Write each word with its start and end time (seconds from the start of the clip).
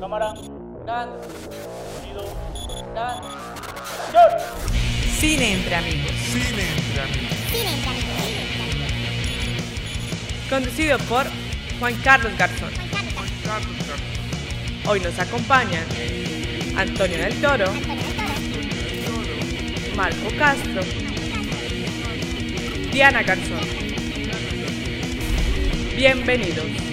Cámara. 0.00 0.32
Grabando. 0.84 1.20
Sonido. 1.94 2.24
Grabando. 2.94 3.28
¡Acción! 4.08 4.30
Cine 5.18 5.52
entre 5.52 5.74
amigos. 5.74 6.12
Cine 6.12 6.62
entre 6.78 7.02
amigos. 7.02 7.36
Conducido 10.48 10.98
por 11.00 11.26
Juan 11.78 11.94
Carlos 12.02 12.32
Garzón. 12.38 12.70
Juan 12.90 13.28
Carlos 13.44 13.76
Garzón. 13.76 14.00
Hoy 14.88 15.00
nos 15.00 15.18
acompañan 15.18 15.84
Antonio 16.78 17.18
del 17.18 17.38
Toro, 17.42 17.70
Marco 19.94 20.28
Castro, 20.38 20.82
Diana 22.90 23.22
Garzón. 23.22 23.60
Bienvenidos. 25.94 26.89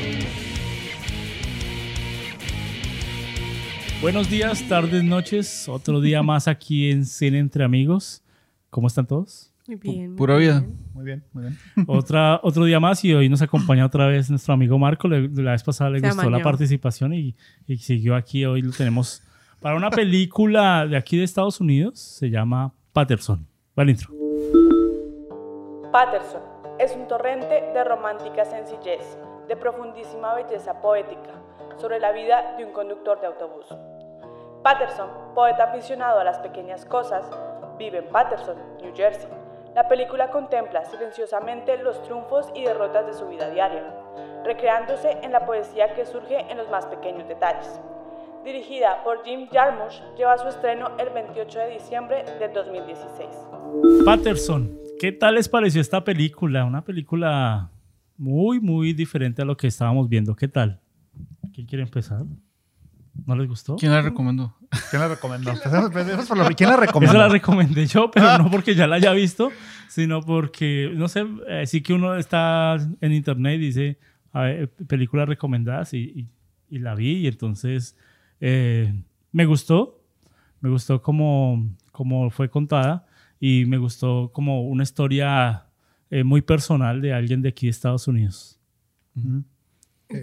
Buenos 4.01 4.29
días, 4.29 4.63
tardes, 4.69 5.03
noches. 5.03 5.67
Otro 5.67 5.99
día 6.01 6.21
más 6.23 6.47
aquí 6.47 6.91
en 6.91 7.05
Cine 7.05 7.39
Entre 7.39 7.63
Amigos. 7.63 8.23
¿Cómo 8.69 8.87
están 8.87 9.07
todos? 9.07 9.51
Muy 9.67 9.75
bien. 9.77 10.09
muy 10.09 10.17
Pura 10.17 10.37
vida. 10.37 10.59
bien. 10.61 10.77
Muy 10.93 11.05
bien, 11.05 11.23
muy 11.33 11.43
bien. 11.43 11.57
Otra, 11.87 12.39
otro 12.43 12.63
día 12.65 12.79
más 12.79 13.03
y 13.03 13.13
hoy 13.13 13.27
nos 13.29 13.41
acompaña 13.41 13.85
otra 13.85 14.07
vez 14.07 14.29
nuestro 14.29 14.53
amigo 14.53 14.77
Marco. 14.79 15.07
Le- 15.07 15.27
la 15.29 15.51
vez 15.51 15.63
pasada 15.63 15.89
le 15.89 15.99
Se 15.99 16.07
gustó 16.09 16.29
la 16.29 16.41
participación 16.41 17.13
y, 17.13 17.35
y 17.67 17.77
siguió 17.77 18.15
aquí. 18.15 18.45
Hoy 18.45 18.61
lo 18.61 18.71
tenemos 18.71 19.21
para 19.59 19.75
una 19.75 19.89
película 19.89 20.85
de 20.87 20.95
aquí 20.97 21.17
de 21.17 21.23
Estados 21.23 21.59
Unidos. 21.59 21.99
Se 21.99 22.29
llama 22.29 22.73
Patterson. 22.93 23.45
Va 23.77 23.83
el 23.83 23.89
intro. 23.91 24.09
Patterson 25.91 26.41
es 26.79 26.95
un 26.95 27.07
torrente 27.07 27.47
de 27.73 27.83
romántica 27.83 28.45
sencillez, 28.45 29.17
de 29.47 29.55
profundísima 29.55 30.33
belleza 30.35 30.81
poética, 30.81 31.31
sobre 31.77 31.99
la 31.99 32.11
vida 32.11 32.55
de 32.57 32.65
un 32.65 32.71
conductor 32.71 33.19
de 33.21 33.27
autobús. 33.27 33.65
Patterson, 34.63 35.09
poeta 35.33 35.65
aficionado 35.65 36.19
a 36.19 36.23
las 36.23 36.39
pequeñas 36.39 36.85
cosas, 36.85 37.29
vive 37.77 37.99
en 37.99 38.09
Patterson, 38.09 38.57
New 38.81 38.93
Jersey. 38.95 39.29
La 39.75 39.87
película 39.87 40.31
contempla 40.31 40.83
silenciosamente 40.85 41.77
los 41.77 42.01
triunfos 42.01 42.49
y 42.55 42.63
derrotas 42.63 43.05
de 43.05 43.13
su 43.13 43.27
vida 43.27 43.49
diaria, 43.49 43.83
recreándose 44.43 45.19
en 45.21 45.31
la 45.31 45.45
poesía 45.45 45.93
que 45.93 46.05
surge 46.05 46.39
en 46.51 46.57
los 46.57 46.69
más 46.69 46.85
pequeños 46.87 47.27
detalles. 47.27 47.79
Dirigida 48.43 49.03
por 49.03 49.23
Jim 49.23 49.47
Jarmusch, 49.51 50.01
lleva 50.15 50.37
su 50.37 50.47
estreno 50.47 50.91
el 50.97 51.09
28 51.09 51.59
de 51.59 51.69
diciembre 51.69 52.23
de 52.39 52.49
2016. 52.49 53.29
Patterson. 54.05 54.79
¿Qué 54.99 55.11
tal 55.11 55.35
les 55.35 55.47
pareció 55.47 55.79
esta 55.79 56.03
película? 56.03 56.65
Una 56.65 56.83
película 56.83 57.69
muy, 58.17 58.59
muy 58.59 58.93
diferente 58.93 59.41
a 59.41 59.45
lo 59.45 59.55
que 59.57 59.67
estábamos 59.67 60.09
viendo. 60.09 60.35
¿Qué 60.35 60.47
tal? 60.47 60.79
¿Quién 61.53 61.67
quiere 61.67 61.83
empezar? 61.83 62.23
¿No 63.25 63.35
les 63.35 63.47
gustó? 63.47 63.75
¿Quién 63.77 63.91
la 63.91 64.01
recomendó? 64.01 64.55
¿Quién 64.91 65.01
la 65.01 65.07
recomendó? 65.07 65.51
Empecemos 65.51 66.27
por 66.27 66.37
lo- 66.37 66.45
¿Quién 66.55 66.69
la 66.69 66.75
Esa 66.75 66.85
recomendó? 66.85 67.17
la 67.17 67.27
recomendé 67.29 67.85
yo, 67.87 68.11
pero 68.11 68.37
no 68.37 68.51
porque 68.51 68.75
ya 68.75 68.85
la 68.85 68.97
haya 68.97 69.11
visto, 69.13 69.51
sino 69.87 70.21
porque, 70.21 70.91
no 70.95 71.07
sé, 71.07 71.25
eh, 71.47 71.65
sí 71.65 71.81
que 71.81 71.93
uno 71.93 72.15
está 72.15 72.77
en 73.01 73.13
internet 73.13 73.55
y 73.55 73.65
dice 73.65 73.99
a 74.33 74.41
ver, 74.41 74.69
películas 74.69 75.27
recomendadas 75.27 75.93
y, 75.93 75.97
y- 75.99 76.27
y 76.69 76.79
la 76.79 76.93
vi 76.93 77.13
y 77.19 77.27
entonces 77.27 77.95
eh, 78.39 78.93
me 79.31 79.45
gustó, 79.45 80.03
me 80.59 80.69
gustó 80.69 81.01
como, 81.01 81.65
como 81.91 82.29
fue 82.29 82.49
contada 82.49 83.07
y 83.39 83.65
me 83.65 83.77
gustó 83.77 84.31
como 84.33 84.67
una 84.67 84.83
historia 84.83 85.63
eh, 86.09 86.23
muy 86.23 86.41
personal 86.41 87.01
de 87.01 87.13
alguien 87.13 87.41
de 87.41 87.49
aquí 87.49 87.67
de 87.67 87.71
Estados 87.71 88.07
Unidos. 88.07 88.59
Ujú. 89.15 89.43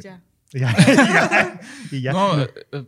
Ya. 0.03 0.23
Y 0.53 0.59
ya, 0.61 0.71
y 0.79 0.97
ya, 0.97 1.61
y 1.91 2.01
ya. 2.03 2.13
No, 2.13 2.37
No, 2.37 2.43
eh, 2.45 2.87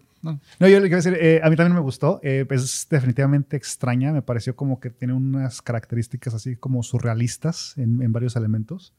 no. 0.60 0.68
yo 0.68 0.80
le 0.80 0.88
quiero 0.88 0.96
decir, 0.96 1.14
eh, 1.20 1.40
a 1.42 1.50
mí 1.50 1.56
también 1.56 1.74
me 1.74 1.80
gustó. 1.80 2.20
eh, 2.22 2.46
es 2.50 2.86
definitivamente 2.88 3.56
extraña. 3.56 4.12
Me 4.12 4.22
pareció 4.22 4.54
como 4.56 4.78
que 4.80 4.90
tiene 4.90 5.14
unas 5.14 5.62
características 5.62 6.32
así 6.34 6.56
como 6.56 6.82
surrealistas 6.82 7.74
en, 7.76 8.02
en 8.02 8.12
varios 8.12 8.36
elementos. 8.36 8.94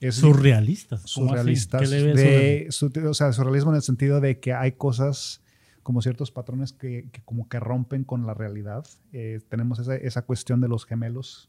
Es 0.00 0.14
Surrealistas. 0.14 1.02
surrealistas. 1.02 1.80
¿Qué 1.82 1.88
le 1.88 2.02
ves 2.04 2.16
de, 2.16 2.66
su- 2.70 2.92
o 3.08 3.14
sea, 3.14 3.32
surrealismo 3.32 3.72
en 3.72 3.76
el 3.76 3.82
sentido 3.82 4.20
de 4.20 4.38
que 4.38 4.52
hay 4.52 4.72
cosas 4.72 5.42
como 5.82 6.02
ciertos 6.02 6.30
patrones 6.30 6.72
que, 6.72 7.08
que 7.10 7.20
como 7.22 7.48
que 7.48 7.58
rompen 7.58 8.04
con 8.04 8.24
la 8.26 8.34
realidad. 8.34 8.84
Eh, 9.12 9.40
tenemos 9.48 9.78
esa, 9.80 9.96
esa 9.96 10.22
cuestión 10.22 10.60
de 10.60 10.68
los 10.68 10.84
gemelos, 10.86 11.48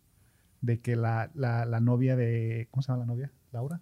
de 0.62 0.80
que 0.82 0.96
la, 0.96 1.32
la, 1.34 1.66
la 1.66 1.80
novia 1.80 2.16
de... 2.16 2.68
¿Cómo 2.72 2.82
se 2.82 2.92
llama 2.92 3.00
la 3.02 3.06
novia? 3.08 3.32
¿Laura? 3.52 3.80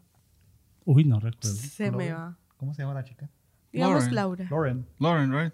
Uy, 0.86 1.04
no 1.06 1.20
recuerdo. 1.20 1.56
Se 1.56 1.92
me 1.92 2.12
va. 2.12 2.38
¿Cómo 2.58 2.74
se 2.74 2.82
llama 2.82 2.94
la 2.94 3.04
chica? 3.04 3.30
Digamos 3.72 4.12
Lauren. 4.12 4.16
Laura. 4.16 4.48
Lauren. 4.50 4.86
Lauren, 5.00 5.32
right? 5.32 5.54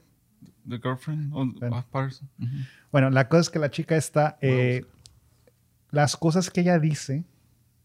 The 0.69 0.77
girlfriend. 0.79 1.31
Oh, 1.33 1.45
Bueno. 1.59 1.75
ah, 1.77 1.85
Patterson. 1.89 2.29
Ujú. 2.39 2.49
Bueno, 2.91 3.09
la 3.09 3.27
cosa 3.27 3.41
es 3.41 3.49
que 3.49 3.59
la 3.59 3.71
chica 3.71 3.95
está... 3.95 4.37
eh, 4.41 4.85
las 5.91 6.15
cosas 6.17 6.49
que 6.49 6.61
ella 6.61 6.79
dice 6.79 7.23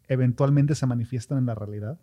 eventualmente 0.09 0.75
se 0.75 0.87
manifiestan 0.87 1.39
en 1.39 1.47
la 1.47 1.55
realidad. 1.55 1.99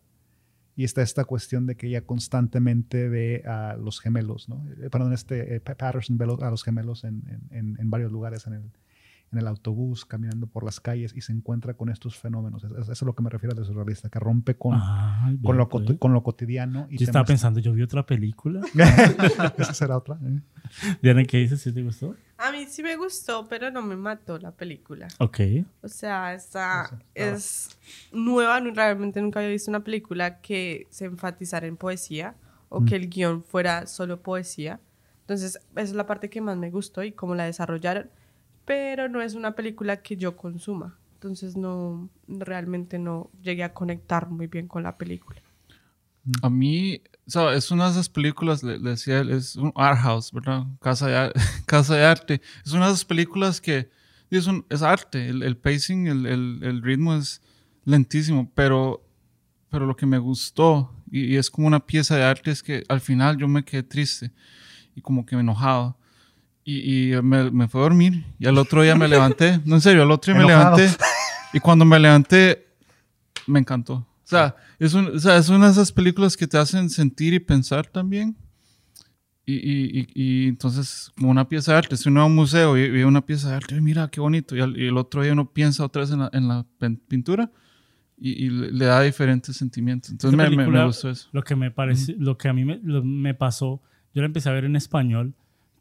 Y 0.77 0.83
está 0.83 1.01
esta 1.01 1.23
cuestión 1.23 1.65
de 1.67 1.75
que 1.77 1.87
ella 1.87 2.01
constantemente 2.01 3.07
ve 3.07 3.43
a 3.47 3.77
los 3.77 4.01
gemelos, 4.01 4.49
¿no? 4.49 4.61
Eh, 4.81 4.89
perdón, 4.89 5.13
este 5.13 5.55
eh, 5.55 5.59
Pa- 5.61 5.75
Patterson 5.75 6.17
ve 6.17 6.25
lo- 6.25 6.43
a 6.43 6.49
los 6.51 6.63
gemelos 6.63 7.05
en, 7.05 7.23
en- 7.29 7.57
en- 7.57 7.77
en 7.79 7.89
varios 7.89 8.11
lugares 8.11 8.45
en 8.45 8.53
el, 8.53 8.63
en 9.35 9.41
el 9.41 9.47
autobús, 9.47 10.05
caminando 10.05 10.47
por 10.47 10.63
las 10.63 10.79
calles 10.79 11.13
y 11.15 11.21
se 11.21 11.31
encuentra 11.33 11.73
con 11.75 11.89
estos 11.89 12.17
fenómenos. 12.17 12.63
Es- 12.63 12.71
es- 12.71 12.77
Eso 12.79 12.91
es 12.91 13.01
lo 13.03 13.13
que 13.15 13.23
me 13.23 13.29
refiero 13.29 13.53
de 13.55 13.63
surrealista, 13.65 14.09
que 14.09 14.19
rompe 14.19 14.55
con, 14.55 14.73
Ay, 14.81 15.37
con, 15.43 15.57
lo, 15.57 15.67
pues. 15.69 15.85
con 15.99 16.13
lo 16.13 16.23
cotidiano. 16.23 16.87
Y 16.89 16.97
Yo 16.97 17.05
estaba 17.05 17.25
pensando, 17.25 17.59
yo 17.59 17.73
vi 17.73 17.81
otra 17.83 18.05
película. 18.05 18.61
Esa 19.57 19.73
será 19.73 19.97
otra. 19.97 20.17
¿eh? 20.23 20.41
Diana, 21.01 21.23
¿qué 21.25 21.37
dices? 21.37 21.61
¿Sí 21.61 21.73
te 21.73 21.81
gustó? 21.83 22.15
A 22.37 22.51
mí 22.51 22.65
sí 22.67 22.83
me 22.83 22.95
gustó, 22.97 23.47
pero 23.47 23.71
no 23.71 23.81
me 23.81 23.95
mató 23.95 24.37
la 24.37 24.51
película. 24.51 25.07
Ok. 25.19 25.39
O 25.81 25.87
sea, 25.87 26.33
esta 26.33 26.89
No 26.91 26.97
sé, 27.13 27.31
es 27.31 27.77
nueva, 28.11 28.59
realmente 28.59 29.21
nunca 29.21 29.39
había 29.39 29.51
visto 29.51 29.71
una 29.71 29.83
película 29.83 30.41
que 30.41 30.87
se 30.89 31.05
enfatizara 31.05 31.65
en 31.67 31.77
poesía 31.77 32.35
o 32.69 32.81
Mm. 32.81 32.85
que 32.85 32.95
el 32.95 33.09
guion 33.09 33.43
fuera 33.43 33.87
solo 33.87 34.21
poesía. 34.21 34.79
Entonces, 35.21 35.59
esa 35.71 35.81
es 35.81 35.93
la 35.93 36.05
parte 36.05 36.29
que 36.29 36.41
más 36.41 36.57
me 36.57 36.69
gustó 36.71 37.03
y 37.03 37.11
cómo 37.13 37.35
la 37.35 37.45
desarrollaron, 37.45 38.09
pero 38.65 39.07
no 39.09 39.21
es 39.21 39.35
una 39.35 39.53
película 39.55 40.01
que 40.01 40.17
yo 40.17 40.35
consuma. 40.35 40.97
Entonces, 41.15 41.55
no, 41.55 42.09
realmente 42.27 42.99
no 42.99 43.29
llegué 43.41 43.63
a 43.63 43.73
conectar 43.73 44.29
muy 44.29 44.47
bien 44.47 44.67
con 44.67 44.83
la 44.83 44.97
película. 44.97 45.41
A 46.41 46.49
mí, 46.49 47.01
o 47.27 47.29
sea, 47.31 47.53
es 47.53 47.69
una 47.71 47.85
de 47.85 47.91
esas 47.91 48.09
películas, 48.09 48.63
le, 48.63 48.79
le 48.79 48.91
decía, 48.91 49.19
él, 49.19 49.29
es 49.31 49.55
un 49.55 49.71
art 49.75 49.99
house, 50.01 50.31
¿verdad? 50.31 50.65
Casa 50.81 51.07
de, 51.07 51.31
casa 51.65 51.95
de 51.95 52.03
arte. 52.05 52.41
Es 52.65 52.73
una 52.73 52.85
de 52.87 52.91
esas 52.93 53.05
películas 53.05 53.61
que 53.61 53.89
es, 54.31 54.47
un, 54.47 54.65
es 54.69 54.81
arte. 54.81 55.29
El, 55.29 55.43
el 55.43 55.55
pacing, 55.57 56.07
el, 56.07 56.25
el- 56.25 56.59
el 56.63 56.81
ritmo 56.81 57.15
es 57.15 57.41
lentísimo, 57.85 58.51
pero, 58.55 59.03
pero 59.69 59.85
lo 59.85 59.95
que 59.95 60.05
me 60.07 60.17
gustó, 60.17 60.91
y, 61.11 61.25
y 61.33 61.35
es 61.37 61.49
como 61.51 61.67
una 61.67 61.85
pieza 61.85 62.15
de 62.15 62.23
arte, 62.23 62.49
es 62.51 62.63
que 62.63 62.83
al 62.89 63.01
final 63.01 63.37
yo 63.37 63.47
me 63.47 63.63
quedé 63.63 63.83
triste 63.83 64.31
y 64.95 65.01
como 65.01 65.25
que 65.25 65.35
enojado. 65.35 65.97
Y, 66.67 67.13
y 67.13 67.21
me, 67.21 67.51
me 67.51 67.67
fui 67.67 67.79
a 67.79 67.83
dormir 67.83 68.25
y 68.39 68.47
al 68.47 68.57
otro 68.57 68.81
día 68.81 68.95
me 68.95 69.07
levanté. 69.07 69.61
No, 69.65 69.75
en 69.75 69.81
serio, 69.81 70.01
al 70.03 70.11
otro 70.11 70.33
día 70.33 70.41
me 70.43 70.51
Enojado. 70.51 70.77
levanté. 70.77 70.97
Y 71.53 71.59
cuando 71.59 71.85
me 71.85 71.99
levanté, 71.99 72.65
me 73.47 73.59
encantó. 73.59 73.93
O 73.95 74.07
sea, 74.27 74.55
es, 74.79 74.93
un- 74.95 75.15
o 75.15 75.19
sea, 75.19 75.37
es 75.37 75.47
una 75.49 75.67
de 75.67 75.71
esas 75.73 75.91
películas 75.91 76.35
que 76.35 76.47
te 76.47 76.57
hacen 76.57 76.89
sentir 76.89 77.33
y 77.35 77.39
pensar 77.39 77.85
también. 77.85 78.35
Y, 79.45 79.53
y- 79.57 80.07
y- 80.15 80.47
entonces, 80.47 81.11
como 81.15 81.29
una 81.29 81.47
pieza 81.47 81.73
de 81.73 81.77
arte, 81.77 81.97
si 81.97 82.09
uno 82.09 82.21
va 82.21 82.23
a 82.23 82.27
un 82.27 82.33
museo 82.33 82.75
y 82.75 82.89
ve 82.89 83.05
una 83.05 83.23
pieza 83.23 83.49
de 83.51 83.55
arte, 83.57 83.75
"Ay, 83.75 83.81
mira 83.81 84.07
qué 84.07 84.19
bonito, 84.19 84.55
y, 84.55 84.61
al- 84.61 84.75
y 84.75 84.87
el 84.87 84.97
otro 84.97 85.21
día 85.21 85.33
uno 85.33 85.51
piensa 85.53 85.85
otra 85.85 86.01
vez 86.01 86.09
en 86.09 86.17
la, 86.19 86.29
en 86.33 86.47
la 86.47 86.65
pintura 87.07 87.51
y, 88.17 88.49
le, 88.49 88.85
da 88.85 89.01
diferentes 89.01 89.55
sentimientos. 89.55 90.09
Entonces, 90.09 90.35
me, 90.35 90.45
me- 90.45 90.49
me 90.49 90.55
película, 90.63 90.85
gustó 90.85 91.11
eso. 91.11 91.29
Lo 91.31 91.43
que 91.43 91.55
me 91.55 91.69
parece, 91.69 92.15
lo 92.17 92.39
que 92.39 92.47
a 92.49 92.53
mí 92.53 92.65
me, 92.65 92.79
lo- 92.81 93.03
me 93.03 93.35
pasó, 93.35 93.83
yo 94.15 94.23
la 94.23 94.25
empecé 94.25 94.49
a 94.49 94.53
ver 94.53 94.65
en 94.65 94.75
español, 94.75 95.35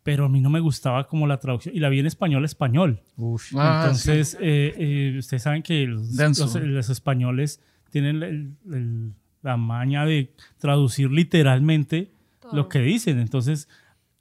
pero 0.05 0.27
a 0.27 0.29
mí 0.29 0.41
no 0.41 0.51
me 0.51 0.61
gustaba 0.61 1.09
como 1.09 1.27
la 1.27 1.39
traducción 1.39 1.75
y 1.75 1.81
la 1.81 1.89
vi 1.89 1.99
en 1.99 2.07
español 2.07 2.45
español. 2.45 3.01
Uf. 3.17 3.53
Ah, 3.57 3.81
Entonces, 3.85 4.37
eh, 4.41 4.75
eh, 4.79 5.17
ustedes 5.19 5.43
saben 5.43 5.63
que 5.63 5.87
los, 5.87 6.13
los- 6.15 6.55
los 6.55 6.91
españoles 6.91 7.61
tienen 7.91 8.23
el- 8.23 8.51
el- 8.73 9.13
la 9.43 9.57
maña 9.57 10.05
de 10.07 10.31
traducir 10.59 11.11
literalmente 11.11 12.11
lo 12.53 12.69
que 12.69 12.79
dicen. 12.81 13.19
Entonces, 13.19 13.69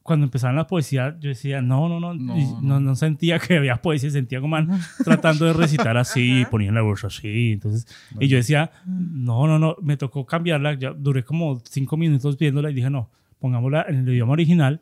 cuando 0.02 0.26
empezaban 0.26 0.56
la 0.58 0.68
poesía, 0.68 1.16
yo 1.22 1.30
decía, 1.30 1.62
no, 1.62 1.88
no, 1.88 2.00
no, 2.00 2.14
No, 2.14 2.38
y 2.38 2.44
no. 2.46 2.62
no, 2.62 2.80
no 2.80 2.96
sentía 2.96 3.40
que 3.40 3.58
había 3.58 3.78
poesía, 3.78 4.10
sentía 4.10 4.42
como 4.42 4.52
man 4.52 4.70
tratando 5.04 5.46
de 5.46 5.54
recitar 5.54 5.96
así, 5.98 6.42
Ajá. 6.42 6.50
ponían 6.50 6.76
la 6.76 6.82
voz 6.82 7.04
así. 7.06 7.54
Entonces, 7.54 7.88
y 8.20 8.28
yo 8.28 8.38
decía, 8.38 8.72
no, 8.86 9.48
no, 9.48 9.60
no, 9.60 9.76
me 9.82 9.96
tocó 9.98 10.26
cambiarla. 10.26 10.74
Ya 10.76 10.92
duré 10.92 11.24
como 11.24 11.62
cinco 11.70 11.96
minutos 11.98 12.38
viéndola 12.38 12.70
y 12.72 12.74
dije, 12.74 12.90
no, 12.90 13.10
pongámosla 13.40 13.86
en 13.90 13.96
el 14.00 14.10
idioma 14.10 14.34
original. 14.34 14.82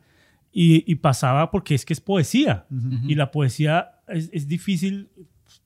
Y, 0.52 0.90
y 0.90 0.96
pasaba 0.96 1.50
porque 1.50 1.74
es 1.74 1.84
que 1.84 1.94
es 1.94 2.00
poesía. 2.00 2.66
Y 3.08 3.14
la 3.14 3.30
poesía 3.30 3.92
es, 4.08 4.28
es 4.32 4.46
difícil 4.46 5.08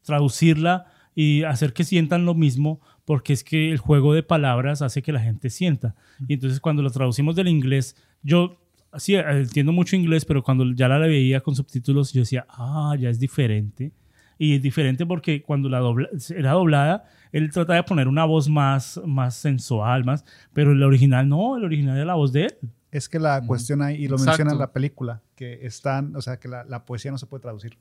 traducirla 0.02 0.86
y 1.14 1.42
hacer 1.42 1.72
que 1.72 1.82
sientan 1.82 2.24
lo 2.24 2.34
mismo 2.34 2.80
porque 3.04 3.32
es 3.32 3.42
que 3.42 3.70
el 3.70 3.78
juego 3.78 4.14
de 4.14 4.22
palabras 4.22 4.82
hace 4.82 5.02
que 5.02 5.12
la 5.12 5.20
gente 5.20 5.50
sienta. 5.50 5.94
Y 6.28 6.34
entonces 6.34 6.60
cuando 6.60 6.82
lo 6.82 6.90
traducimos 6.90 7.34
del 7.34 7.48
inglés, 7.48 7.96
yo 8.22 8.60
sí, 8.98 9.14
entiendo 9.14 9.72
mucho 9.72 9.96
inglés, 9.96 10.24
pero 10.24 10.42
cuando 10.42 10.70
ya 10.72 10.88
la 10.88 10.98
veía 10.98 11.40
con 11.40 11.54
subtítulos, 11.54 12.12
yo 12.12 12.20
decía, 12.20 12.46
ah, 12.48 12.94
ya 12.98 13.10
es 13.10 13.18
diferente. 13.18 13.92
Y 14.38 14.54
es 14.54 14.62
diferente 14.62 15.06
porque 15.06 15.42
cuando 15.42 15.68
la 15.68 15.78
dobla, 15.78 16.08
era 16.36 16.52
doblada, 16.52 17.04
él 17.32 17.50
trata 17.50 17.74
de 17.74 17.82
poner 17.82 18.06
una 18.08 18.24
voz 18.24 18.48
más, 18.48 19.00
más 19.06 19.34
sensual, 19.36 20.04
más, 20.04 20.24
pero 20.52 20.72
el 20.72 20.82
original 20.82 21.28
no, 21.28 21.56
el 21.56 21.64
original 21.64 21.96
era 21.96 22.04
la 22.04 22.14
voz 22.14 22.32
de 22.32 22.44
él. 22.44 22.54
Es 22.96 23.08
que 23.08 23.18
la 23.18 23.40
cuestión 23.46 23.82
ahí, 23.82 23.96
y 23.96 24.08
lo 24.08 24.16
Exacto. 24.16 24.30
menciona 24.30 24.52
en 24.52 24.58
la 24.58 24.72
película, 24.72 25.22
que 25.34 25.66
están, 25.66 26.14
o 26.16 26.22
sea, 26.22 26.38
que 26.38 26.48
la, 26.48 26.64
la 26.64 26.84
poesía 26.84 27.10
no 27.10 27.18
se 27.18 27.26
puede 27.26 27.42
traducir. 27.42 27.78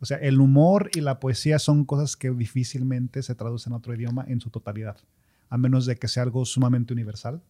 O 0.00 0.06
sea, 0.06 0.16
el 0.18 0.40
humor 0.40 0.90
y 0.94 1.00
la 1.00 1.20
poesía 1.20 1.58
son 1.58 1.84
cosas 1.84 2.16
que 2.16 2.30
difícilmente 2.30 3.22
se 3.22 3.34
traducen 3.34 3.72
a 3.72 3.76
otro 3.76 3.94
idioma 3.94 4.24
en 4.28 4.40
su 4.40 4.50
totalidad, 4.50 4.96
a 5.48 5.58
menos 5.58 5.86
de 5.86 5.96
que 5.96 6.08
sea 6.08 6.22
algo 6.22 6.44
sumamente 6.44 6.92
universal. 6.92 7.42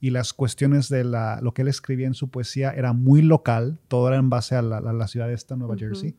Y 0.00 0.10
las 0.10 0.32
cuestiones 0.32 0.88
de 0.88 1.04
la, 1.04 1.40
lo 1.40 1.54
que 1.54 1.62
él 1.62 1.68
escribía 1.68 2.06
en 2.06 2.14
su 2.14 2.28
poesía 2.28 2.70
era 2.72 2.92
muy 2.92 3.22
local, 3.22 3.78
todo 3.88 4.08
era 4.08 4.16
en 4.18 4.28
base 4.28 4.54
a 4.54 4.60
la, 4.62 4.78
a 4.78 4.92
la 4.92 5.06
ciudad 5.08 5.30
esta, 5.32 5.56
Nueva. 5.56 5.76
Jersey, 5.78 6.14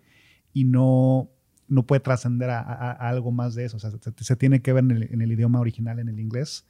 y 0.54 0.64
no, 0.64 1.30
no 1.68 1.86
puede 1.86 2.00
trascender 2.00 2.50
a, 2.50 2.60
a- 2.62 2.92
a 2.94 3.10
algo 3.10 3.32
más 3.32 3.54
de 3.54 3.66
eso. 3.66 3.78
O 3.78 3.80
sea, 3.80 3.92
se, 3.92 4.00
se 4.24 4.36
tiene 4.38 4.62
que 4.62 4.74
ver 4.74 4.84
en 4.86 4.92
el, 4.92 5.04
en 5.14 5.22
el 5.22 5.32
idioma 5.32 5.60
original, 5.60 6.00
en 6.00 6.08
el 6.10 6.20
inglés, 6.20 6.66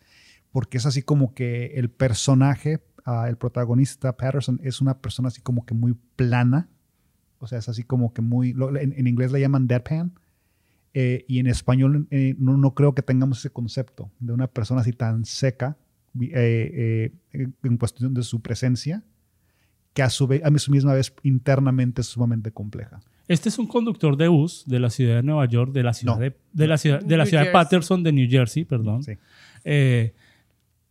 porque 0.51 0.77
es 0.77 0.85
así 0.85 1.03
como 1.03 1.33
que 1.33 1.73
el 1.75 1.89
personaje, 1.89 2.81
el 3.27 3.37
protagonista, 3.37 4.17
Patterson, 4.17 4.59
es 4.63 4.81
una 4.81 4.97
persona 4.99 5.27
así 5.27 5.41
como 5.41 5.65
que 5.65 5.73
muy 5.73 5.95
plana. 6.15 6.67
O 7.39 7.47
sea, 7.47 7.59
es 7.59 7.69
así 7.69 7.83
como 7.83 8.13
que 8.13 8.21
muy... 8.21 8.53
lo- 8.53 8.75
en, 8.77 8.93
en 8.97 9.07
inglés 9.07 9.31
le 9.31 9.39
llaman 9.39 9.67
deadpan. 9.67 10.13
eh, 10.93 11.25
y 11.27 11.39
en 11.39 11.47
español 11.47 12.07
eh, 12.09 12.35
no, 12.39 12.57
no 12.57 12.73
creo 12.73 12.95
que 12.95 13.01
tengamos 13.01 13.39
ese 13.39 13.49
concepto 13.51 14.09
de 14.19 14.33
una 14.33 14.47
persona 14.47 14.81
así 14.81 14.93
tan 14.93 15.25
seca 15.25 15.77
eh, 16.19 17.11
eh, 17.33 17.47
en 17.63 17.77
cuestión 17.77 18.13
de 18.13 18.23
su 18.23 18.41
presencia, 18.41 19.03
que 19.93 20.01
a 20.01 20.09
su, 20.09 20.25
vez, 20.27 20.41
a 20.43 20.57
su 20.57 20.71
misma 20.71 20.93
vez 20.93 21.13
internamente 21.23 22.01
es 22.01 22.07
sumamente 22.07 22.51
compleja. 22.51 23.01
Este 23.27 23.49
es 23.49 23.57
un 23.59 23.67
conductor 23.67 24.15
de 24.17 24.27
bus 24.29 24.63
de 24.67 24.79
la 24.79 24.89
ciudad 24.89 25.15
de 25.17 25.23
Nueva 25.23 25.45
York, 25.45 25.71
de 25.73 25.83
la 25.83 25.93
ciudad, 25.93 26.15
No. 26.15 26.21
de, 26.21 26.35
de 26.53 26.67
la 26.67 26.77
ciudad, 26.77 27.01
de, 27.01 27.17
la 27.17 27.25
ciudad 27.25 27.43
de. 27.45 27.51
Patterson, 27.51 28.01
de 28.03 28.11
New 28.13 28.29
Jersey, 28.29 28.65
perdón. 28.65 29.03
Sí. 29.03 29.13
Eh, 29.63 30.13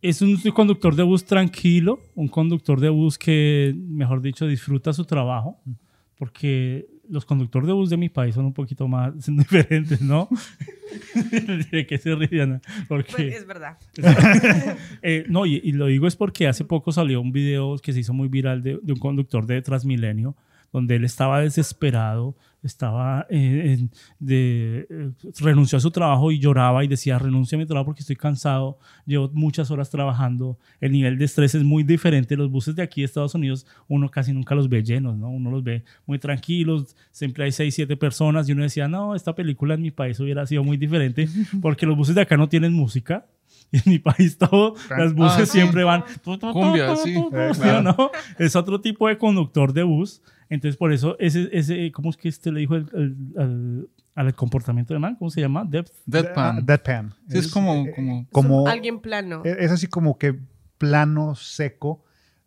es 0.01 0.21
un 0.21 0.37
conductor 0.53 0.95
de 0.95 1.03
bus 1.03 1.25
tranquilo, 1.25 1.99
un 2.15 2.27
conductor 2.27 2.79
de 2.79 2.89
bus 2.89 3.17
que, 3.17 3.75
mejor 3.75 4.21
dicho, 4.21 4.47
disfruta 4.47 4.93
su 4.93 5.05
trabajo, 5.05 5.59
porque 6.17 6.87
los 7.09 7.25
conductores 7.25 7.67
de 7.67 7.73
bus 7.73 7.89
de 7.89 7.97
mi 7.97 8.09
país 8.09 8.35
son 8.35 8.45
un 8.45 8.53
poquito 8.53 8.87
más 8.87 9.13
diferentes, 9.27 10.01
¿no? 10.01 10.29
¿De 11.71 11.85
qué 11.85 11.97
se 11.97 12.15
ríen? 12.15 12.61
Porque... 12.87 13.11
Pues, 13.11 13.35
es 13.35 13.47
verdad. 13.47 13.77
Eh, 15.01 15.25
no, 15.29 15.45
y, 15.45 15.61
y 15.63 15.71
lo 15.73 15.87
digo 15.87 16.07
es 16.07 16.15
porque 16.15 16.47
hace 16.47 16.65
poco 16.65 16.91
salió 16.91 17.21
un 17.21 17.31
video 17.31 17.77
que 17.77 17.93
se 17.93 17.99
hizo 17.99 18.13
muy 18.13 18.27
viral 18.27 18.63
de, 18.63 18.79
de 18.81 18.93
un 18.93 18.99
conductor 18.99 19.45
de 19.45 19.61
Transmilenio, 19.61 20.35
donde 20.71 20.95
él 20.95 21.05
estaba 21.05 21.41
desesperado, 21.41 22.35
estaba 22.65 23.25
eh, 23.29 23.77
en- 23.79 23.91
de, 24.19 24.87
eh, 24.89 25.11
renunció 25.39 25.77
a 25.77 25.81
su 25.81 25.91
trabajo 25.91 26.31
y 26.31 26.39
lloraba 26.39 26.83
y 26.83 26.87
decía, 26.87 27.19
renuncio 27.19 27.57
a 27.57 27.59
mi 27.59 27.65
trabajo 27.65 27.85
porque 27.85 28.01
estoy 28.01 28.15
cansado, 28.15 28.77
llevo 29.05 29.29
muchas 29.33 29.71
horas 29.71 29.89
trabajando, 29.89 30.57
el 30.81 30.91
nivel 30.91 31.17
de 31.17 31.25
estrés 31.25 31.55
es 31.55 31.63
muy 31.63 31.83
diferente, 31.83 32.35
los 32.35 32.49
buses 32.49 32.75
de 32.75 32.83
aquí 32.83 33.01
de 33.01 33.05
Estados 33.05 33.35
Unidos 33.35 33.65
uno 33.87 34.09
casi 34.09 34.33
nunca 34.33 34.55
los 34.55 34.67
ve 34.69 34.83
llenos, 34.83 35.15
¿no? 35.17 35.29
Uno 35.29 35.51
los 35.51 35.63
ve 35.63 35.83
muy 36.05 36.19
tranquilos, 36.19 36.95
siempre 37.11 37.43
hay 37.45 37.51
seis, 37.51 37.75
siete 37.75 37.95
personas 37.97 38.49
y 38.49 38.51
uno 38.53 38.63
decía, 38.63 38.87
no, 38.87 39.15
esta 39.15 39.35
película 39.35 39.75
en 39.75 39.81
mi 39.81 39.91
país 39.91 40.19
hubiera 40.19 40.45
sido 40.45 40.63
muy 40.63 40.77
diferente 40.77 41.27
porque 41.61 41.85
los 41.85 41.95
buses 41.95 42.15
de 42.15 42.21
acá 42.21 42.37
no 42.37 42.49
tienen 42.49 42.73
música. 42.73 43.25
Y 43.71 43.77
en 43.77 43.83
mi 43.85 43.99
país 43.99 44.37
todo, 44.37 44.75
las 44.97 45.13
buses 45.13 45.41
Ah, 45.41 45.45
siempre 45.45 45.83
van 45.83 46.03
Cumbia, 46.53 46.87
sí. 47.03 47.13
Es 48.37 48.55
otro 48.55 48.79
tipo 48.79 49.07
de 49.07 49.17
conductor 49.17 49.73
de 49.73 49.83
bus. 49.83 50.21
Entonces, 50.49 50.77
por 50.77 50.91
eso, 50.93 51.17
ese, 51.19 51.49
ese 51.51 51.91
¿cómo 51.91 52.09
es 52.09 52.17
que 52.17 52.29
este 52.29 52.51
le 52.51 52.59
dijo 52.61 52.75
el, 52.75 52.87
el- 52.93 53.15
al, 53.37 53.89
al 54.15 54.35
comportamiento 54.35 54.93
de 54.93 54.99
man? 54.99 55.15
¿Cómo 55.15 55.29
se 55.31 55.41
llama? 55.41 55.65
Depth. 55.65 55.91
Deadpan. 56.05 56.65
deadpan. 56.65 57.13
Sí, 57.29 57.37
es 57.39 57.47
como, 57.51 57.73
eh, 57.85 57.91
como 57.95 58.27
como 58.31 58.67
Alguien 58.67 58.99
plano. 58.99 59.41
es 59.43 59.57
es 59.57 59.71
así 59.71 59.87
como 59.87 60.17
que 60.17 60.39
plano, 60.77 61.35
seco, 61.35 62.03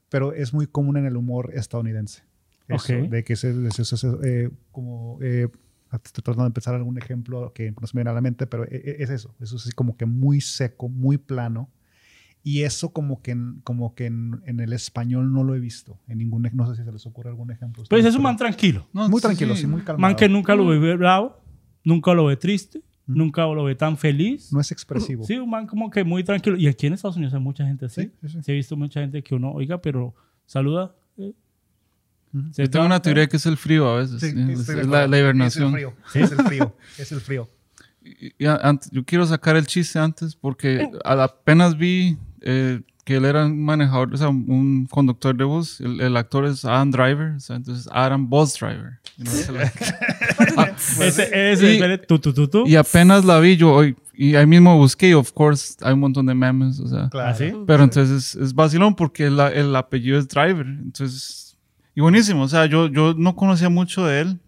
pero 0.09 0.33
es 0.33 0.53
muy 0.55 0.67
común 0.67 0.97
en 0.97 1.07
el 1.07 1.17
humor 1.17 1.51
estadounidense. 1.55 2.23
Eso, 2.69 2.95
Ok. 2.95 3.09
De 3.11 3.25
que 3.25 3.35
se, 3.37 3.53
de- 3.53 3.71
se- 3.71 3.85
se- 3.85 3.97
se- 3.97 4.09
eh, 4.25 4.51
como 4.71 5.19
eh, 5.23 5.49
estoy 5.93 6.23
tratando 6.23 6.43
de 6.45 6.49
empezar 6.49 6.75
algún 6.75 6.99
ejemplo 6.99 7.53
que 7.55 7.73
no 7.81 7.87
se 7.87 7.97
me 7.97 8.01
viene 8.01 8.11
a 8.11 8.15
la 8.15 8.21
mente, 8.21 8.47
pero 8.47 8.65
e- 8.65 8.69
e- 8.77 8.97
es 9.03 9.11
eso. 9.11 9.35
Eso 9.41 9.57
es 9.57 9.63
así 9.63 9.73
como 9.73 9.97
que 9.97 10.05
muy 10.07 10.41
seco, 10.43 10.89
muy 10.89 11.17
plano. 11.17 11.71
Y 12.51 12.63
eso 12.63 12.93
como 12.93 13.21
que, 13.21 13.33
en, 13.33 13.61
como 13.65 13.95
que 13.95 14.07
en, 14.07 14.41
en 14.47 14.61
el 14.61 14.73
español 14.73 15.33
no 15.33 15.45
lo 15.45 15.55
he 15.55 15.59
visto. 15.61 15.99
En 16.09 16.19
ningún, 16.19 16.49
no 16.55 16.67
sé 16.67 16.77
si 16.77 16.85
se 16.85 16.93
les 16.93 17.05
ocurre 17.07 17.29
algún 17.31 17.51
ejemplo. 17.51 17.83
Pues 17.83 17.85
ustedes, 17.85 18.07
es 18.07 18.13
un 18.15 18.19
pero- 18.19 18.23
man 18.23 18.37
tranquilo. 18.37 18.89
No, 18.93 19.09
muy 19.09 19.21
tranquilo, 19.21 19.55
sí. 19.55 19.63
sí, 19.63 19.67
muy 19.67 19.83
calmado. 19.83 20.01
Man 20.01 20.17
que 20.17 20.29
nunca 20.29 20.55
lo 20.55 20.67
ve 20.67 20.97
bravo, 20.97 21.43
nunca 21.85 22.15
lo 22.15 22.25
ve 22.27 22.37
triste, 22.37 22.81
nunca 23.07 23.43
lo 23.47 23.65
ve 23.65 23.75
tan 23.75 23.99
feliz. 23.99 24.53
No 24.53 24.61
es 24.61 24.71
expresivo. 24.73 25.25
Sí, 25.25 25.37
un 25.37 25.51
man 25.51 25.67
como 25.67 25.91
que 25.91 26.05
muy 26.05 26.25
tranquilo. 26.25 26.57
Y 26.57 26.69
aquí 26.69 26.87
en 26.87 26.95
Estados 26.95 27.17
Unidos 27.17 27.35
hay 27.35 27.41
mucha 27.41 27.67
gente 27.67 27.87
así. 27.87 28.03
Sí, 28.05 28.13
sí, 28.23 28.29
sí. 28.29 28.39
Sí, 28.43 28.53
he 28.53 28.55
visto 28.55 28.77
mucha 28.77 29.01
gente 29.01 29.23
que 29.23 29.35
uno, 29.35 29.51
oiga, 29.53 29.83
pero 29.83 30.15
saluda. 30.47 30.95
eh. 31.19 31.33
Ujú. 32.33 32.53
Se 32.53 32.63
Yo 32.63 32.71
tengo 32.71 32.87
una 32.87 33.01
teoría 33.03 33.27
que 33.27 33.37
es 33.37 33.47
el 33.47 33.57
frío 33.57 33.89
a 33.89 33.97
veces. 33.99 34.23
Es, 34.23 34.69
es 34.69 34.87
la, 34.87 35.07
la 35.07 35.19
hibernación. 35.19 35.75
Es 35.77 35.81
el 35.81 35.91
frío. 35.91 35.95
Es 36.15 36.33
el 36.33 36.39
frío. 36.47 36.77
es 36.99 37.13
el 37.13 37.21
frío. 37.21 37.49
Y- 38.05 38.45
y 38.45 38.47
antes- 38.47 38.91
yo 38.91 39.05
quiero 39.05 39.27
sacar 39.27 39.57
el 39.57 39.67
chiste 39.67 39.99
antes 39.99 40.35
porque 40.37 40.89
apenas 41.05 41.77
vi 41.77 42.17
eh, 42.43 42.81
que 43.05 43.17
él 43.17 43.25
era 43.25 43.47
un 43.47 43.65
manejador, 43.65 44.13
o 44.13 44.17
sea, 44.17 44.29
un 44.29 44.87
conductor 44.91 45.35
de 45.35 45.45
bus. 45.45 45.81
El, 45.81 46.01
el 46.01 46.17
actor 46.17 46.45
es 46.45 46.65
Adam 46.65 46.91
Driver, 46.91 47.33
o 47.37 47.41
sea, 47.41 47.57
entonces 47.57 47.89
Adam 47.93 48.29
Bus 48.29 48.55
Driver. 48.59 48.99
Ah, 50.57 50.71
Ese, 51.01 51.53
ese, 51.53 51.75
Y- 51.75 51.79
y 52.67 52.77
apenas 52.77 53.25
la 53.25 53.39
vi 53.41 53.57
yo 53.57 53.73
hoy, 53.73 53.97
y 54.15 54.35
ahí 54.35 54.47
mismo 54.47 54.77
busqué, 54.77 55.11
y 55.11 55.15
of 55.15 55.33
course, 55.33 55.75
hay 55.83 55.95
un 55.95 56.01
montón 56.01 56.27
de 56.27 56.35
memes, 56.35 56.81
o 56.81 56.87
sea. 56.89 57.09
Claro. 57.09 57.29
¿Ah, 57.31 57.35
sí? 57.35 57.53
Pero 57.67 57.85
entonces 57.85 58.35
es, 58.35 58.43
es 58.43 58.55
vacilón 58.55 58.95
porque 58.95 59.27
el, 59.27 59.39
el 59.41 59.75
apellido 59.77 60.19
es 60.19 60.29
Driver. 60.29 60.67
Entonces, 60.67 61.57
y 61.95 62.01
buenísimo. 62.01 62.43
O 62.43 62.49
sea, 62.49 62.67
yo, 62.67 62.89
yo 62.89 63.15
no 63.17 63.35
conocía 63.37 63.69
mucho 63.69 64.05
de 64.07 64.21
él. 64.21 64.39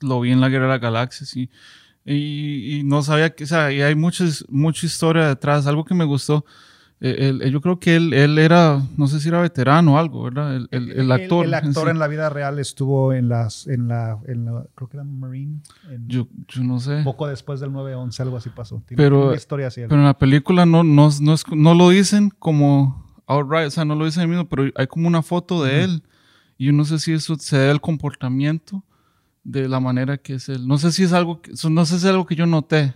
Lo 0.00 0.20
vi 0.20 0.30
en 0.32 0.40
la 0.40 0.48
Guerra 0.48 0.64
de 0.66 0.70
las 0.72 0.80
Galaxias 0.80 1.36
y, 1.36 1.48
y, 2.04 2.78
y 2.78 2.82
no 2.84 3.02
sabía 3.02 3.30
que, 3.34 3.44
o 3.44 3.46
sea, 3.46 3.72
y 3.72 3.80
hay 3.82 3.94
muchas, 3.94 4.44
mucha 4.48 4.86
historia 4.86 5.28
detrás. 5.28 5.66
Algo 5.66 5.84
que 5.84 5.94
me 5.94 6.04
gustó. 6.04 6.44
Eh, 7.06 7.28
él- 7.42 7.50
yo 7.52 7.60
creo 7.60 7.78
que 7.78 7.96
él, 7.96 8.14
él 8.14 8.38
era, 8.38 8.80
no 8.96 9.06
sé 9.08 9.20
si 9.20 9.28
era 9.28 9.40
veterano 9.42 9.94
o 9.94 9.98
algo, 9.98 10.22
¿verdad? 10.22 10.56
El, 10.56 10.68
el- 10.70 10.90
el 10.92 11.12
actor. 11.12 11.44
El, 11.44 11.52
en 11.52 11.54
actor 11.66 11.84
sí. 11.84 11.90
en 11.90 11.98
la 11.98 12.08
vida 12.08 12.30
real 12.30 12.58
estuvo 12.58 13.12
en 13.12 13.28
las, 13.28 13.66
en 13.66 13.88
la, 13.88 14.18
en 14.26 14.44
la- 14.46 14.64
creo 14.74 14.88
que 14.88 14.96
era 14.96 15.04
Marine, 15.04 15.60
en- 15.90 16.08
Yo, 16.08 16.28
yo 16.48 16.64
no 16.64 16.80
sé. 16.80 17.02
poco 17.04 17.26
después 17.26 17.60
del 17.60 17.70
9-11, 17.70 18.20
algo 18.20 18.36
así 18.38 18.48
pasó. 18.50 18.82
Tiene 18.86 19.02
Pero- 19.02 19.26
una 19.28 19.36
historia 19.36 19.66
así. 19.66 19.82
Pero 19.82 19.96
en 19.96 20.04
la 20.04 20.16
película 20.18 20.64
no, 20.66 20.82
no, 20.82 21.10
no, 21.20 21.34
es- 21.34 21.44
no 21.52 21.74
lo 21.74 21.90
dicen 21.90 22.30
como 22.38 23.04
outright, 23.26 23.68
o 23.68 23.70
sea, 23.70 23.84
no 23.84 23.94
lo 23.94 24.04
dicen 24.04 24.28
mismo, 24.28 24.48
pero 24.48 24.70
hay 24.74 24.86
como 24.86 25.06
una 25.08 25.22
foto 25.22 25.62
de 25.62 25.84
él. 25.84 26.02
Y 26.56 26.66
yo 26.66 26.72
no 26.72 26.84
sé 26.84 26.98
si 26.98 27.12
eso 27.12 27.34
se 27.36 27.58
debe 27.58 27.70
al 27.72 27.80
comportamiento 27.80 28.84
de 29.42 29.68
la 29.68 29.80
manera 29.80 30.16
que 30.18 30.34
es 30.34 30.48
él. 30.48 30.66
No 30.66 30.78
sé 30.78 30.92
si 30.92 31.02
es 31.02 31.12
algo 31.12 31.42
que, 31.42 31.50
no 31.70 31.84
sé 31.84 31.98
si 31.98 32.06
es 32.06 32.10
algo 32.10 32.24
que 32.26 32.36
yo 32.36 32.46
noté, 32.46 32.94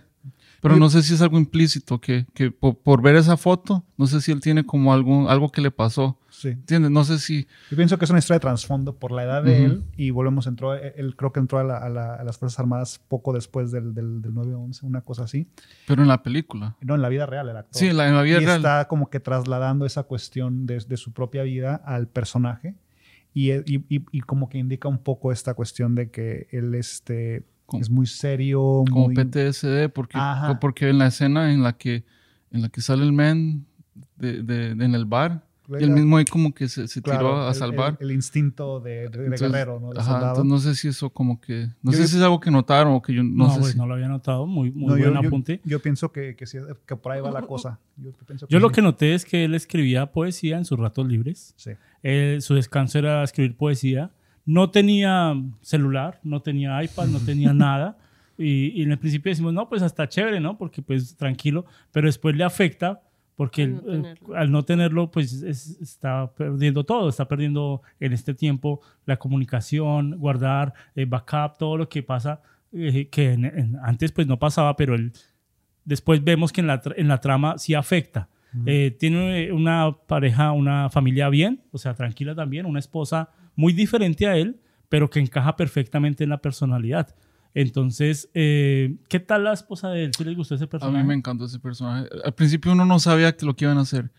pero 0.61 0.75
no 0.77 0.89
sé 0.89 1.01
si 1.03 1.13
es 1.13 1.21
algo 1.21 1.37
implícito, 1.37 1.99
que, 1.99 2.25
que 2.33 2.51
por, 2.51 2.77
por 2.77 3.01
ver 3.01 3.15
esa 3.15 3.37
foto, 3.37 3.85
no 3.97 4.07
sé 4.07 4.21
si 4.21 4.31
él 4.31 4.41
tiene 4.41 4.65
como 4.65 4.93
algo, 4.93 5.29
algo 5.29 5.51
que 5.51 5.61
le 5.61 5.71
pasó. 5.71 6.17
Sí. 6.29 6.49
¿Entiendes? 6.49 6.91
No 6.91 7.03
sé 7.03 7.19
si... 7.19 7.47
Yo 7.69 7.75
pienso 7.75 7.97
que 7.97 8.05
es 8.05 8.11
una 8.11 8.19
historia 8.19 8.35
de 8.37 8.41
trasfondo 8.41 8.95
por 8.97 9.11
la 9.11 9.23
edad 9.23 9.43
de 9.43 9.51
Ujú. 9.55 9.63
él 9.65 9.83
y 9.97 10.11
volvemos, 10.11 10.47
entró, 10.47 10.73
él 10.73 11.15
creo 11.17 11.33
que 11.33 11.39
entró 11.41 11.59
a, 11.59 11.63
la- 11.63 11.77
a 11.79 11.89
la- 11.89 12.15
a 12.15 12.23
las 12.23 12.37
Fuerzas 12.37 12.59
Armadas 12.59 13.01
poco 13.09 13.33
después 13.33 13.71
del, 13.71 13.93
del, 13.93 14.21
del 14.21 14.31
9-11, 14.33 14.83
una 14.83 15.01
cosa 15.01 15.23
así. 15.23 15.47
Pero 15.87 16.01
en 16.01 16.07
la 16.07 16.23
película. 16.23 16.77
No, 16.81 16.95
en 16.95 17.01
la 17.01 17.09
vida 17.09 17.25
real 17.25 17.49
el 17.49 17.57
actor. 17.57 17.77
Sí, 17.77 17.87
en 17.87 17.97
la, 17.97 18.07
en 18.07 18.15
la 18.15 18.21
vida 18.21 18.41
y 18.41 18.45
real. 18.45 18.57
está 18.57 18.87
como 18.87 19.09
que 19.09 19.19
trasladando 19.19 19.85
esa 19.85 20.03
cuestión 20.03 20.65
de, 20.65 20.77
de 20.87 20.97
su 20.97 21.11
propia 21.11 21.43
vida 21.43 21.75
al 21.75 22.07
personaje 22.07 22.75
y, 23.33 23.51
y- 23.51 23.83
y- 23.89 24.05
y 24.11 24.21
como 24.21 24.47
que 24.49 24.57
indica 24.59 24.87
un 24.87 24.99
poco 24.99 25.31
esta 25.33 25.53
cuestión 25.55 25.93
de 25.95 26.09
que 26.09 26.47
él 26.51 26.73
este, 26.75 27.43
Como- 27.69 27.81
es 27.81 27.89
muy 27.89 28.05
serio, 28.07 28.83
como 28.89 29.05
muy... 29.09 29.15
PTSD, 29.15 29.89
porque, 29.93 30.17
Ajá. 30.17 30.59
porque 30.59 30.89
en 30.89 30.97
la 30.97 31.07
escena 31.07 31.51
en 31.53 31.63
la 31.63 31.73
que, 31.73 32.03
en 32.51 32.61
la 32.61 32.69
que 32.69 32.81
sale 32.81 33.03
el 33.03 33.13
man 33.13 33.65
de, 34.17 34.43
de- 34.43 34.75
de- 34.75 34.85
en 34.85 34.95
el 34.95 35.05
bar, 35.05 35.45
y 35.79 35.83
él 35.83 35.91
mismo 35.91 36.17
ahí 36.17 36.25
como 36.25 36.51
que 36.51 36.67
se, 36.67 36.87
se 36.87 36.99
Claro, 36.99 37.19
tiró 37.19 37.41
a 37.45 37.49
el- 37.49 37.53
salvar. 37.55 37.95
El, 37.99 38.09
el 38.09 38.15
instinto 38.15 38.79
de, 38.79 39.07
de- 39.07 39.09
de 39.09 39.23
Entonces, 39.25 39.51
guerrero, 39.51 39.79
¿no? 39.79 39.91
De 39.93 39.99
ajá, 39.99 40.17
entonces 40.17 40.45
no 40.45 40.57
sé 40.57 40.73
si 40.73 40.87
eso 40.87 41.11
como 41.11 41.39
que... 41.39 41.67
No 41.83 41.91
Yo- 41.91 41.97
sé 41.99 42.07
si 42.07 42.17
es 42.17 42.23
algo 42.23 42.39
que 42.39 42.49
notaron 42.49 42.93
o 42.93 43.01
que 43.03 43.13
yo 43.13 43.21
no, 43.21 43.45
No, 43.45 43.53
sé 43.53 43.59
pues 43.59 43.71
si... 43.73 43.77
no 43.77 43.85
lo 43.85 43.93
había 43.93 44.07
notado. 44.07 44.47
Muy, 44.47 44.71
muy 44.71 44.87
No, 44.87 44.97
buen 45.11 45.21
yo- 45.21 45.27
apunte. 45.27 45.61
yo 45.63 45.79
pienso 45.79 46.11
que, 46.11 46.35
que, 46.35 46.47
sí, 46.47 46.57
que 46.87 46.95
por 46.95 47.11
ahí 47.11 47.21
va 47.21 47.29
la 47.29 47.43
cosa. 47.43 47.79
Yo, 47.97 48.11
pienso 48.25 48.47
lo 48.49 48.71
que 48.71 48.81
noté 48.81 49.13
es 49.13 49.25
que 49.25 49.45
él 49.45 49.53
escribía 49.53 50.07
poesía 50.11 50.57
en 50.57 50.65
sus 50.65 50.79
ratos 50.79 51.07
libres. 51.07 51.53
Sí. 51.55 51.71
Eh, 52.01 52.39
su 52.41 52.55
descanso 52.55 52.97
era 52.97 53.23
escribir 53.23 53.55
poesía. 53.55 54.09
No 54.45 54.69
tenía 54.71 55.35
celular, 55.61 56.19
no 56.23 56.41
tenía 56.41 56.81
iPad, 56.83 57.07
no 57.07 57.19
tenía 57.19 57.53
nada. 57.53 57.97
Y, 58.37 58.67
y 58.79 58.83
en 58.83 58.91
el 58.91 58.97
principio 58.97 59.29
decimos, 59.31 59.53
no, 59.53 59.67
pues 59.67 59.81
hasta 59.81 60.07
chévere, 60.07 60.39
¿no? 60.39 60.57
Porque 60.57 60.81
pues 60.81 61.15
tranquilo. 61.17 61.65
Pero 61.91 62.07
después 62.07 62.35
le 62.35 62.43
afecta 62.43 63.01
porque 63.35 63.63
Al 63.63 63.71
no 64.01 64.07
eh, 64.07 64.15
al 64.35 64.51
no 64.51 64.63
tenerlo, 64.63 65.11
pues 65.11 65.41
es- 65.43 65.77
está 65.81 66.29
perdiendo 66.33 66.83
todo, 66.83 67.07
está 67.07 67.25
perdiendo 67.27 67.81
en 67.99 68.11
este 68.11 68.33
tiempo 68.33 68.81
la 69.05 69.17
comunicación, 69.17 70.17
guardar, 70.17 70.73
eh, 70.95 71.05
backup, 71.05 71.57
todo 71.57 71.77
lo 71.77 71.87
que 71.87 72.03
pasa, 72.03 72.41
eh, 72.73 73.07
que 73.09 73.33
en- 73.33 73.45
en- 73.45 73.77
antes 73.81 74.11
pues 74.11 74.27
no 74.27 74.37
pasaba, 74.39 74.75
pero 74.75 74.93
él, 74.95 75.13
después 75.85 76.21
vemos 76.23 76.51
que 76.51 76.59
en 76.61 76.67
la, 76.67 76.81
en 76.97 77.07
la 77.07 77.19
trama 77.21 77.57
sí 77.57 77.73
afecta. 77.75 78.27
Eh, 78.65 78.95
tiene 78.99 79.51
una 79.53 79.91
pareja, 80.07 80.51
una 80.51 80.89
familia 80.89 81.29
bien, 81.29 81.61
o 81.71 81.77
sea, 81.77 81.93
tranquila 81.93 82.33
también, 82.35 82.65
una 82.65 82.79
esposa 82.79 83.29
muy 83.59 83.73
diferente 83.73 84.25
a 84.25 84.37
él, 84.37 84.59
pero 84.87 85.09
que 85.09 85.19
encaja 85.19 85.55
perfectamente 85.57 86.23
en 86.23 86.29
la 86.29 86.37
personalidad. 86.41 87.13
Entonces, 87.53 88.29
eh, 88.33 88.95
¿qué 89.09 89.19
tal 89.19 89.43
la 89.43 89.53
esposa 89.53 89.89
de 89.89 90.05
él? 90.05 90.11
¿Sí 90.15 90.23
les 90.23 90.35
gustó 90.37 90.55
ese 90.55 90.63
A 90.65 90.69
personaje? 90.69 90.97
mí 91.03 91.07
me 91.07 91.13
encantó 91.15 91.45
ese 91.45 91.59
personaje. 91.59 92.07
Al 92.23 92.33
principio 92.33 92.71
uno 92.71 92.85
no 92.85 92.99
sabía 92.99 93.35
lo 93.41 93.55
que 93.55 93.65
iban 93.65 93.77
a 93.77 93.81
hacer. 93.81 94.11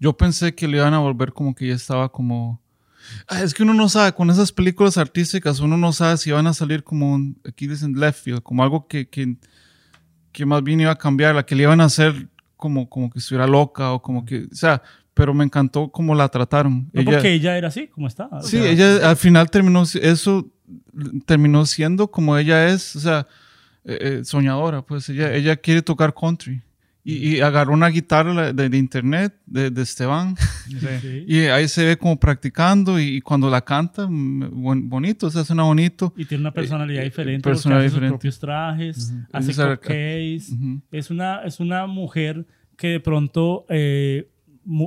Yo 0.00 0.16
pensé 0.16 0.54
que 0.54 0.66
le 0.66 0.78
iban 0.78 0.94
a 0.94 0.98
volver 0.98 1.32
como 1.32 1.54
que 1.54 1.68
ya 1.68 1.74
estaba 1.74 2.10
como... 2.10 2.60
Ah, 3.28 3.42
es 3.42 3.54
que 3.54 3.62
uno 3.62 3.72
no 3.74 3.88
sabe, 3.88 4.12
con 4.12 4.30
esas 4.30 4.50
películas 4.52 4.98
artísticas 4.98 5.60
uno 5.60 5.76
no 5.76 5.92
sabe 5.92 6.16
si 6.16 6.30
van 6.32 6.46
a 6.48 6.52
salir 6.52 6.82
como, 6.82 7.14
un- 7.14 7.38
aquí 7.48 7.66
dicen 7.68 7.92
left 7.94 8.22
field, 8.24 8.42
como 8.42 8.62
algo 8.64 8.86
que, 8.88 9.08
que, 9.08 9.36
que 10.32 10.44
más 10.44 10.62
bien 10.64 10.80
iba 10.80 10.90
a 10.90 10.96
cambiar, 10.98 11.34
la 11.36 11.46
que 11.46 11.54
le 11.54 11.62
iban 11.62 11.80
a 11.80 11.84
hacer 11.84 12.28
como, 12.56 12.88
como 12.90 13.08
que 13.10 13.20
estuviera 13.20 13.46
loca 13.46 13.92
o 13.92 14.02
como 14.02 14.24
que, 14.24 14.48
o 14.50 14.54
sea, 14.54 14.82
pero 15.18 15.34
me 15.34 15.44
encantó 15.44 15.88
cómo 15.90 16.14
la 16.14 16.28
trataron. 16.28 16.88
No, 16.92 17.00
Ella- 17.02 17.10
porque 17.12 17.32
ella 17.34 17.58
era 17.58 17.68
así, 17.68 17.88
como 17.88 18.06
está. 18.06 18.28
o 18.32 18.40
Sí, 18.42 18.56
sea, 18.56 18.70
ella 18.70 19.10
al 19.10 19.16
final 19.16 19.50
terminó, 19.50 19.82
eso 19.82 20.50
terminó 21.26 21.66
siendo 21.66 22.10
como 22.10 22.36
ella 22.38 22.68
es, 22.68 22.96
o 22.96 23.00
sea, 23.00 23.26
eh, 23.84 23.98
eh, 24.20 24.24
soñadora, 24.24 24.82
pues 24.82 25.08
ella, 25.08 25.34
ella 25.34 25.56
quiere 25.56 25.82
tocar 25.82 26.14
country. 26.14 26.62
Y, 27.04 27.36
y 27.36 27.40
agarró 27.40 27.72
una 27.72 27.88
guitarra 27.88 28.52
de, 28.52 28.68
de 28.68 28.76
internet 28.76 29.34
de, 29.46 29.70
de 29.70 29.80
Esteban 29.82 30.36
sí. 31.00 31.24
y 31.26 31.38
ahí 31.46 31.66
se 31.66 31.82
ve 31.86 31.96
como 31.96 32.20
practicando 32.20 33.00
y, 33.00 33.16
y 33.16 33.20
cuando 33.22 33.48
la 33.48 33.62
canta, 33.62 34.06
mm, 34.06 34.88
bonito, 34.90 35.28
o 35.28 35.30
sea, 35.30 35.42
suena 35.42 35.62
bonito. 35.62 36.12
Y 36.18 36.26
tiene 36.26 36.42
una 36.42 36.52
personalidad 36.52 37.00
Eh, 37.02 37.06
eh, 37.06 37.08
diferente, 37.08 37.48
personalidad 37.48 37.86
hace 37.86 37.94
diferente. 37.94 38.12
sus 38.12 38.18
propios 38.18 38.38
trajes, 38.40 39.10
Ujú. 39.10 39.22
hace 39.32 39.50
Esa- 39.52 39.76
cupcakes. 39.76 40.52
Ujú. 40.52 40.82
es, 40.92 41.10
una, 41.10 41.42
es 41.44 41.60
una 41.60 41.86
mujer 41.86 42.44
que 42.76 42.88
de 42.88 43.00
pronto, 43.00 43.64
eh, 43.70 44.28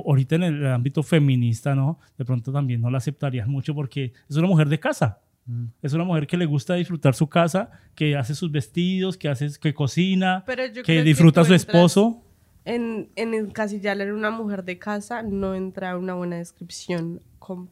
ahorita 0.04 0.36
en 0.36 0.42
el 0.42 0.66
ámbito 0.66 1.02
feminista, 1.02 1.74
¿no? 1.74 1.98
De 2.18 2.24
pronto 2.24 2.52
también 2.52 2.80
no 2.80 2.90
la 2.90 2.98
aceptarían 2.98 3.50
mucho 3.50 3.74
porque 3.74 4.12
es 4.28 4.36
una 4.36 4.48
mujer 4.48 4.68
de 4.68 4.80
casa. 4.80 5.20
Es 5.82 5.92
una 5.92 6.04
mujer 6.04 6.26
que 6.26 6.36
le 6.36 6.46
gusta 6.46 6.74
disfrutar 6.74 7.14
su 7.14 7.28
casa, 7.28 7.70
que 7.96 8.16
hace 8.16 8.34
sus 8.34 8.52
vestidos, 8.52 9.16
que, 9.16 9.28
hace, 9.28 9.48
que 9.60 9.74
cocina, 9.74 10.44
Pero 10.46 10.64
yo 10.66 10.72
creo 10.72 10.84
que 10.84 10.94
que 10.94 11.02
disfruta 11.02 11.40
a 11.40 11.44
su 11.44 11.54
esposo. 11.54 12.22
En, 12.64 13.10
en 13.16 13.34
encasillarla 13.34 14.04
en 14.04 14.12
una 14.12 14.30
mujer 14.30 14.62
de 14.62 14.78
casa 14.78 15.22
no 15.22 15.56
entra 15.56 15.98
una 15.98 16.14
buena 16.14 16.36
descripción 16.36 17.20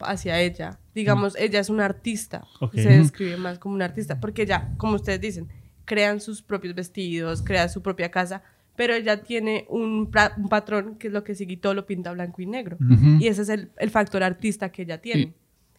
hacia 0.01 0.39
ella. 0.39 0.79
Digamos, 0.93 1.35
ella 1.37 1.59
es 1.59 1.69
una 1.69 1.85
artista. 1.85 2.45
Se 2.73 2.89
describe 2.89 3.37
más 3.37 3.59
como 3.59 3.75
una 3.75 3.85
artista. 3.85 4.19
Porque 4.19 4.43
ella, 4.43 4.73
como 4.77 4.95
ustedes 4.95 5.21
dicen, 5.21 5.47
crean 5.85 6.19
sus 6.19 6.41
propios 6.41 6.75
vestidos, 6.75 7.41
crea 7.41 7.69
su 7.69 7.81
propia 7.81 8.11
casa. 8.11 8.43
Pero 8.75 8.93
ella 8.93 9.21
tiene 9.21 9.65
un, 9.69 10.09
un 10.37 10.49
patrón 10.49 10.95
que 10.95 11.07
es 11.07 11.13
lo 11.13 11.23
que 11.23 11.35
sigue 11.35 11.53
y 11.53 11.57
todo 11.57 11.73
lo 11.73 11.85
pinta 11.85 12.11
blanco 12.13 12.41
y 12.41 12.45
negro. 12.45 12.77
Ujú. 12.79 13.17
Y 13.19 13.27
ese 13.27 13.41
es 13.43 13.49
el, 13.49 13.69
el 13.77 13.89
factor 13.89 14.23
artista 14.23 14.71
que 14.71 14.83
ella 14.83 14.99
tiene. 15.01 15.33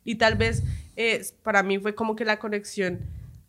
Y 0.05 0.17
tal 0.17 0.35
vez 0.37 0.63
eh, 0.97 1.23
para 1.43 1.63
mí 1.63 1.79
fue 1.79 1.95
como 1.95 2.15
que 2.17 2.25
la 2.25 2.39
conexión 2.39 3.01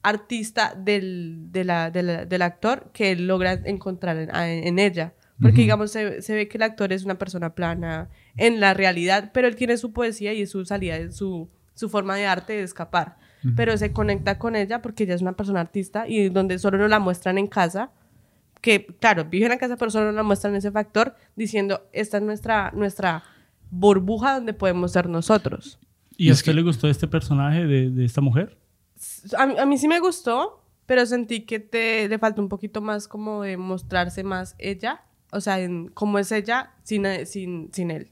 artista 0.02 0.76
del, 0.78 1.52
de 1.52 1.64
la- 1.64 1.90
de 1.92 2.04
la- 2.04 2.26
del 2.26 2.42
actor 2.42 2.90
que 2.94 3.12
él 3.12 3.28
logra 3.28 3.54
encontrar 3.66 4.18
en, 4.18 4.30
en 4.36 4.80
ella. 4.80 5.14
Porque, 5.42 5.62
digamos, 5.62 5.92
se, 5.92 6.22
se 6.22 6.36
ve 6.36 6.48
que 6.48 6.58
el 6.58 6.62
actor 6.64 6.94
es 6.94 7.04
una 7.04 7.18
persona 7.18 7.54
plana 7.54 8.08
en 8.38 8.60
la 8.62 8.74
realidad, 8.74 9.32
pero 9.34 9.48
él 9.48 9.56
tiene 9.56 9.76
su 9.78 9.92
poesía 9.92 10.32
y 10.34 10.46
su 10.46 10.64
salida, 10.64 11.12
su, 11.12 11.50
su 11.74 11.90
forma 11.90 12.16
de 12.16 12.26
arte 12.28 12.54
de 12.54 12.64
escapar. 12.64 13.18
Pero 13.58 13.76
se 13.76 13.92
conecta 13.92 14.38
con 14.40 14.56
ella 14.56 14.82
porque 14.82 15.04
ella 15.04 15.16
es 15.16 15.22
una 15.22 15.34
persona 15.34 15.60
artista 15.60 16.08
y 16.08 16.30
donde 16.30 16.60
solo 16.60 16.78
nos 16.78 16.90
la 16.90 17.00
muestran 17.00 17.38
en 17.38 17.48
casa, 17.48 17.92
que 18.63 18.88
claro, 19.00 19.25
vive 19.25 19.46
en 19.46 19.50
la 19.51 19.58
casa, 19.60 19.75
pero 19.77 19.91
solo 19.91 20.05
nos 20.08 20.15
la 20.15 20.24
muestran 20.24 20.55
ese 20.55 20.72
factor 20.72 21.15
diciendo, 21.36 21.88
esta 21.91 22.17
es 22.17 22.24
nuestra, 22.24 22.72
nuestra 22.74 23.24
burbuja 23.70 24.36
donde 24.36 24.53
podemos 24.53 24.91
ser 24.93 25.10
nosotros. 25.10 25.79
¿Y 26.17 26.29
a 26.29 26.32
Es 26.32 26.39
usted 26.39 26.51
que- 26.53 26.55
le 26.55 26.62
gustó 26.63 26.88
este 26.88 27.08
personaje 27.08 27.65
de, 27.65 27.89
de 27.89 28.05
esta 28.05 28.22
mujer? 28.22 28.58
A, 29.38 29.46
mí- 29.48 29.58
a 29.60 29.65
mí 29.65 29.77
sí 29.77 29.88
me 29.88 30.00
gustó, 30.00 30.63
pero 30.86 31.05
sentí 31.05 31.41
que 31.41 31.60
te, 31.60 32.08
le 32.08 32.17
faltó 32.20 32.41
un 32.41 32.50
poquito 32.50 32.82
más 32.82 33.08
como 33.08 33.43
de 33.43 33.58
mostrarse 33.58 34.24
más 34.24 34.55
ella, 34.60 35.01
o 35.32 35.41
sea, 35.41 35.60
en 35.60 35.89
cómo 35.89 36.17
es 36.20 36.32
ella 36.32 36.72
sin, 36.84 37.05
eh, 37.05 37.25
sin, 37.25 37.70
sin 37.74 37.91
él. 37.91 38.12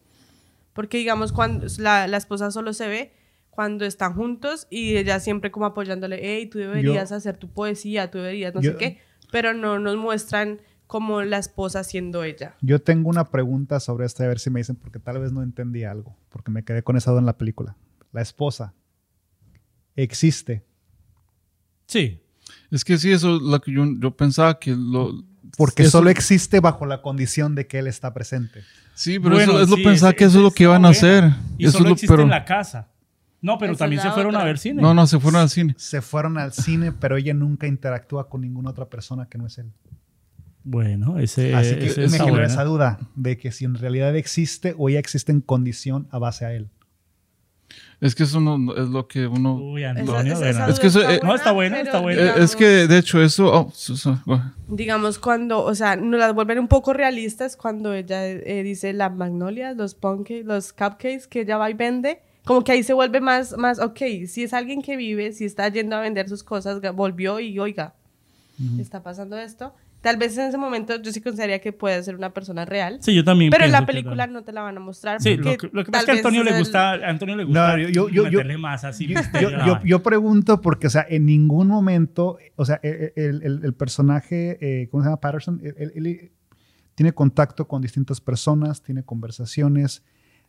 Porque 0.73 0.97
digamos, 0.97 1.31
cuando 1.31 1.65
la, 1.79 2.07
la 2.07 2.17
esposa 2.17 2.51
solo 2.51 2.73
se 2.73 2.87
ve 2.87 3.13
cuando 3.51 3.85
están 3.85 4.15
juntos 4.15 4.67
y 4.69 4.97
ella 4.97 5.19
siempre 5.19 5.51
como 5.51 5.65
apoyándole, 5.65 6.19
hey, 6.21 6.47
tú 6.47 6.57
deberías 6.57 7.09
Yo- 7.11 7.15
hacer 7.15 7.37
tu 7.37 7.47
poesía, 7.49 8.09
tú 8.11 8.17
deberías 8.17 8.53
no 8.55 8.61
Yo- 8.61 8.71
sé 8.71 8.77
qué, 8.77 8.99
pero 9.31 9.53
no 9.53 9.79
nos 9.79 9.97
muestran 9.97 10.59
como 10.87 11.21
la 11.21 11.37
esposa 11.37 11.83
siendo 11.83 12.23
ella. 12.23 12.55
Yo 12.61 12.81
tengo 12.81 13.09
una 13.09 13.23
pregunta 13.25 13.79
sobre 13.79 14.05
esto, 14.05 14.23
a 14.23 14.27
ver 14.27 14.39
si 14.39 14.49
me 14.49 14.59
dicen, 14.59 14.75
porque 14.75 14.99
tal 14.99 15.19
vez 15.19 15.31
no 15.31 15.41
entendí 15.41 15.85
algo, 15.85 16.15
porque 16.29 16.51
me 16.51 16.63
quedé 16.63 16.83
con 16.83 16.97
esa 16.97 17.11
duda 17.11 17.21
en 17.21 17.25
la 17.25 17.37
película. 17.37 17.75
La 18.11 18.21
esposa 18.21 18.73
existe 19.95 20.63
Sí. 21.87 22.21
Es 22.71 22.85
que 22.85 22.97
sí, 22.97 23.11
eso 23.11 23.35
es 23.35 23.41
lo 23.41 23.59
que 23.59 23.71
yo, 23.73 23.83
yo 23.99 24.11
pensaba 24.15 24.59
que 24.59 24.71
lo... 24.75 25.23
porque 25.57 25.83
eso- 25.83 25.97
solo 25.99 26.09
existe 26.09 26.59
bajo 26.61 26.85
la 26.85 27.01
condición 27.01 27.53
de 27.55 27.67
que 27.67 27.79
él 27.79 27.87
está 27.87 28.13
presente. 28.13 28.61
Sí, 28.93 29.19
pero 29.19 29.35
Bueno, 29.35 29.53
eso 29.53 29.61
es 29.61 29.69
lo 29.69 29.75
sí, 29.77 29.83
pensaba 29.83 30.13
que 30.13 30.23
eso 30.25 30.37
es 30.37 30.43
lo 30.43 30.51
que 30.51 30.63
iban 30.63 30.85
a 30.85 30.89
hacer. 30.89 31.25
Y 31.57 31.65
Eso 31.65 31.79
solo 31.79 31.85
es 31.85 31.89
lo, 31.89 31.93
existe 31.95 32.13
pero, 32.13 32.23
en 32.23 32.29
la 32.29 32.45
casa. 32.45 32.87
No, 33.41 33.57
pero 33.57 33.73
Esa 33.73 33.79
también 33.85 34.01
se 34.03 34.11
fueron 34.11 34.35
a 34.35 34.43
ver 34.43 34.57
cine. 34.59 34.81
No, 34.81 34.93
no, 34.93 35.07
se 35.07 35.19
fueron 35.19 35.41
al 35.41 35.49
cine. 35.49 35.73
Se 35.77 36.01
fueron 36.01 36.37
al 36.37 36.53
cine, 36.53 36.91
pero 36.91 37.17
ella 37.17 37.33
nunca 37.33 37.65
interactúa 37.67 38.29
con 38.29 38.41
ninguna 38.41 38.69
otra 38.69 38.85
persona 38.85 39.27
que 39.27 39.37
no 39.39 39.47
es 39.47 39.57
él. 39.57 39.71
Bueno, 40.63 41.17
ese, 41.17 41.55
Así 41.55 41.75
que 41.75 41.87
ese 41.87 42.01
me 42.01 42.09
generó 42.11 42.33
bueno. 42.33 42.45
esa 42.47 42.63
duda 42.63 42.99
de 43.15 43.37
que 43.39 43.51
si 43.51 43.65
en 43.65 43.73
realidad 43.73 44.15
existe 44.15 44.75
o 44.77 44.89
ella 44.89 44.99
existe 44.99 45.31
en 45.31 45.41
condición 45.41 46.07
a 46.11 46.19
base 46.19 46.45
a 46.45 46.53
él. 46.53 46.69
Es 47.99 48.15
que 48.15 48.23
eso 48.23 48.39
no 48.41 48.57
no 48.57 48.75
es 48.75 48.89
lo 48.89 49.07
que 49.07 49.25
uno... 49.27 49.55
Uy, 49.55 49.83
Antonio, 49.85 50.33
esa- 50.33 50.39
bueno. 50.39 50.49
esa 50.51 50.67
Es 50.69 50.79
que 50.79 50.89
duda 50.89 51.01
eso, 51.03 51.11
eh, 51.11 51.19
no, 51.23 51.35
está 51.35 51.51
buena, 51.51 51.77
pero 51.77 51.85
está 51.87 52.01
buena. 52.01 52.19
Eh, 52.19 52.23
digamos- 52.25 52.43
es 52.43 52.55
que 52.55 52.65
de 52.87 52.97
hecho 52.97 53.21
eso... 53.23 53.51
oh, 53.53 53.73
bueno. 54.25 54.53
digamos, 54.67 55.17
cuando, 55.19 55.63
o 55.63 55.73
sea, 55.73 55.95
nos 55.95 56.19
las 56.19 56.33
vuelven 56.35 56.59
un 56.59 56.67
poco 56.67 56.93
realistas 56.93 57.55
cuando 57.57 57.93
ella 57.93 58.27
eh, 58.27 58.61
dice 58.63 58.93
las 58.93 59.13
magnolias, 59.15 59.77
los 59.77 59.95
pancakes, 59.95 60.43
los 60.43 60.73
cupcakes 60.73 61.27
que 61.29 61.41
ella 61.41 61.57
va 61.57 61.69
y 61.69 61.73
vende. 61.73 62.21
Como 62.45 62.63
que 62.63 62.71
ahí 62.71 62.83
se 62.83 62.93
vuelve 62.93 63.21
más, 63.21 63.55
más, 63.57 63.79
ok, 63.79 63.99
si 64.27 64.43
es 64.43 64.53
alguien 64.53 64.81
que 64.81 64.97
vive, 64.97 65.31
si 65.33 65.45
está 65.45 65.67
yendo 65.69 65.95
a 65.95 65.99
vender 66.01 66.27
sus 66.27 66.43
cosas, 66.43 66.81
volvió 66.95 67.39
y 67.39 67.59
oiga, 67.59 67.93
está 68.79 69.03
pasando 69.03 69.37
esto. 69.37 69.73
Tal 70.01 70.17
vez 70.17 70.35
en 70.39 70.45
ese 70.47 70.57
momento 70.57 70.99
yo 70.99 71.11
sí 71.11 71.21
consideraría 71.21 71.59
que 71.61 71.71
puede 71.73 72.01
ser 72.01 72.15
una 72.15 72.33
persona 72.33 72.65
real. 72.65 72.97
Sí, 73.01 73.13
yo 73.13 73.23
también 73.23 73.51
Pero 73.51 73.65
en 73.65 73.71
la 73.71 73.85
película 73.85 74.25
no 74.25 74.43
te 74.43 74.51
la 74.51 74.61
van 74.63 74.75
a 74.75 74.79
mostrar. 74.79 75.21
Sí, 75.21 75.35
porque 75.35 75.51
lo 75.51 75.57
que, 75.57 75.69
lo 75.73 75.85
que 75.85 75.91
pasa 75.91 76.01
es 76.01 76.05
tal 76.05 76.05
que 76.05 76.11
a 76.11 76.13
vez 76.15 76.25
Antonio 76.25 76.43
le 76.43 76.49
el- 76.51 76.57
gusta, 76.57 76.89
a 76.93 77.09
Antonio 77.09 77.35
le 77.35 77.43
gusta 77.43 77.77
No, 77.77 77.83
yo- 77.83 78.09
yo- 78.09 78.09
yo- 78.09 78.23
meterle 78.23 78.57
más 78.57 78.83
así. 78.83 79.05
Yo, 79.07 79.19
yo- 79.39 79.49
yo- 79.63 79.79
yo 79.85 80.01
pregunto 80.01 80.59
porque, 80.59 80.87
o 80.87 80.89
sea, 80.89 81.05
en 81.07 81.27
ningún 81.27 81.67
momento, 81.67 82.39
o 82.55 82.65
sea, 82.65 82.79
el, 82.81 83.13
el- 83.15 83.43
el- 83.43 83.59
el 83.63 83.73
personaje, 83.75 84.57
eh, 84.59 84.87
¿cómo 84.89 85.03
se 85.03 85.09
llama? 85.09 85.19
Patterson, 85.19 85.61
él, 85.63 85.75
él- 85.77 85.91
él 86.07 86.31
tiene 86.95 87.13
contacto 87.13 87.67
con 87.67 87.83
distintas 87.83 88.19
personas, 88.19 88.81
tiene 88.81 89.03
conversaciones 89.03 90.01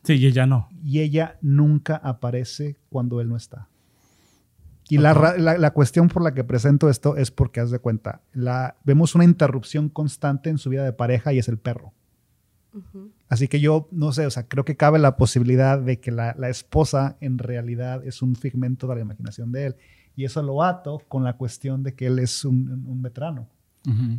Sí, 0.03 0.13
y 0.15 0.25
ella 0.27 0.45
no. 0.45 0.69
y 0.83 0.99
ella 0.99 1.37
nunca 1.41 1.95
aparece 1.95 2.77
cuando 2.89 3.21
él 3.21 3.29
no 3.29 3.37
está. 3.37 3.69
Y 4.89 4.97
la, 4.97 5.13
ra- 5.13 5.37
la, 5.37 5.57
la 5.57 5.71
cuestión 5.71 6.09
por 6.09 6.21
la 6.21 6.33
que 6.33 6.43
presento 6.43 6.89
esto 6.89 7.15
es 7.15 7.31
porque, 7.31 7.61
haz 7.61 7.71
de 7.71 7.79
cuenta, 7.79 8.21
la, 8.33 8.75
vemos 8.83 9.15
una 9.15 9.23
interrupción 9.23 9.87
constante 9.89 10.49
en 10.49 10.57
su 10.57 10.69
vida 10.69 10.83
de 10.83 10.91
pareja 10.93 11.31
y 11.33 11.39
es 11.39 11.47
el 11.47 11.57
perro. 11.57 11.93
Así 13.29 13.47
que 13.47 13.59
yo, 13.59 13.87
no 13.91 14.11
sé, 14.11 14.25
o 14.25 14.31
sea, 14.31 14.47
creo 14.47 14.65
que 14.65 14.75
cabe 14.75 14.99
la 14.99 15.15
posibilidad 15.15 15.79
de 15.79 15.99
que 15.99 16.11
la, 16.11 16.35
la 16.37 16.49
esposa 16.49 17.17
en 17.21 17.37
realidad 17.37 18.05
es 18.05 18.21
un 18.21 18.35
figmento 18.35 18.87
de 18.87 18.95
la 18.95 19.01
imaginación 19.01 19.51
de 19.51 19.67
él. 19.67 19.75
Y 20.15 20.25
eso 20.25 20.41
lo 20.43 20.61
ato 20.63 20.99
con 21.07 21.23
la 21.23 21.33
cuestión 21.37 21.81
de 21.83 21.93
que 21.95 22.07
él 22.07 22.19
es 22.19 22.43
un, 22.45 22.83
un 22.87 23.01
veterano. 23.01 23.47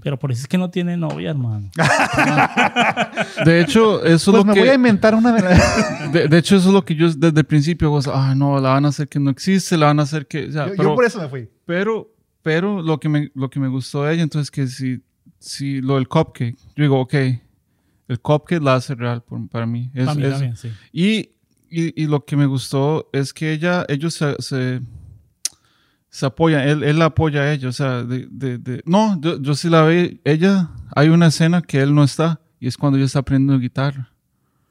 Pero 0.02 0.18
por 0.18 0.30
eso 0.30 0.42
es 0.42 0.46
que 0.48 0.58
no 0.58 0.68
tiene 0.70 0.96
novia, 0.96 1.30
hermano. 1.30 1.70
De 3.44 3.60
hecho, 3.60 4.04
eso 4.04 4.14
es 4.14 4.24
Pues 4.24 4.36
lo 4.36 4.44
me 4.44 4.54
que... 4.54 4.60
voy 4.60 4.68
a 4.68 4.74
inventar 4.74 5.14
una 5.14 5.32
de 5.32 5.42
las... 5.42 6.12
De, 6.12 6.28
de 6.28 6.38
hecho, 6.38 6.56
eso 6.56 6.68
es 6.68 6.74
lo 6.74 6.84
que 6.84 6.94
yo 6.94 7.08
desde 7.12 7.38
el 7.40 7.44
principio 7.46 7.88
digo, 7.98 8.12
ah, 8.14 8.34
no, 8.36 8.60
la 8.60 8.70
van 8.70 8.84
a 8.84 8.88
hacer 8.88 9.08
que 9.08 9.18
no 9.18 9.30
existe, 9.30 9.76
la 9.76 9.86
van 9.86 10.00
a 10.00 10.02
hacer 10.02 10.26
que... 10.26 10.46
o 10.48 10.52
sea, 10.52 10.68
yo, 10.74 10.94
por 10.94 11.04
eso 11.04 11.20
me 11.20 11.28
fui. 11.28 11.48
pero, 11.64 12.10
pero 12.42 12.82
lo 12.82 13.00
que 13.00 13.08
me, 13.08 13.30
lo 13.34 13.48
que 13.48 13.58
me 13.60 13.68
gustó 13.68 14.04
de 14.04 14.14
ella, 14.14 14.22
entonces, 14.22 14.50
que 14.50 14.66
si, 14.66 15.00
si 15.38 15.80
lo 15.80 15.94
del 15.94 16.08
cupcake, 16.08 16.56
yo 16.76 16.82
digo, 16.82 17.00
ok, 17.00 17.14
el 18.08 18.20
cupcake 18.20 18.62
la 18.62 18.74
hace 18.76 18.94
real 18.94 19.22
por- 19.22 19.48
para 19.48 19.66
mí. 19.66 19.90
Es- 19.94 20.04
Para 20.04 20.14
mí 20.14 20.24
es- 20.24 20.30
también, 20.32 20.56
sí. 20.56 20.70
y, 20.92 21.18
y, 21.70 22.02
y 22.02 22.06
lo 22.06 22.24
que 22.24 22.36
me 22.36 22.46
gustó 22.46 23.08
es 23.12 23.32
que 23.32 23.52
ella, 23.52 23.84
ellos 23.88 24.12
se, 24.14 24.36
se, 24.40 24.80
se 26.14 26.26
apoyan, 26.26 26.60
él, 26.68 26.84
él 26.84 26.96
la 27.00 27.06
apoya 27.06 27.40
a 27.42 27.52
ella, 27.52 27.68
o 27.68 27.72
sea, 27.72 28.04
de, 28.04 28.28
de, 28.30 28.58
de- 28.58 28.82
no, 28.86 29.20
yo, 29.20 29.42
yo 29.42 29.56
sí 29.56 29.68
la 29.68 29.84
vi, 29.84 30.20
ella, 30.22 30.70
hay 30.94 31.08
una 31.08 31.26
escena 31.26 31.60
que 31.60 31.80
él 31.82 31.92
no 31.92 32.04
está 32.04 32.40
y 32.60 32.68
es 32.68 32.76
cuando 32.76 32.96
yo 33.00 33.04
está 33.04 33.18
aprendiendo 33.18 33.58
guitarra. 33.58 34.10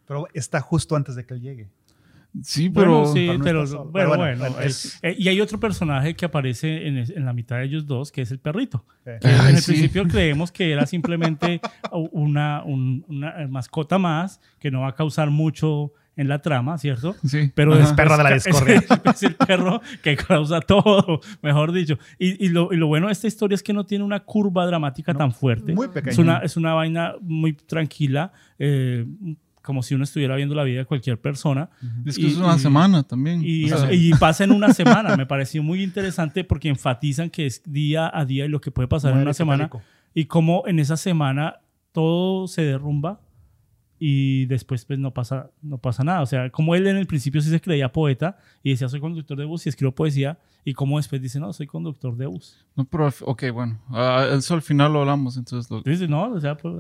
Pero 0.08 0.26
está 0.34 0.62
justo 0.62 0.96
antes 0.96 1.16
de 1.16 1.26
que 1.26 1.34
él 1.34 1.42
llegue. 1.42 1.68
Sí, 2.42 2.70
pero... 2.70 3.02
Bueno, 3.02 3.14
sí, 3.14 3.30
pero 3.44 3.66
no 3.66 3.70
bueno, 3.84 3.92
Pero 3.94 4.08
bueno, 4.18 4.38
bueno, 4.40 4.60
eh, 4.62 4.66
es- 4.68 4.98
eh, 5.04 5.16
y 5.20 5.28
hay 5.28 5.42
otro 5.42 5.60
personaje 5.60 6.16
que 6.16 6.24
aparece 6.26 6.88
en, 6.88 6.98
es- 7.00 7.10
en 7.10 7.26
la 7.26 7.34
mitad 7.34 7.58
de 7.58 7.66
ellos 7.66 7.86
dos, 7.86 8.10
que 8.12 8.22
es 8.22 8.32
el 8.32 8.40
perrito. 8.40 8.86
Eh, 9.06 9.20
Ay, 9.22 9.50
en 9.50 9.56
el 9.58 9.62
sí. 9.62 9.74
principio 9.74 10.08
creemos 10.08 10.50
que 10.50 10.72
era 10.72 10.86
simplemente 10.86 11.60
una, 12.14 12.64
un- 12.64 13.04
una 13.10 13.34
mascota 13.50 13.98
más 13.98 14.40
que 14.60 14.72
no 14.72 14.80
va 14.82 14.88
a 14.88 14.96
causar 14.96 15.30
mucho 15.30 15.92
en 16.16 16.28
la 16.28 16.40
trama, 16.42 16.78
¿cierto? 16.78 17.16
Sí. 17.26 17.52
Pero 17.56 17.76
es 17.78 17.92
perro 17.94 18.18
de 18.18 18.24
la 18.24 18.34
discordia. 18.34 18.76
Es, 18.76 18.86
es 19.16 19.24
el 19.24 19.36
perro 19.36 19.82
que 20.04 20.16
causa 20.16 20.62
todo, 20.62 21.22
mejor 21.42 21.72
dicho. 21.72 21.98
Y, 22.20 22.46
y 22.46 22.50
lo, 22.50 22.72
y 22.72 22.78
lo 22.78 22.88
bueno 22.88 23.08
de 23.08 23.14
esta 23.14 23.28
historia 23.28 23.56
es 23.56 23.64
que 23.64 23.74
no 23.74 23.86
tiene 23.86 24.04
una 24.04 24.20
curva 24.20 24.66
dramática 24.66 25.14
tan 25.14 25.32
fuerte. 25.32 25.74
Muy 25.74 25.88
pequeña. 25.88 26.12
Es 26.12 26.18
una, 26.20 26.38
es 26.40 26.58
una 26.58 26.74
vaina 26.74 27.16
muy 27.22 27.54
tranquila, 27.54 28.32
eh, 28.60 29.06
como 29.64 29.82
si 29.82 29.96
uno 29.96 30.04
estuviera 30.04 30.36
viendo 30.36 30.54
la 30.56 30.64
vida 30.64 30.80
de 30.80 30.86
cualquier 30.86 31.20
persona. 31.20 31.70
Es 32.06 32.18
que 32.18 32.24
Y- 32.24 32.32
es 32.32 32.38
una 32.38 32.60
semana 32.60 33.02
también. 33.04 33.42
Y, 33.44 33.72
O 33.72 33.78
sea, 33.78 33.92
y 33.94 34.12
pasa 34.14 34.44
en 34.44 34.52
una 34.52 34.74
semana. 34.74 35.16
Me 35.18 35.26
pareció 35.26 35.64
muy 35.64 35.82
interesante 35.82 36.44
porque 36.44 36.70
enfatizan 36.70 37.30
que 37.30 37.46
es 37.46 37.62
día 37.66 38.12
a 38.14 38.26
día 38.26 38.46
y 38.46 38.50
lo 38.50 38.60
que 38.62 38.72
puede 38.72 38.88
pasar 38.88 39.12
en 39.12 39.16
Muere 39.18 39.28
una 39.30 39.34
semana. 39.34 39.70
Y 40.14 40.26
cómo 40.26 40.64
en 40.68 40.80
esa 40.80 40.98
semana 40.98 41.56
todo 41.92 42.48
se 42.48 42.62
derrumba 42.64 43.22
y 44.06 44.46
después 44.48 44.84
pues 44.84 45.00
no 45.00 45.12
pasa, 45.14 45.50
no 45.62 45.78
pasa 45.78 46.04
nada. 46.04 46.22
O 46.22 46.26
sea, 46.26 46.50
como 46.50 46.76
él 46.76 46.88
en 46.88 46.98
el 46.98 47.08
principio 47.08 47.42
sí 47.42 47.50
se 47.50 47.62
creía 47.62 47.90
poeta 47.92 48.38
y 48.62 48.72
decía 48.72 48.90
soy 48.90 49.00
conductor 49.00 49.38
de 49.38 49.46
bus 49.46 49.66
y 49.66 49.70
escribo 49.70 49.94
poesía 49.96 50.38
y 50.66 50.74
como 50.74 50.98
después 50.98 51.22
dice 51.22 51.40
no, 51.40 51.54
soy 51.54 51.68
conductor 51.68 52.18
de 52.18 52.26
bus. 52.26 52.66
No, 52.76 52.84
pero, 52.84 53.08
ok, 53.22 53.44
bueno. 53.54 53.80
ah, 53.92 54.28
eso 54.38 54.56
al 54.56 54.62
final 54.62 54.92
lo 54.92 55.00
hablamos, 55.02 55.38
entonces 55.38 55.72
lo- 55.72 55.82
Dice, 55.82 56.08
no, 56.08 56.34
o 56.34 56.40
sea, 56.42 56.58
pues, 56.58 56.74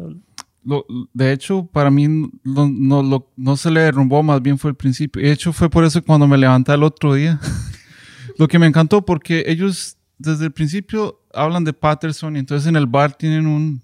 Lo- 0.65 0.85
de 1.13 1.31
hecho, 1.31 1.65
para 1.65 1.89
mí 1.89 2.07
no, 2.43 2.67
no, 2.69 3.01
lo- 3.03 3.31
no 3.37 3.55
se 3.55 3.71
le 3.71 3.79
derrumbó, 3.81 4.21
más 4.21 4.41
bien 4.41 4.57
fue 4.57 4.71
el 4.71 4.75
principio. 4.75 5.21
De 5.21 5.31
hecho, 5.31 5.53
fue 5.53 5.69
por 5.69 5.85
eso 5.85 6.01
que 6.01 6.05
cuando 6.07 6.27
me 6.27 6.37
levanté 6.37 6.73
el 6.73 6.83
otro 6.83 7.13
día, 7.13 7.39
lo 8.37 8.47
que 8.49 8.59
me 8.59 8.67
encantó, 8.67 9.05
porque 9.05 9.43
ellos 9.47 9.97
desde 10.17 10.45
el 10.45 10.51
principio 10.51 11.21
hablan 11.33 11.63
de 11.63 11.73
Patterson 11.73 12.35
y 12.35 12.39
entonces 12.39 12.67
en 12.67 12.75
el 12.75 12.85
bar 12.87 13.13
tienen 13.13 13.45
un 13.47 13.81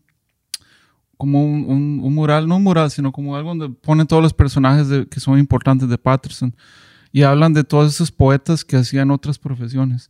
como 1.19 1.43
un, 1.43 1.65
un- 1.67 1.99
un 2.01 2.13
mural, 2.15 2.47
no 2.47 2.55
un 2.55 2.63
mural, 2.63 2.89
sino 2.89 3.11
como 3.11 3.35
algo 3.35 3.49
donde 3.53 3.69
ponen 3.69 4.07
todos 4.07 4.23
los 4.23 4.33
personajes 4.33 4.87
de- 4.87 5.05
que 5.05 5.19
son 5.19 5.37
importantes 5.37 5.87
de 5.89 5.97
Patterson 5.97 6.55
y 7.11 7.23
hablan 7.23 7.53
de 7.53 7.63
todos 7.65 7.93
esos 7.93 8.09
poetas 8.11 8.63
que 8.63 8.77
hacían 8.77 9.11
otras 9.11 9.37
profesiones 9.37 10.09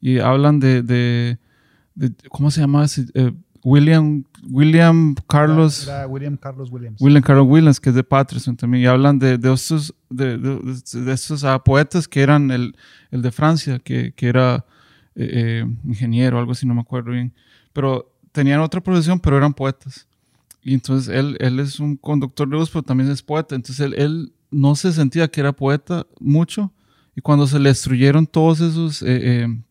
y 0.00 0.20
hablan 0.20 0.60
de, 0.60 0.82
de, 0.82 1.38
de- 1.96 2.12
¿cómo 2.30 2.50
se 2.52 2.60
llama? 2.60 2.86
Eh, 3.14 3.32
William, 3.64 4.22
William 4.48 5.16
Carlos. 5.26 5.82
Era, 5.88 5.96
era 5.98 6.06
William 6.06 6.36
Carlos 6.36 6.70
Williams. 6.70 7.00
William 7.02 7.22
Carlos 7.24 7.46
Williams, 7.48 7.80
que 7.80 7.88
es 7.90 7.96
de 7.96 8.04
Patterson 8.04 8.56
también, 8.56 8.84
y 8.84 8.86
hablan 8.86 9.18
de, 9.18 9.38
de 9.38 9.52
estos, 9.52 9.92
de 10.08 11.12
estos 11.12 11.42
ah, 11.42 11.58
poetas 11.64 12.06
que 12.06 12.20
eran 12.22 12.52
el, 12.52 12.76
el 13.10 13.22
de 13.22 13.32
Francia, 13.32 13.80
que, 13.80 14.12
que 14.14 14.28
era 14.28 14.64
eh, 15.16 15.64
eh, 15.64 15.66
ingeniero, 15.84 16.38
algo 16.38 16.52
así, 16.52 16.64
no 16.66 16.74
me 16.74 16.82
acuerdo 16.82 17.10
bien, 17.10 17.32
pero 17.72 18.12
tenían 18.30 18.60
otra 18.60 18.80
profesión, 18.80 19.18
pero 19.18 19.36
eran 19.36 19.52
poetas. 19.52 20.06
Y 20.68 20.74
entonces 20.74 21.14
él, 21.14 21.36
él 21.38 21.60
es 21.60 21.78
un 21.78 21.96
conductor 21.96 22.48
de 22.48 22.56
bus, 22.56 22.70
pero 22.70 22.82
también 22.82 23.08
es 23.10 23.22
poeta, 23.22 23.54
entonces 23.54 23.78
él, 23.86 23.94
él 23.94 24.32
no 24.50 24.74
se 24.74 24.92
sentía 24.92 25.28
que 25.28 25.40
era 25.40 25.52
poeta 25.52 26.06
mucho, 26.18 26.72
y 27.14 27.20
cuando 27.20 27.46
se 27.46 27.58
le 27.60 27.68
destruyeron 27.68 28.26
todos 28.26 28.60
esos... 28.60 29.00
eh, 29.02 29.44
eh, 29.44 29.62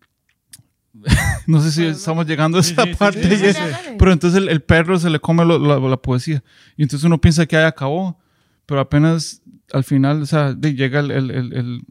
no 1.48 1.60
sé 1.62 1.72
si 1.72 1.82
Bueno, 1.82 1.96
estamos 1.98 2.26
llegando 2.26 2.58
a 2.58 2.62
esa 2.62 2.84
sí, 2.84 2.90
sí, 2.92 2.96
parte. 2.96 3.38
sí, 3.54 3.60
pero 4.00 4.14
entonces 4.14 4.42
el, 4.42 4.48
el 4.50 4.62
perro 4.64 4.98
se 4.98 5.10
le 5.10 5.20
come 5.20 5.44
lo- 5.46 5.60
la, 5.60 5.78
la 5.78 5.98
poesía. 5.98 6.42
Y 6.78 6.84
entonces 6.84 7.04
uno 7.06 7.20
piensa 7.20 7.46
que 7.46 7.58
ahí 7.58 7.66
acabó. 7.66 8.18
Pero 8.66 8.80
apenas 8.80 9.42
al 9.74 9.84
final, 9.84 10.22
o 10.22 10.26
sea, 10.26 10.56
llega 10.60 11.02
el, 11.02 11.12
el- 11.12 11.32
el- 11.32 11.54
el- 11.54 11.82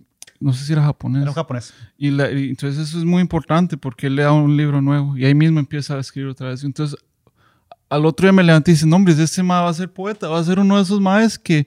no 0.40 0.52
sé 0.52 0.64
si 0.64 0.72
era 0.72 0.82
japonés. 0.82 1.22
Era 1.22 1.30
un 1.30 1.34
japonés. 1.34 1.72
Y, 1.98 2.10
la- 2.10 2.30
y 2.32 2.48
entonces 2.50 2.88
eso 2.88 2.98
es 2.98 3.04
muy 3.04 3.20
importante 3.20 3.76
porque 3.76 4.06
él 4.08 4.16
le 4.16 4.22
da 4.22 4.32
un 4.32 4.56
libro 4.56 4.80
nuevo 4.80 5.16
y 5.16 5.24
ahí 5.26 5.34
mismo 5.34 5.60
empieza 5.60 5.94
a 5.96 6.00
escribir 6.00 6.30
otra 6.30 6.48
vez. 6.48 6.64
Entonces 6.64 6.98
al 7.94 8.06
otro 8.06 8.26
día 8.26 8.32
me 8.32 8.42
levanté 8.42 8.70
y 8.72 8.74
dice, 8.74 8.86
no, 8.86 8.96
hombre, 8.96 9.14
este 9.14 9.42
ma 9.42 9.62
va 9.62 9.70
a 9.70 9.74
ser 9.74 9.92
poeta, 9.92 10.28
va 10.28 10.38
a 10.38 10.44
ser 10.44 10.58
uno 10.58 10.76
de 10.76 10.82
esos 10.82 11.00
maes 11.00 11.38
que, 11.38 11.66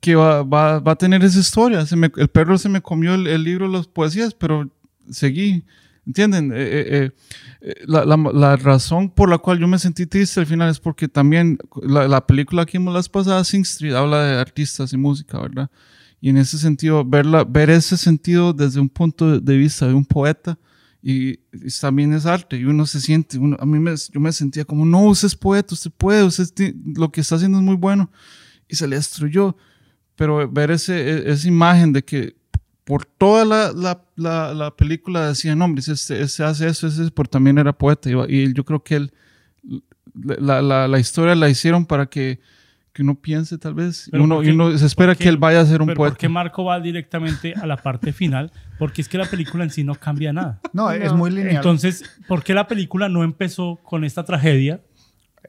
que 0.00 0.14
va, 0.14 0.42
va- 0.42 0.80
va 0.80 0.92
a 0.92 0.96
tener 0.96 1.22
esa 1.24 1.38
historia. 1.38 1.86
Se 1.86 1.96
me- 1.96 2.10
el 2.16 2.28
perro 2.28 2.58
se 2.58 2.68
me 2.68 2.80
comió 2.80 3.14
el, 3.14 3.26
el 3.26 3.44
libro 3.44 3.66
de 3.70 3.76
las 3.78 3.86
poesías, 3.86 4.34
pero 4.34 4.68
seguí. 5.10 5.64
¿Entienden? 6.04 6.50
Eh, 6.52 6.56
eh, 6.56 6.84
eh, 6.90 7.10
eh, 7.60 7.74
la, 7.86 8.04
la- 8.04 8.16
la 8.16 8.56
razón 8.56 9.08
por 9.08 9.30
la 9.30 9.38
cual 9.38 9.60
yo 9.60 9.68
me 9.68 9.78
sentí 9.78 10.04
triste 10.04 10.40
al 10.40 10.46
final 10.46 10.68
es 10.68 10.80
porque 10.80 11.06
también 11.06 11.58
la, 11.80 12.08
la 12.08 12.26
película 12.26 12.66
que 12.66 12.78
vimos 12.78 12.92
las 12.92 13.08
pasadas, 13.08 13.46
Sing 13.46 13.62
Street, 13.62 13.94
habla 13.94 14.20
de 14.24 14.40
artistas 14.40 14.92
y 14.92 14.96
música, 14.96 15.38
¿verdad? 15.40 15.70
Y 16.20 16.30
en 16.30 16.38
ese 16.38 16.58
sentido, 16.58 17.04
verla, 17.04 17.44
ver 17.44 17.70
ese 17.70 17.96
sentido 17.96 18.52
desde 18.52 18.80
un 18.80 18.88
punto 18.88 19.38
de 19.40 19.56
vista 19.56 19.86
de 19.86 19.94
un 19.94 20.04
poeta 20.04 20.58
y, 21.02 21.30
y 21.52 21.70
también 21.80 22.12
es 22.12 22.26
arte 22.26 22.56
y 22.56 22.64
uno 22.64 22.86
se 22.86 23.00
siente, 23.00 23.36
uno, 23.38 23.56
a 23.58 23.66
mí 23.66 23.78
me, 23.80 23.92
yo 24.12 24.20
me 24.20 24.30
sentía 24.32 24.64
como, 24.64 24.86
no, 24.86 25.02
usted 25.06 25.26
es 25.26 25.34
poeta, 25.34 25.74
usted 25.74 25.90
puede, 25.90 26.22
usted 26.22 26.74
lo 26.94 27.10
que 27.10 27.20
está 27.20 27.34
haciendo 27.34 27.58
es 27.58 27.64
muy 27.64 27.74
bueno 27.76 28.10
y 28.68 28.76
se 28.76 28.86
le 28.86 28.96
destruyó. 28.96 29.56
Pero 30.14 30.48
ver 30.48 30.70
ese, 30.70 30.94
e- 30.94 31.32
esa 31.32 31.48
imagen 31.48 31.92
de 31.92 32.04
que 32.04 32.36
por 32.84 33.04
toda 33.04 33.44
la, 33.44 33.72
la, 33.72 34.04
la, 34.14 34.54
la 34.54 34.76
película 34.76 35.26
decían, 35.26 35.60
hombre, 35.62 35.82
este, 35.86 36.20
este 36.20 36.44
hace 36.44 36.68
eso, 36.68 36.86
ese, 36.86 37.10
pero 37.10 37.28
también 37.28 37.58
era 37.58 37.72
poeta. 37.72 38.10
Y, 38.10 38.14
y 38.28 38.52
yo 38.52 38.64
creo 38.64 38.84
que 38.84 38.96
él, 38.96 39.12
la, 40.14 40.62
la 40.86 40.98
historia 40.98 41.34
la 41.34 41.48
hicieron 41.48 41.86
para 41.86 42.06
que, 42.06 42.40
que 42.92 43.02
uno 43.02 43.14
piense 43.14 43.56
tal 43.58 43.74
vez. 43.74 44.08
Y 44.08 44.10
Pero 44.10 44.24
uno, 44.24 44.36
¿por 44.36 44.44
y 44.44 44.48
qué- 44.48 44.52
uno 44.54 44.76
se 44.78 44.84
espera 44.86 45.14
qué- 45.14 45.24
que 45.24 45.28
él 45.30 45.36
vaya 45.38 45.60
a 45.60 45.66
ser 45.66 45.80
un 45.80 45.86
pero 45.88 45.96
poeta. 45.96 46.12
¿por 46.14 46.18
qué 46.18 46.28
Marco 46.28 46.64
va 46.64 46.78
directamente 46.80 47.54
a 47.54 47.66
la 47.66 47.76
parte 47.76 48.12
final? 48.12 48.52
Porque 48.78 49.00
es 49.00 49.08
que 49.08 49.16
la 49.18 49.24
película 49.26 49.64
en 49.64 49.70
sí 49.70 49.82
no 49.84 49.94
cambia 49.94 50.32
nada. 50.32 50.60
No, 50.72 50.90
es 50.90 51.12
muy 51.12 51.30
lineal. 51.30 51.56
Entonces, 51.56 52.04
¿por 52.28 52.42
qué 52.44 52.52
la 52.54 52.66
película 52.66 53.08
no 53.08 53.24
empezó 53.24 53.80
con 53.82 54.04
esta 54.04 54.24
tragedia 54.24 54.80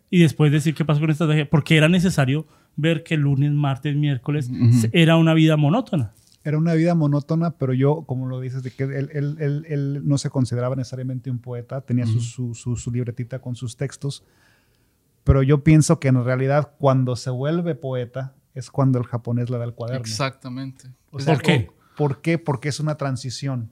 y 0.10 0.20
después 0.22 0.52
decir 0.52 0.74
qué 0.74 0.86
pasó 0.86 1.02
con 1.02 1.10
esta 1.12 1.26
tragedia? 1.26 1.50
Porque 1.50 1.76
era 1.78 1.90
necesario 1.90 2.48
ver 2.76 3.04
que 3.04 3.16
el 3.16 3.22
lunes, 3.22 3.52
martes, 3.52 3.96
miércoles 3.96 4.50
era 4.94 5.18
una 5.18 5.34
vida 5.34 5.58
monótona. 5.58 6.14
Era 6.46 6.58
una 6.58 6.74
vida 6.74 6.94
monótona, 6.96 7.52
pero 7.52 7.74
yo, 7.74 8.04
como 8.06 8.28
lo 8.28 8.42
dices, 8.42 8.64
de 8.64 8.72
que 8.72 8.84
él, 8.84 9.10
él- 9.14 9.38
él- 9.40 9.66
él 9.70 10.02
no 10.04 10.18
se 10.18 10.30
consideraba 10.30 10.76
necesariamente 10.76 11.30
un 11.32 11.40
poeta, 11.40 11.80
tenía 11.82 12.06
su, 12.06 12.20
su, 12.20 12.54
su- 12.54 12.76
su 12.76 12.92
libretita 12.92 13.40
con 13.40 13.56
sus 13.56 13.78
textos, 13.78 14.24
pero 15.24 15.44
yo 15.44 15.64
pienso 15.64 16.00
que 16.00 16.10
en 16.10 16.24
realidad 16.24 16.74
cuando 16.80 17.16
se 17.16 17.30
vuelve 17.30 17.76
poeta 17.76 18.34
es 18.54 18.70
cuando 18.70 19.00
el 19.00 19.06
japonés 19.06 19.50
le 19.50 19.58
da 19.58 19.64
el 19.66 19.74
cuaderno. 19.74 20.02
Exactamente. 20.02 20.90
O 21.12 21.20
sea, 21.20 21.34
¿Por 21.34 21.44
qué? 21.44 21.72
¿Por 21.98 22.22
qué? 22.22 22.38
Porque 22.38 22.70
es 22.70 22.80
una 22.80 22.96
transición. 22.96 23.72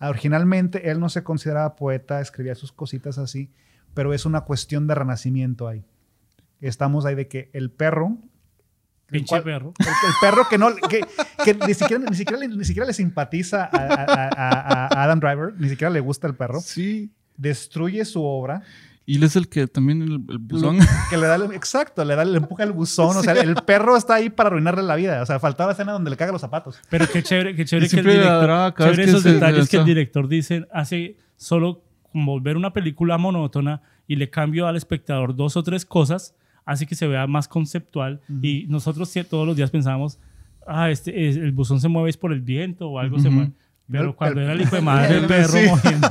Originalmente 0.00 0.90
él 0.90 1.00
no 1.00 1.08
se 1.08 1.22
consideraba 1.22 1.76
poeta, 1.76 2.20
escribía 2.20 2.54
sus 2.54 2.72
cositas 2.72 3.16
así, 3.18 3.50
pero 3.94 4.12
es 4.12 4.26
una 4.26 4.42
cuestión 4.42 4.86
de 4.86 4.94
renacimiento 4.94 5.66
ahí. 5.68 5.84
Estamos 6.60 7.04
ahí 7.06 7.14
de 7.14 7.28
que 7.28 7.50
el 7.52 7.70
perro... 7.70 8.18
el 9.08 9.12
Pinche 9.12 9.28
cual- 9.28 9.42
perro. 9.44 9.72
el, 9.78 9.86
el 9.86 10.14
perro 10.20 10.42
que 10.50 10.58
no 10.58 10.74
que, 10.76 11.00
que 11.44 11.54
ni, 11.66 11.74
siquiera, 11.74 12.04
ni, 12.10 12.16
siquiera, 12.16 12.38
le- 12.40 12.48
ni 12.48 12.64
siquiera 12.64 12.86
le 12.86 12.92
simpatiza 12.92 13.64
a, 13.64 13.76
a- 13.76 14.28
a- 14.28 14.86
a 14.94 15.02
Adam 15.04 15.20
Driver, 15.20 15.54
ni 15.58 15.68
siquiera 15.68 15.90
le 15.90 16.00
gusta 16.00 16.26
el 16.26 16.34
perro, 16.34 16.60
Sí. 16.60 17.12
destruye 17.36 18.04
su 18.04 18.22
obra, 18.24 18.62
Y 19.06 19.16
él 19.16 19.22
es 19.24 19.36
el 19.36 19.48
que 19.48 19.66
también 19.66 20.00
el, 20.02 20.12
el 20.30 20.38
buzón. 20.38 20.78
que 21.10 21.16
le 21.18 21.26
da 21.26 21.34
el- 21.36 21.52
exacto, 21.52 22.04
le 22.04 22.16
da 22.16 22.24
le 22.24 22.38
empuja 22.38 22.62
el 22.64 22.72
buzón, 22.72 23.16
o 23.16 23.22
sea, 23.22 23.34
el 23.34 23.54
perro 23.56 23.96
está 23.98 24.14
ahí 24.14 24.30
para 24.30 24.46
arruinarle 24.48 24.82
la 24.82 24.96
vida, 24.96 25.20
o 25.22 25.26
sea, 25.26 25.38
faltaba 25.38 25.68
la 25.68 25.72
escena 25.72 25.92
donde 25.92 26.10
le 26.10 26.16
caga 26.16 26.32
los 26.32 26.40
zapatos. 26.40 26.78
Pero 26.88 27.06
qué 27.12 27.22
chévere, 27.22 27.54
qué 27.54 27.64
chévere 27.66 27.88
que 27.88 27.96
el 28.00 28.06
director, 28.06 28.74
chévere 28.78 28.96
que 29.04 29.10
esos 29.10 29.22
se- 29.22 29.32
detalles 29.34 29.68
que 29.68 29.76
el 29.76 29.82
se- 29.82 29.86
director 29.88 30.26
dice, 30.28 30.66
hace 30.72 31.16
solo 31.36 31.82
como 32.12 32.40
ver 32.40 32.56
una 32.56 32.72
película 32.72 33.18
monótona 33.18 33.82
y 34.06 34.16
le 34.16 34.30
cambio 34.30 34.66
al 34.68 34.76
espectador 34.76 35.34
dos 35.36 35.56
o 35.58 35.62
tres 35.62 35.84
cosas, 35.84 36.34
hace 36.64 36.86
que 36.86 36.94
se 36.94 37.06
vea 37.06 37.26
más 37.26 37.46
conceptual 37.46 38.22
y 38.40 38.64
nosotros 38.68 39.12
todos 39.28 39.46
los 39.46 39.54
días 39.54 39.70
pensábamos, 39.70 40.18
ah, 40.66 40.90
este, 40.90 41.28
es- 41.28 41.36
el 41.36 41.52
buzón 41.52 41.78
se 41.78 41.88
mueve 41.88 42.08
es 42.08 42.16
por 42.16 42.32
el 42.32 42.40
viento 42.40 42.88
o 42.88 42.98
algo 42.98 43.18
se 43.18 43.28
Ujú. 43.28 43.36
mueve. 43.36 43.52
Pero 43.90 44.04
El- 44.04 44.14
cuando 44.14 44.40
el- 44.40 44.44
era 44.46 44.54
el 44.54 44.62
hijo 44.62 44.76
de 44.76 44.80
madre 44.82 45.16
el 45.18 45.22
el- 45.24 45.26
perro 45.28 45.48
sí. 45.52 45.66
moviendo 45.68 46.08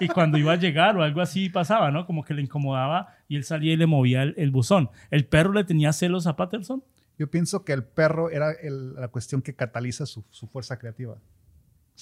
y 0.00 0.08
cuando 0.08 0.38
iba 0.38 0.52
a 0.52 0.56
llegar 0.56 0.96
o 0.96 1.02
algo 1.02 1.20
así 1.20 1.48
pasaba, 1.48 1.90
¿no? 1.90 2.06
Como 2.06 2.24
que 2.24 2.34
le 2.34 2.42
incomodaba 2.42 3.08
y 3.28 3.36
él 3.36 3.44
salía 3.44 3.72
y 3.72 3.76
le 3.76 3.86
movía 3.86 4.22
el, 4.22 4.34
el 4.36 4.50
buzón. 4.50 4.90
¿El 5.10 5.26
perro 5.26 5.52
le 5.52 5.64
tenía 5.64 5.92
celos 5.92 6.26
a 6.26 6.36
Patterson? 6.36 6.82
Yo 7.18 7.30
pienso 7.30 7.64
que 7.64 7.72
el 7.72 7.82
perro 7.84 8.30
era 8.30 8.52
el- 8.52 8.94
la 8.94 9.08
cuestión 9.08 9.40
que 9.42 9.54
cataliza 9.54 10.04
su, 10.06 10.24
su 10.30 10.46
fuerza 10.46 10.78
creativa. 10.78 11.16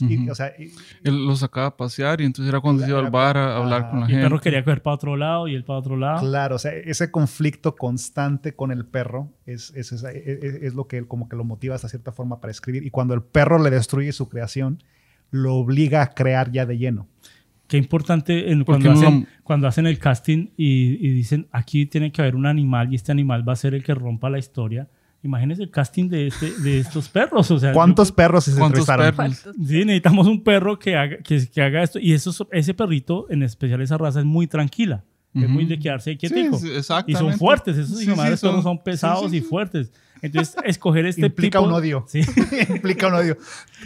Y, 0.01 0.19
Ujú. 0.25 0.33
o 0.33 0.35
sea, 0.35 0.53
y- 0.59 0.73
Él 1.05 1.25
lo 1.25 1.37
sacaba 1.37 1.67
a 1.69 1.77
pasear 1.77 2.21
y 2.21 2.25
entonces 2.25 2.49
era 2.51 2.61
cuando 2.61 2.83
se 2.83 2.89
iba 2.91 2.99
al 2.99 3.13
bar 3.13 3.37
a 3.37 3.59
hablar 3.59 3.91
con 3.91 4.01
la 4.01 4.07
Y 4.07 4.09
el 4.09 4.11
gente. 4.17 4.25
perro 4.27 4.41
quería 4.41 4.65
coger 4.65 4.83
para 4.83 4.95
otro 4.97 5.17
lado 5.17 5.47
y 5.47 5.55
él 5.55 5.63
para 5.63 5.79
otro 5.79 5.97
lado. 5.97 6.19
Claro, 6.19 6.57
o 6.57 6.59
sea, 6.59 6.73
ese 6.73 7.13
conflicto 7.13 7.77
constante 7.77 8.57
con 8.57 8.73
el 8.73 8.85
perro 8.87 9.31
es, 9.47 9.71
es, 9.77 9.93
es- 9.93 10.03
es- 10.03 10.55
es 10.65 10.75
lo 10.75 10.89
que 10.89 10.99
él 10.99 11.07
como 11.07 11.29
que 11.29 11.37
lo 11.37 11.45
motiva 11.45 11.77
hasta 11.77 11.89
cierta 11.89 12.11
forma 12.11 12.41
para 12.41 12.51
escribir. 12.51 12.85
Y 12.85 12.91
cuando 12.91 13.15
el 13.15 13.23
perro 13.23 13.63
le 13.63 13.71
destruye 13.71 14.11
su 14.11 14.29
creación, 14.29 14.83
lo 15.31 15.55
obliga 15.55 16.03
a 16.03 16.11
crear 16.13 16.51
ya 16.51 16.67
de 16.67 16.77
lleno. 16.77 17.07
Qué 17.75 17.79
importante 17.79 18.51
en- 18.53 18.59
¿Por 18.65 18.75
cuando, 18.77 18.93
no 18.93 18.99
hacen, 19.01 19.21
lo- 19.23 19.27
cuando 19.43 19.67
hacen 19.67 19.87
el 19.87 19.99
casting 19.99 20.49
y, 20.57 20.95
y 21.07 21.11
dicen, 21.11 21.49
aquí 21.51 21.87
tiene 21.87 22.13
que 22.13 22.23
haber 22.23 22.37
un 22.37 22.47
animal 22.47 22.93
y 22.93 22.97
este 22.97 23.11
animal 23.13 23.47
va 23.49 23.55
a 23.55 23.57
ser 23.57 23.75
el 23.75 23.83
que 23.83 23.95
rompa 23.95 24.31
la 24.31 24.39
historia. 24.39 24.89
Imagínense 25.23 25.63
el 25.63 25.71
casting 25.71 26.09
de, 26.09 26.27
este, 26.29 26.51
de 26.61 26.79
estos 26.79 27.09
perros. 27.09 27.51
O 27.51 27.59
sea, 27.59 27.73
¿Cuántos 27.73 28.11
yo- 28.11 28.15
perros 28.17 28.45
se 28.45 28.59
¿Cuántos 28.59 28.87
perros? 28.87 29.45
Sí, 29.67 29.85
necesitamos 29.85 30.27
un 30.27 30.43
perro 30.45 30.79
que 30.79 30.95
haga, 30.97 31.17
que, 31.19 31.47
que 31.49 31.63
haga 31.63 31.83
esto. 31.83 31.99
Y 31.99 32.13
eso, 32.13 32.47
ese 32.53 32.75
perrito, 32.75 33.27
en 33.31 33.43
especial 33.43 33.81
esa 33.81 33.97
raza, 33.99 34.21
es 34.21 34.27
muy 34.27 34.47
tranquila. 34.47 35.03
Es 35.35 35.49
muy 35.49 35.65
de 35.65 35.79
quedarse 35.81 36.17
quietico. 36.17 36.57
Sí, 36.59 36.69
sí, 36.81 36.95
y 37.09 37.15
son 37.15 37.33
fuertes. 37.33 37.77
Esos 37.77 37.99
Sí, 37.99 38.07
animales 38.07 38.39
sí, 38.39 38.47
son- 38.47 38.63
son 38.63 38.81
pesados 38.85 39.25
sí, 39.25 39.31
sí, 39.31 39.37
y 39.39 39.41
fuertes. 39.41 39.91
Entonces, 40.23 40.57
escoger 40.65 41.05
este 41.07 41.27
Implica 41.27 41.59
tipo- 41.59 41.69
un 41.69 41.75
odio. 41.75 42.05
Sí. 42.09 42.21
Implica 42.71 43.09
un 43.09 43.15
odio. 43.15 43.37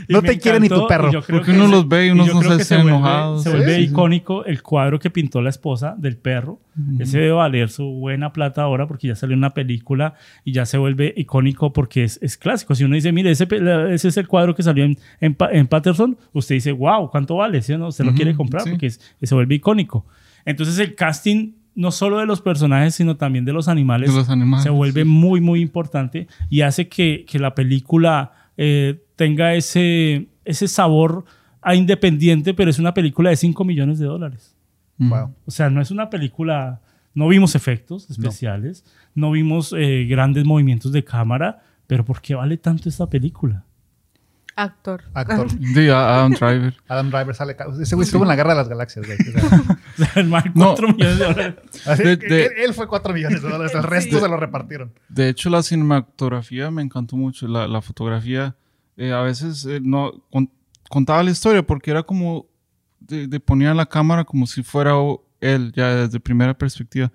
No 0.09 0.23
te 0.23 0.39
quiere 0.39 0.61
ni 0.61 0.69
tu 0.69 0.87
perro. 0.87 1.11
Porque 1.13 1.43
que 1.43 1.51
uno 1.51 1.65
ese- 1.65 1.73
los 1.73 1.89
ve 1.89 2.07
y 2.07 2.11
uno 2.11 2.27
no 2.27 2.43
se 2.43 2.49
que 2.57 2.63
está 2.63 2.77
vuelve- 2.77 2.89
enojado. 2.91 3.39
Se 3.39 3.51
Sí, 3.51 3.57
vuelve 3.57 3.75
sí, 3.75 3.83
sí. 3.87 3.91
icónico 3.91 4.45
el 4.45 4.63
cuadro 4.63 4.99
que 5.01 5.11
pintó 5.11 5.43
la 5.43 5.51
esposa 5.51 5.95
del 5.99 6.17
perro. 6.17 6.61
Ese 7.01 7.19
debe 7.19 7.33
valer 7.33 7.71
su 7.71 7.85
buena 7.85 8.33
plata 8.33 8.63
ahora 8.63 8.87
porque 8.87 9.09
ya 9.09 9.17
salió 9.17 9.37
una 9.37 9.51
película 9.53 10.15
y 10.45 10.53
ya 10.53 10.65
se 10.65 10.79
vuelve 10.79 11.13
icónico 11.17 11.73
porque 11.73 12.05
es, 12.05 12.21
es 12.23 12.37
clásico. 12.37 12.77
Si 12.77 12.85
uno 12.85 12.95
dice, 12.95 13.11
mire, 13.11 13.33
ese, 13.33 13.49
es 13.95 14.17
el 14.17 14.29
cuadro 14.29 14.55
que 14.55 14.63
salió 14.63 14.85
en, 14.85 14.97
en, 15.21 15.35
Pa- 15.35 15.51
en 15.51 15.67
Patterson, 15.67 16.17
usted 16.33 16.55
dice, 16.55 16.71
wow, 16.71 17.11
¿cuánto 17.11 17.35
vale? 17.35 17.63
¿Sí 17.63 17.73
o 17.73 17.79
no? 17.79 17.89
Usted 17.89 18.05
lo 18.05 18.15
quiere 18.15 18.37
comprar 18.37 18.63
sí. 18.63 18.71
porque 18.71 18.87
es- 18.87 19.01
se 19.21 19.35
vuelve 19.35 19.57
icónico. 19.57 20.07
Entonces 20.45 20.79
el 20.79 20.95
casting, 20.95 21.55
no 21.79 21.93
solo 21.93 22.19
de 22.19 22.27
los 22.27 22.41
personajes, 22.41 22.97
sino 22.97 23.17
también 23.17 23.45
de 23.45 23.53
los 23.53 23.69
animales, 23.69 24.11
De 24.11 24.17
los 24.17 24.29
animales, 24.29 24.65
se 24.65 24.71
vuelve 24.71 25.05
muy, 25.05 25.41
muy 25.41 25.61
importante 25.61 26.27
y 26.51 26.63
hace 26.63 26.89
que, 26.89 27.25
que 27.25 27.39
la 27.39 27.55
película 27.55 28.33
eh, 28.57 29.01
tenga 29.15 29.55
ese, 29.55 30.27
ese 30.45 30.67
sabor 30.67 31.25
a 31.63 31.77
independiente, 31.77 32.53
pero 32.53 32.69
es 32.69 32.81
una 32.81 32.95
película 32.95 33.31
de 33.31 33.37
5 33.37 33.65
millones 33.65 34.01
de 34.01 34.07
dólares. 34.07 34.57
Wow. 34.97 35.33
O 35.47 35.53
sea, 35.53 35.71
no 35.71 35.81
es 35.81 35.93
una 35.93 36.11
película, 36.11 36.81
no 37.15 37.29
vimos 37.29 37.55
efectos 37.55 38.11
especiales, 38.11 38.85
no, 39.15 39.31
vimos 39.31 39.73
eh, 39.79 40.05
grandes 40.11 40.45
movimientos 40.45 40.91
de 40.91 41.05
cámara, 41.05 41.63
pero 41.87 42.05
¿por 42.05 42.21
qué 42.21 42.35
vale 42.35 42.57
tanto 42.57 42.89
esta 42.89 43.09
película? 43.09 43.65
Actor. 44.63 45.05
Actor. 45.15 45.49
Sí, 45.75 45.89
a- 45.89 46.17
Adam 46.19 46.33
Driver. 46.33 46.75
Adam 46.89 47.11
Driver 47.11 47.35
sale. 47.35 47.57
Ese 47.81 47.95
güey 47.95 48.05
estuvo 48.07 48.23
en 48.25 48.29
la 48.29 48.37
guerra 48.37 48.51
de 48.51 48.57
las 48.57 48.69
galaxias, 48.69 49.07
güey. 49.07 49.19
O 49.19 50.05
sea, 50.05 50.23
No. 50.55 50.75
4 50.75 50.89
millones 50.89 51.19
de 51.19 51.25
dólares. 51.25 51.55
así 51.87 52.03
De- 52.03 52.17
de- 52.17 52.47
él, 52.47 52.53
él 52.67 52.75
fue 52.75 52.87
4 52.89 53.15
millones 53.15 53.43
de 53.43 53.49
dólares. 53.49 53.73
El 53.75 53.83
resto 53.85 54.19
se 54.21 54.29
lo 54.29 54.37
repartieron. 54.37 54.93
De 55.09 55.29
hecho, 55.29 55.51
la 55.51 55.63
cinematografía 55.63 56.71
me 56.71 56.83
encantó 56.83 57.17
mucho. 57.17 57.47
La, 57.49 57.67
la 57.69 57.81
fotografía, 57.83 58.57
eh, 58.97 59.13
a 59.13 59.21
veces 59.23 59.65
eh, 59.67 59.81
no 59.83 60.13
con- 60.31 60.51
contaba 60.89 61.23
la 61.23 61.31
historia 61.31 61.63
porque 61.67 61.91
era 61.91 62.03
como 62.03 62.47
de, 63.01 63.27
de 63.27 63.41
ponía 63.41 63.73
la 63.75 63.87
cámara 63.87 64.25
como 64.25 64.47
si 64.47 64.63
fuera 64.63 64.93
él, 65.41 65.73
ya 65.75 65.95
desde 65.95 66.19
primera 66.21 66.53
perspectiva. 66.57 67.13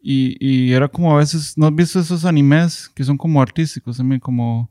Y, 0.00 0.36
y 0.40 0.72
era 0.72 0.88
como 0.88 1.12
a 1.14 1.18
veces, 1.18 1.58
¿no 1.58 1.66
has 1.66 1.74
visto 1.74 1.98
esos 2.00 2.24
animes 2.24 2.88
que 2.94 3.02
son 3.04 3.18
como 3.18 3.42
artísticos 3.42 3.96
también? 3.96 4.20
Como, 4.20 4.70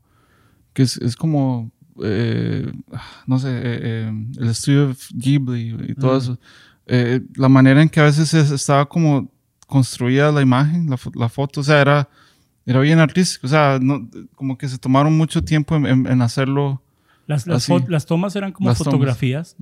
que 0.72 0.82
es, 0.82 0.96
es 0.96 1.14
como, 1.16 1.70
eh, 2.02 2.70
no 3.26 3.38
sé, 3.38 3.48
eh, 3.50 3.60
eh, 3.62 4.12
el 4.38 4.48
estudio 4.48 4.94
Ghibli 5.14 5.76
y 5.88 5.94
todo 5.94 6.16
eso. 6.16 6.38
Eh, 6.86 7.20
la 7.36 7.48
manera 7.48 7.82
en 7.82 7.88
que 7.88 8.00
a 8.00 8.04
veces 8.04 8.32
es- 8.34 8.50
estaba 8.50 8.86
como 8.88 9.30
construida 9.66 10.32
la 10.32 10.40
imagen, 10.40 10.88
la, 10.88 10.96
fo- 10.96 11.14
la 11.14 11.28
foto, 11.28 11.60
o 11.60 11.64
sea, 11.64 11.80
era, 11.80 12.08
era 12.64 12.80
bien 12.80 12.98
artístico, 12.98 13.46
o 13.46 13.50
sea, 13.50 13.78
no- 13.80 14.08
como 14.34 14.56
que 14.56 14.68
se 14.68 14.78
tomaron 14.78 15.16
mucho 15.16 15.42
tiempo 15.44 15.76
en, 15.76 15.86
en- 15.86 16.06
en 16.06 16.22
hacerlo. 16.22 16.82
Las, 17.26 17.46
las, 17.46 17.58
Así. 17.64 17.72
fo- 17.72 17.86
las 17.88 18.06
tomas 18.06 18.34
eran 18.36 18.52
como 18.52 18.70
Las 18.70 18.78
fotografías, 18.78 19.54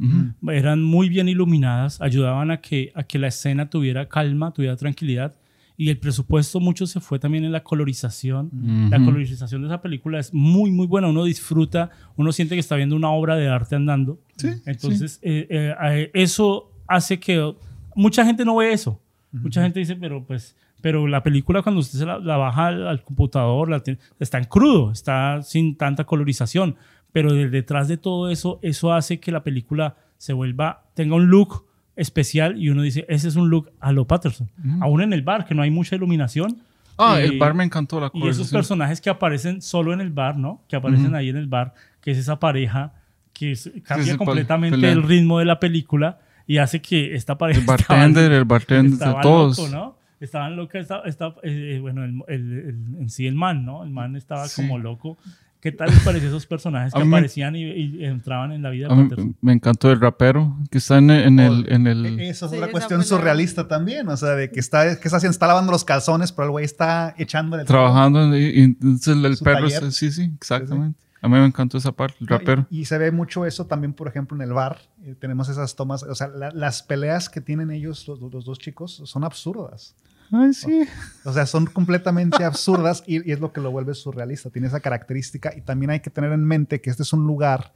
eran 0.49 0.83
muy 0.85 1.09
bien 1.09 1.29
iluminadas, 1.29 2.01
ayudaban 2.01 2.53
a 2.53 2.61
que, 2.61 2.93
a 2.95 3.03
que 3.03 3.19
la 3.19 3.27
escena 3.27 3.69
tuviera 3.69 4.09
calma, 4.09 4.53
tuviera 4.53 4.77
tranquilidad. 4.77 5.35
Y 5.79 5.91
el 5.91 5.99
presupuesto 5.99 6.59
mucho 6.59 6.87
se 6.87 7.01
fue 7.01 7.19
también 7.19 7.45
en 7.45 7.53
la 7.53 7.63
colorización. 7.63 8.51
La 8.91 8.97
Ujú. 8.97 9.07
colorización 9.07 9.61
de 9.63 9.69
esa 9.69 9.83
película 9.83 10.19
es 10.19 10.33
muy, 10.33 10.71
muy 10.71 10.87
buena. 10.87 11.09
Uno 11.09 11.25
disfruta, 11.25 11.91
uno 12.17 12.33
siente 12.33 12.55
que 12.55 12.61
está 12.61 12.77
viendo 12.77 12.97
una 12.97 13.11
obra 13.11 13.37
de 13.37 13.49
arte 13.49 13.77
andando. 13.77 14.19
Entonces, 14.65 15.19
eh, 15.23 15.47
eh, 15.51 15.75
eh, 15.83 16.11
eso 16.15 16.71
hace 16.87 17.19
que 17.21 17.53
mucha 17.95 18.25
gente 18.25 18.45
no 18.45 18.57
ve 18.57 18.73
eso. 18.73 19.01
Mucha 19.33 19.63
gente 19.63 19.81
dice, 19.81 19.97
pero 19.97 20.25
pues, 20.25 20.57
pero 20.81 21.07
la 21.07 21.23
película 21.23 21.61
cuando 21.63 21.81
usted 21.83 21.99
se 21.99 22.07
la, 22.07 22.19
la 22.19 22.39
baja 22.39 22.69
al, 22.69 22.87
al 22.89 23.03
computador, 23.03 23.69
la 23.69 23.81
tiene- 23.81 24.01
está 24.19 24.39
en 24.39 24.45
crudo, 24.45 24.93
está 24.93 25.43
sin 25.43 25.77
tanta 25.77 26.05
colorización. 26.05 26.77
Pero 27.13 27.35
de- 27.35 27.51
detrás 27.51 27.87
de 27.89 27.99
todo 27.99 28.31
eso, 28.31 28.59
eso 28.63 28.95
hace 28.95 29.21
que 29.21 29.31
la 29.31 29.43
película 29.45 29.97
se 30.17 30.33
vuelva, 30.33 30.85
tenga 30.95 31.17
un 31.17 31.27
look 31.27 31.66
especial 31.97 32.61
y 32.63 32.69
uno 32.69 32.83
dice, 32.83 33.05
ese 33.09 33.29
es 33.29 33.37
un 33.37 33.49
look 33.51 33.71
a 33.81 33.91
lo 33.93 34.07
Patterson. 34.07 34.49
Aún 34.81 35.03
en 35.03 35.13
el 35.13 35.23
bar, 35.23 35.47
que 35.47 35.55
no 35.55 35.63
hay 35.63 35.71
mucha 35.71 35.97
iluminación. 35.97 36.59
Ah, 36.99 37.19
y- 37.21 37.25
el 37.25 37.39
bar 37.39 37.55
me 37.55 37.65
encantó 37.65 37.99
la 38.01 38.11
y 38.15 38.27
esos 38.29 38.51
personajes 38.51 39.01
que 39.01 39.11
aparecen 39.11 39.61
solo 39.63 39.93
en 39.93 40.01
el 40.01 40.11
bar, 40.11 40.37
¿no? 40.39 40.63
Que 40.69 40.77
aparecen 40.77 41.15
ahí 41.15 41.29
en 41.29 41.37
el 41.37 41.47
bar, 41.47 41.75
que 42.01 42.11
es 42.13 42.19
esa 42.19 42.39
pareja 42.39 42.93
que 43.33 43.55
cambia 43.85 44.13
sí, 44.13 44.17
completamente 44.19 44.77
pelean. 44.79 44.99
el 44.99 45.03
ritmo 45.03 45.39
de 45.39 45.45
la 45.45 45.61
película 45.61 46.19
y 46.47 46.57
hace 46.59 46.81
que 46.81 47.15
esta 47.15 47.37
pareja 47.37 47.61
El 47.61 47.67
bartender, 47.67 48.33
el 48.33 48.45
bartender, 48.45 48.93
estaba 48.95 49.17
de 49.17 49.23
todos. 49.23 49.59
loco, 49.59 49.71
¿no? 49.71 49.97
Estaban 50.19 50.57
locos, 50.57 50.77
estaba, 50.77 51.03
estaba, 51.05 51.35
eh, 51.43 51.79
bueno, 51.83 52.03
el, 52.05 52.23
el- 52.29 52.53
el- 52.61 52.97
en 53.01 53.11
sí 53.11 53.27
el 53.27 53.35
man, 53.35 53.67
¿no? 53.67 53.85
El 53.85 53.91
man 53.91 54.17
estaba 54.17 54.49
Sí. 54.49 54.63
como 54.63 54.79
loco. 54.79 55.19
¿Qué 55.61 55.73
tal 55.73 55.89
les 55.91 56.01
pareció 56.01 56.29
esos 56.29 56.47
personajes 56.47 56.93
que 56.93 57.05
me- 57.05 57.17
aparecían 57.17 57.57
y, 57.57 57.65
y 57.65 58.05
entraban 58.05 58.53
en 58.53 58.63
la 58.63 58.71
vida 58.71 58.89
de 58.89 58.95
Patterson? 58.95 59.37
me 59.41 59.53
encantó 59.53 59.91
el 59.91 60.01
rapero 60.01 60.57
que 60.71 60.79
está 60.79 60.99
en, 60.99 61.11
en 61.11 61.41
el, 61.41 61.67
en 61.73 61.87
el, 61.87 62.07
es 62.21 62.39
Sí, 62.39 62.45
una 62.45 62.57
esa 62.57 62.71
cuestión 62.71 63.01
fue 63.01 63.11
la- 63.11 63.17
surrealista 63.17 63.67
también. 63.67 64.09
O 64.09 64.17
sea, 64.17 64.31
de 64.31 64.51
que 64.51 64.61
está, 64.61 64.85
que 65.01 65.09
está 65.09 65.17
haciendo, 65.17 65.33
está 65.33 65.47
lavando 65.47 65.73
los 65.73 65.85
calzones, 65.85 66.31
pero 66.33 66.45
el 66.47 66.51
güey 66.53 66.65
está 66.65 67.15
echando 67.19 67.59
el 67.59 67.67
trabajando 67.67 68.23
en- 68.23 68.35
y, 68.35 68.63
entonces 68.63 69.09
el, 69.17 69.25
el 69.25 69.39
perro, 69.39 69.69
taller. 69.69 69.93
sí, 69.93 70.13
sí, 70.13 70.31
exactamente. 70.37 71.01
A 71.23 71.29
mí 71.29 71.35
me 71.35 71.47
encantó 71.47 71.79
esa 71.79 71.91
parte, 71.91 72.17
el 72.21 72.27
rapero. 72.29 72.67
Y, 72.71 72.81
y 72.81 72.85
se 72.85 72.99
ve 72.99 73.11
mucho 73.11 73.47
eso 73.47 73.67
también, 73.67 73.95
por 73.95 74.07
ejemplo, 74.07 74.37
en 74.37 74.43
el 74.43 74.53
bar. 74.53 74.79
Eh, 75.03 75.17
tenemos 75.19 75.49
esas 75.49 75.75
tomas, 75.75 76.03
o 76.05 76.15
sea, 76.15 76.29
la- 76.29 76.53
las 76.53 76.83
peleas 76.83 77.29
que 77.29 77.41
tienen 77.41 77.71
ellos, 77.73 78.07
los, 78.07 78.21
los 78.21 78.45
dos 78.45 78.59
chicos, 78.59 79.03
son 79.05 79.25
absurdas. 79.25 79.97
Ay, 80.33 80.53
sí. 80.55 80.83
O 81.25 81.33
sea, 81.33 81.47
son 81.47 81.67
completamente 81.67 82.45
absurdas 82.45 83.03
y, 83.07 83.29
y 83.29 83.33
es 83.33 83.41
lo 83.41 83.53
que 83.53 83.61
lo 83.61 83.71
vuelve 83.71 83.95
surrealista. 83.95 84.51
Tiene 84.51 84.69
esa 84.69 84.81
característica 84.81 85.53
y 85.57 85.61
también 85.61 85.91
hay 85.91 86.01
que 86.01 86.11
tener 86.11 86.33
en 86.33 86.45
mente 86.45 86.81
que 86.81 86.91
este 86.91 87.03
es 87.03 87.13
un 87.13 87.27
lugar, 87.27 87.73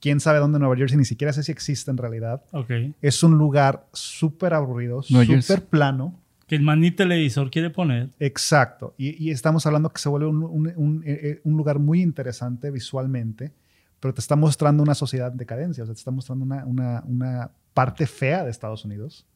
quién 0.00 0.20
sabe 0.20 0.38
dónde 0.38 0.56
en 0.56 0.60
Nueva 0.62 0.76
Jersey, 0.76 0.96
ni 0.98 1.04
siquiera 1.04 1.32
sé 1.32 1.42
si 1.42 1.52
existe 1.52 1.90
en 1.90 1.96
realidad. 1.96 2.42
Ok. 2.52 2.70
Es 3.02 3.22
un 3.22 3.38
lugar 3.38 3.86
súper 3.92 4.54
aburrido, 4.54 5.02
súper 5.02 5.64
plano. 5.66 6.18
Que 6.46 6.56
el 6.56 6.62
man 6.62 6.80
ni 6.80 6.90
televisor 6.90 7.50
quiere 7.50 7.68
poner. 7.68 8.08
Exacto. 8.18 8.94
Y, 8.96 9.22
y 9.22 9.30
estamos 9.32 9.66
hablando 9.66 9.90
que 9.92 10.00
se 10.00 10.08
vuelve 10.08 10.26
un, 10.28 10.42
un- 10.44 10.72
un- 10.76 11.02
eh, 11.04 11.20
eh, 11.22 11.40
un 11.44 11.56
lugar 11.58 11.78
muy 11.78 12.00
interesante 12.00 12.70
visualmente, 12.70 13.52
pero 14.00 14.14
te 14.14 14.20
está 14.20 14.34
mostrando 14.34 14.82
una 14.82 14.94
sociedad 14.94 15.30
en 15.32 15.36
decadencia, 15.36 15.82
o 15.82 15.86
sea, 15.86 15.94
te 15.94 15.98
está 15.98 16.10
mostrando 16.10 16.44
una, 16.46 16.64
una- 16.64 17.02
una 17.06 17.50
parte 17.74 18.06
fea 18.06 18.44
de 18.44 18.50
Estados 18.50 18.84
Unidos, 18.84 19.26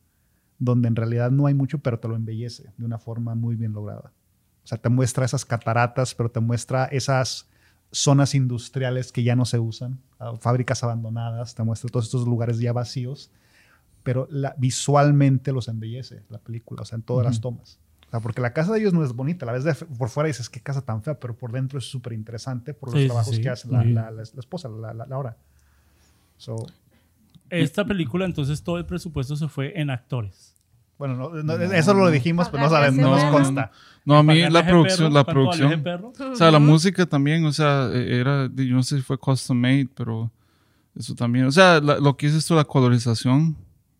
donde 0.65 0.89
en 0.89 0.97
realidad 0.97 1.31
no 1.31 1.47
hay 1.47 1.55
mucho, 1.55 1.79
pero 1.79 1.99
te 1.99 2.09
lo 2.09 2.15
embellece 2.17 2.73
de 2.77 2.85
una 2.85 2.99
forma 2.99 3.35
muy 3.35 3.57
bien 3.57 3.73
lograda. 3.73 4.13
O 4.65 4.67
sea, 4.67 4.79
te 4.79 4.89
muestra 4.89 5.25
esas 5.25 5.45
cataratas, 5.45 6.15
pero 6.15 6.31
te 6.31 6.39
muestra 6.41 6.85
esas 6.87 7.49
zonas 7.91 8.35
industriales 8.35 9.11
que 9.13 9.23
ya 9.25 9.35
no 9.37 9.45
se 9.45 9.59
usan, 9.59 9.99
ah, 10.19 10.35
fábricas 10.39 10.83
abandonadas, 10.85 11.55
te 11.55 11.63
muestra 11.65 11.91
todos 11.91 12.07
estos 12.07 12.27
lugares 12.27 12.59
ya 12.61 12.73
vacíos, 12.73 13.31
pero 14.05 14.27
la- 14.31 14.55
visualmente 14.57 15.53
los 15.53 15.69
embellece 15.69 16.23
la 16.29 16.39
película, 16.39 16.83
o 16.83 16.85
sea, 16.85 16.97
en 16.97 17.03
todas 17.03 17.25
las 17.27 17.41
tomas. 17.41 17.79
O 18.07 18.11
sea, 18.11 18.21
porque 18.21 18.41
la 18.41 18.53
casa 18.53 18.73
de 18.73 18.81
ellos 18.81 18.93
no 18.93 19.05
es 19.05 19.13
bonita, 19.15 19.45
la 19.47 19.53
ves 19.53 19.65
de 19.65 19.75
por 19.75 20.11
fuera 20.11 20.29
y 20.29 20.33
dices, 20.33 20.49
qué 20.49 20.61
casa 20.61 20.83
tan 20.83 21.03
fea, 21.03 21.19
pero 21.19 21.35
por 21.37 21.51
dentro 21.51 21.79
es 21.79 21.85
súper 21.87 22.13
interesante 22.13 22.73
por 22.73 22.93
los 22.93 23.01
Sí, 23.01 23.07
trabajos 23.09 23.35
sí. 23.37 23.43
que 23.43 23.49
hace 23.49 23.69
la, 23.69 24.13
esposa, 24.39 24.69
la, 24.69 24.95
la, 24.95 25.07
Laura. 25.07 25.37
So, 26.37 26.57
Esta 27.51 27.85
película, 27.85 28.25
entonces, 28.25 28.63
todo 28.63 28.79
el 28.79 28.87
presupuesto 28.87 29.37
se 29.37 29.49
fue 29.49 29.79
en 29.79 29.91
actores. 29.91 30.52
Bueno, 30.99 31.17
no- 31.17 31.43
no, 31.43 31.55
eso 31.55 31.95
lo 31.95 32.11
dijimos, 32.11 32.49
pero 32.49 32.65
no 32.65 32.71
sabemos, 32.71 33.01
no 33.01 33.11
nos 33.11 33.25
consta. 33.25 33.71
No, 34.05 34.17
a 34.19 34.23
mí 34.23 34.41
la 34.51 34.67
producción, 34.67 35.13
perro, 35.13 35.15
la 35.15 35.25
¿cuánto 35.25 35.47
vale 35.47 35.67
ese 35.67 35.79
producción. 35.79 36.33
O 36.33 36.37
sea, 36.37 36.51
la 36.51 36.59
música 36.59 37.07
también, 37.07 37.45
o 37.45 37.53
sea, 37.53 37.89
era, 37.95 38.51
yo 38.55 38.75
no 38.75 38.83
sé 38.83 38.97
si 38.97 39.03
fue 39.03 39.17
custom 39.19 39.57
made, 39.59 39.89
pero 39.95 40.31
eso 40.97 41.15
también. 41.15 41.47
O 41.47 41.53
sea, 41.53 41.81
la- 41.81 41.99
lo 41.99 42.17
que 42.17 42.27
dices 42.27 42.47
tú, 42.47 42.55
la 42.55 42.65
colorización. 42.65 43.57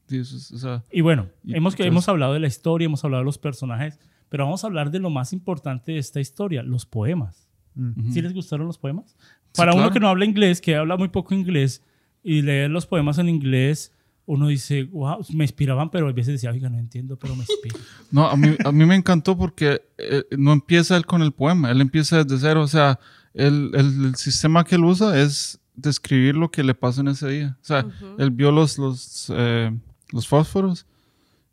sí, 0.09 0.19
eso 0.19 0.37
es- 0.37 0.53
o 0.53 0.59
sea, 0.59 0.83
Y 0.91 1.01
bueno, 1.01 1.29
Y 1.45 1.57
hemos, 1.57 1.75
que 1.75 1.83
entonces- 1.85 1.87
hemos 1.87 2.09
hablado 2.09 2.35
de 2.35 2.41
la 2.41 2.47
historia, 2.49 2.87
hemos 2.87 3.03
hablado 3.05 3.23
de 3.23 3.25
los 3.27 3.39
personajes, 3.39 3.99
pero 4.29 4.45
vamos 4.45 4.63
a 4.63 4.67
hablar 4.67 4.91
de 4.91 4.99
lo 4.99 5.09
más 5.09 5.33
importante 5.33 5.93
de 5.93 5.99
esta 5.99 6.21
historia, 6.21 6.63
los 6.63 6.85
poemas. 6.85 7.49
Mm. 7.75 8.13
¿Sí 8.13 8.21
les 8.21 8.35
gustaron 8.35 8.67
los 8.67 8.77
poemas? 8.77 9.17
Para 9.57 9.73
uno 9.73 9.83
claro. 9.83 9.93
que 9.95 10.01
no 10.01 10.09
habla 10.09 10.25
inglés, 10.27 10.61
que 10.61 10.77
habla 10.77 10.97
muy 10.99 11.09
poco 11.09 11.33
inglés, 11.35 11.83
y 12.23 12.43
leer 12.43 12.71
los 12.71 12.85
poemas 12.87 13.19
en 13.19 13.29
inglés, 13.31 13.93
uno 14.27 14.49
dice, 14.49 14.85
wow, 14.85 15.25
me 15.35 15.45
inspiraban, 15.45 15.91
pero 15.91 16.09
a 16.09 16.13
veces 16.13 16.35
decía, 16.35 16.51
oiga, 16.51 16.69
no 16.71 16.79
entiendo, 16.79 17.17
pero 17.19 17.35
me 17.35 17.43
inspira. 17.43 17.77
No, 18.11 18.27
a 18.29 18.37
mí, 18.37 18.55
a 18.65 18.71
mí 18.73 18.85
me 18.87 18.95
encantó 18.95 19.37
porque 19.37 19.83
eh, 19.99 20.23
no 20.37 20.53
empieza 20.53 20.97
él 20.97 21.07
con 21.07 21.23
el 21.23 21.33
poema, 21.33 21.71
él 21.71 21.81
empieza 21.81 22.23
desde 22.23 22.39
cero. 22.39 22.63
O 22.63 22.69
sea, 22.69 22.99
el, 23.35 23.71
el- 23.75 24.05
el 24.07 24.15
sistema 24.17 24.65
que 24.65 24.75
él 24.77 24.85
usa 24.85 25.19
es 25.21 25.59
describir 25.75 26.35
lo 26.37 26.51
que 26.51 26.63
le 26.63 26.75
pasa 26.75 27.01
en 27.01 27.09
ese 27.09 27.29
día. 27.29 27.57
O 27.63 27.65
sea, 27.65 27.87
él 28.19 28.31
vio 28.31 28.53
los, 28.53 28.77
los, 28.79 29.33
eh, 29.35 29.71
los 30.13 30.29
fósforos. 30.29 30.87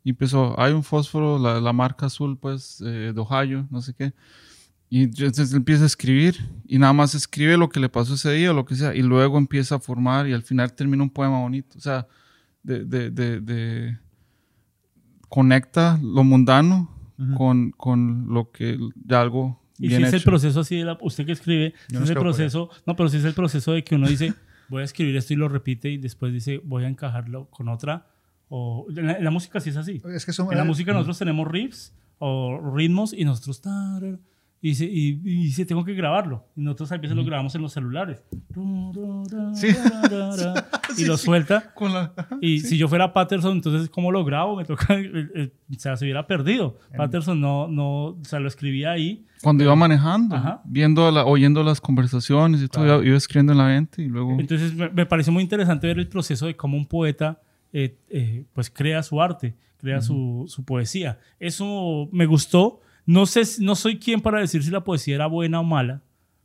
Y 0.04 0.10
empezó, 0.10 0.58
hay 0.60 0.72
un 0.72 0.82
fósforo, 0.82 1.38
la, 1.38 1.60
la 1.60 1.72
marca 1.72 2.06
azul, 2.06 2.36
pues, 2.38 2.80
eh, 2.84 3.12
de 3.14 3.20
Ohio, 3.20 3.66
no 3.70 3.80
sé 3.82 3.92
qué. 3.94 4.12
Y 4.88 5.04
entonces 5.04 5.52
empieza 5.54 5.84
a 5.84 5.86
escribir 5.86 6.36
y 6.66 6.78
nada 6.78 6.92
más 6.92 7.14
escribe 7.14 7.56
lo 7.56 7.68
que 7.68 7.80
le 7.80 7.88
pasó 7.88 8.14
ese 8.14 8.32
día 8.32 8.50
o 8.50 8.54
lo 8.54 8.64
que 8.64 8.74
sea. 8.76 8.94
Y 8.94 9.02
luego 9.02 9.38
empieza 9.38 9.76
a 9.76 9.78
formar 9.78 10.26
y 10.28 10.32
al 10.32 10.42
final 10.42 10.72
termina 10.74 11.02
un 11.02 11.10
poema 11.10 11.38
bonito. 11.40 11.78
O 11.78 11.80
sea, 11.80 12.06
de, 12.62 12.84
de, 12.84 13.10
de, 13.10 13.40
de- 13.40 13.98
conecta 15.28 15.98
lo 16.02 16.24
mundano 16.24 16.90
con, 17.36 17.70
con 17.72 18.26
lo 18.32 18.50
que 18.50 18.78
de 18.94 19.14
algo 19.16 19.60
Y 19.78 19.88
bien 19.88 20.00
si 20.02 20.06
es 20.08 20.14
el 20.14 20.22
proceso 20.22 20.60
así, 20.60 20.76
de 20.78 20.84
la- 20.84 20.98
usted 21.02 21.26
que 21.26 21.32
escribe, 21.32 21.74
si 21.88 21.94
no 21.94 22.04
es 22.04 22.10
el 22.10 22.16
proceso, 22.16 22.70
no, 22.86 22.96
pero 22.96 23.08
si 23.10 23.18
es 23.18 23.24
el 23.24 23.34
proceso 23.34 23.72
de 23.72 23.84
que 23.84 23.94
uno 23.94 24.08
dice, 24.08 24.32
voy 24.68 24.80
a 24.82 24.84
escribir 24.84 25.16
esto 25.16 25.34
y 25.34 25.36
lo 25.36 25.48
repite 25.48 25.90
y 25.90 25.98
después 25.98 26.32
dice, 26.32 26.60
voy 26.64 26.84
a 26.84 26.88
encajarlo 26.88 27.46
con 27.50 27.68
otra. 27.68 28.06
O 28.48 28.86
en 28.96 29.06
la, 29.06 29.12
en 29.14 29.24
la 29.24 29.30
música 29.30 29.60
sí 29.60 29.68
es 29.70 29.76
así. 29.76 30.00
Es 30.14 30.24
que 30.26 30.32
son, 30.32 30.50
En 30.50 30.56
la 30.58 30.64
música 30.64 30.92
nosotros 30.92 31.18
tenemos 31.18 31.46
riffs 31.46 31.92
o 32.18 32.58
ritmos 32.74 33.12
y 33.12 33.24
nosotros 33.24 33.60
tarar, 33.60 34.18
y 34.62 34.68
dice, 34.70 34.84
y, 34.84 35.08
y 35.24 35.44
dice, 35.44 35.64
tengo 35.64 35.84
que 35.84 35.94
grabarlo. 35.94 36.44
Y 36.54 36.60
nosotros 36.60 36.92
a 36.92 36.98
veces 36.98 37.16
lo 37.16 37.24
grabamos 37.24 37.54
en 37.54 37.62
los 37.62 37.72
celulares. 37.72 38.22
Sí. 39.54 39.68
Y 40.98 41.04
lo 41.04 41.16
suelta. 41.16 41.72
La- 41.80 42.12
Y 42.40 42.60
si 42.60 42.76
yo 42.76 42.88
fuera 42.88 43.12
Patterson, 43.12 43.52
entonces, 43.52 43.88
¿cómo 43.88 44.10
lo 44.10 44.24
grabo? 44.24 44.56
Me 44.56 44.64
toca, 44.64 44.86
eh, 44.98 45.28
eh, 45.36 45.52
o 45.70 45.78
sea, 45.78 45.96
se 45.96 46.04
hubiera 46.04 46.26
perdido. 46.26 46.78
Patterson 46.96 47.40
no, 47.40 47.68
no, 47.68 48.06
o 48.06 48.18
sea, 48.24 48.40
lo 48.40 48.48
escribía 48.48 48.90
ahí. 48.90 49.24
Cuando 49.40 49.62
iba 49.64 49.74
manejando, 49.76 50.34
Ajá. 50.34 50.60
viendo 50.64 51.08
la, 51.10 51.24
oyendo 51.24 51.62
las 51.62 51.80
conversaciones 51.80 52.60
y 52.60 52.68
todo, 52.68 52.84
iba, 52.84 53.06
iba 53.06 53.16
escribiendo 53.16 53.52
en 53.52 53.58
la 53.58 53.66
mente 53.66 54.02
y 54.02 54.08
luego... 54.08 54.38
Entonces, 54.38 54.74
me, 54.74 54.90
me 54.90 55.06
pareció 55.06 55.32
muy 55.32 55.42
interesante 55.44 55.86
ver 55.86 55.98
el 55.98 56.08
proceso 56.08 56.46
de 56.46 56.56
cómo 56.56 56.76
un 56.76 56.86
poeta, 56.86 57.40
eh, 57.72 57.96
eh, 58.10 58.44
pues, 58.52 58.68
crea 58.68 59.02
su 59.04 59.22
arte, 59.22 59.54
crea 59.78 60.02
su, 60.02 60.44
su 60.48 60.64
poesía. 60.64 61.18
Eso 61.38 62.08
me 62.12 62.26
gustó. 62.26 62.80
No 63.12 63.26
sé, 63.26 63.42
no 63.60 63.74
soy 63.74 63.98
quien 63.98 64.20
para 64.20 64.38
decir 64.40 64.62
si 64.62 64.70
la 64.70 64.84
poesía 64.84 65.14
era 65.16 65.26
buena 65.26 65.60
o 65.60 65.64
mala, 65.64 66.02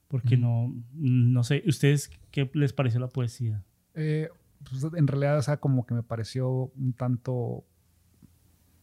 porque 0.08 0.36
no, 0.38 0.74
no 0.94 1.44
sé. 1.44 1.64
¿Ustedes 1.68 2.10
qué 2.32 2.50
les 2.54 2.74
pareció 2.74 3.00
la 3.00 3.08
poesía? 3.08 3.64
Eh, 3.94 4.30
pues, 4.70 4.84
en 4.94 5.08
realidad, 5.08 5.38
o 5.38 5.42
sea, 5.42 5.58
como 5.58 5.86
que 5.86 5.94
me 5.94 6.04
pareció 6.04 6.50
un 6.50 6.94
tanto 6.94 7.64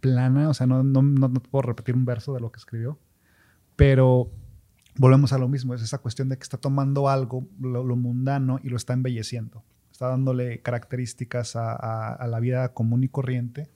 plana, 0.00 0.48
o 0.48 0.54
sea, 0.54 0.66
no, 0.66 0.82
no, 0.82 1.02
no, 1.02 1.28
no 1.28 1.40
puedo 1.42 1.62
repetir 1.62 1.94
un 1.94 2.04
verso 2.04 2.34
de 2.34 2.40
lo 2.40 2.50
que 2.50 2.58
escribió, 2.58 2.98
pero 3.76 4.30
volvemos 4.96 5.32
a 5.32 5.38
lo 5.38 5.48
mismo, 5.48 5.74
es 5.74 5.82
esa 5.82 5.98
cuestión 5.98 6.28
de 6.28 6.36
que 6.36 6.42
está 6.42 6.58
tomando 6.58 7.08
algo, 7.08 7.46
lo, 7.60 7.84
lo 7.84 7.96
mundano, 7.96 8.58
y 8.62 8.68
lo 8.68 8.76
está 8.76 8.92
embelleciendo, 8.94 9.62
está 9.92 10.08
dándole 10.08 10.60
características 10.60 11.54
a, 11.56 11.72
a- 11.72 12.14
a 12.14 12.26
la 12.26 12.40
vida 12.40 12.72
común 12.74 13.04
y 13.04 13.08
corriente 13.08 13.68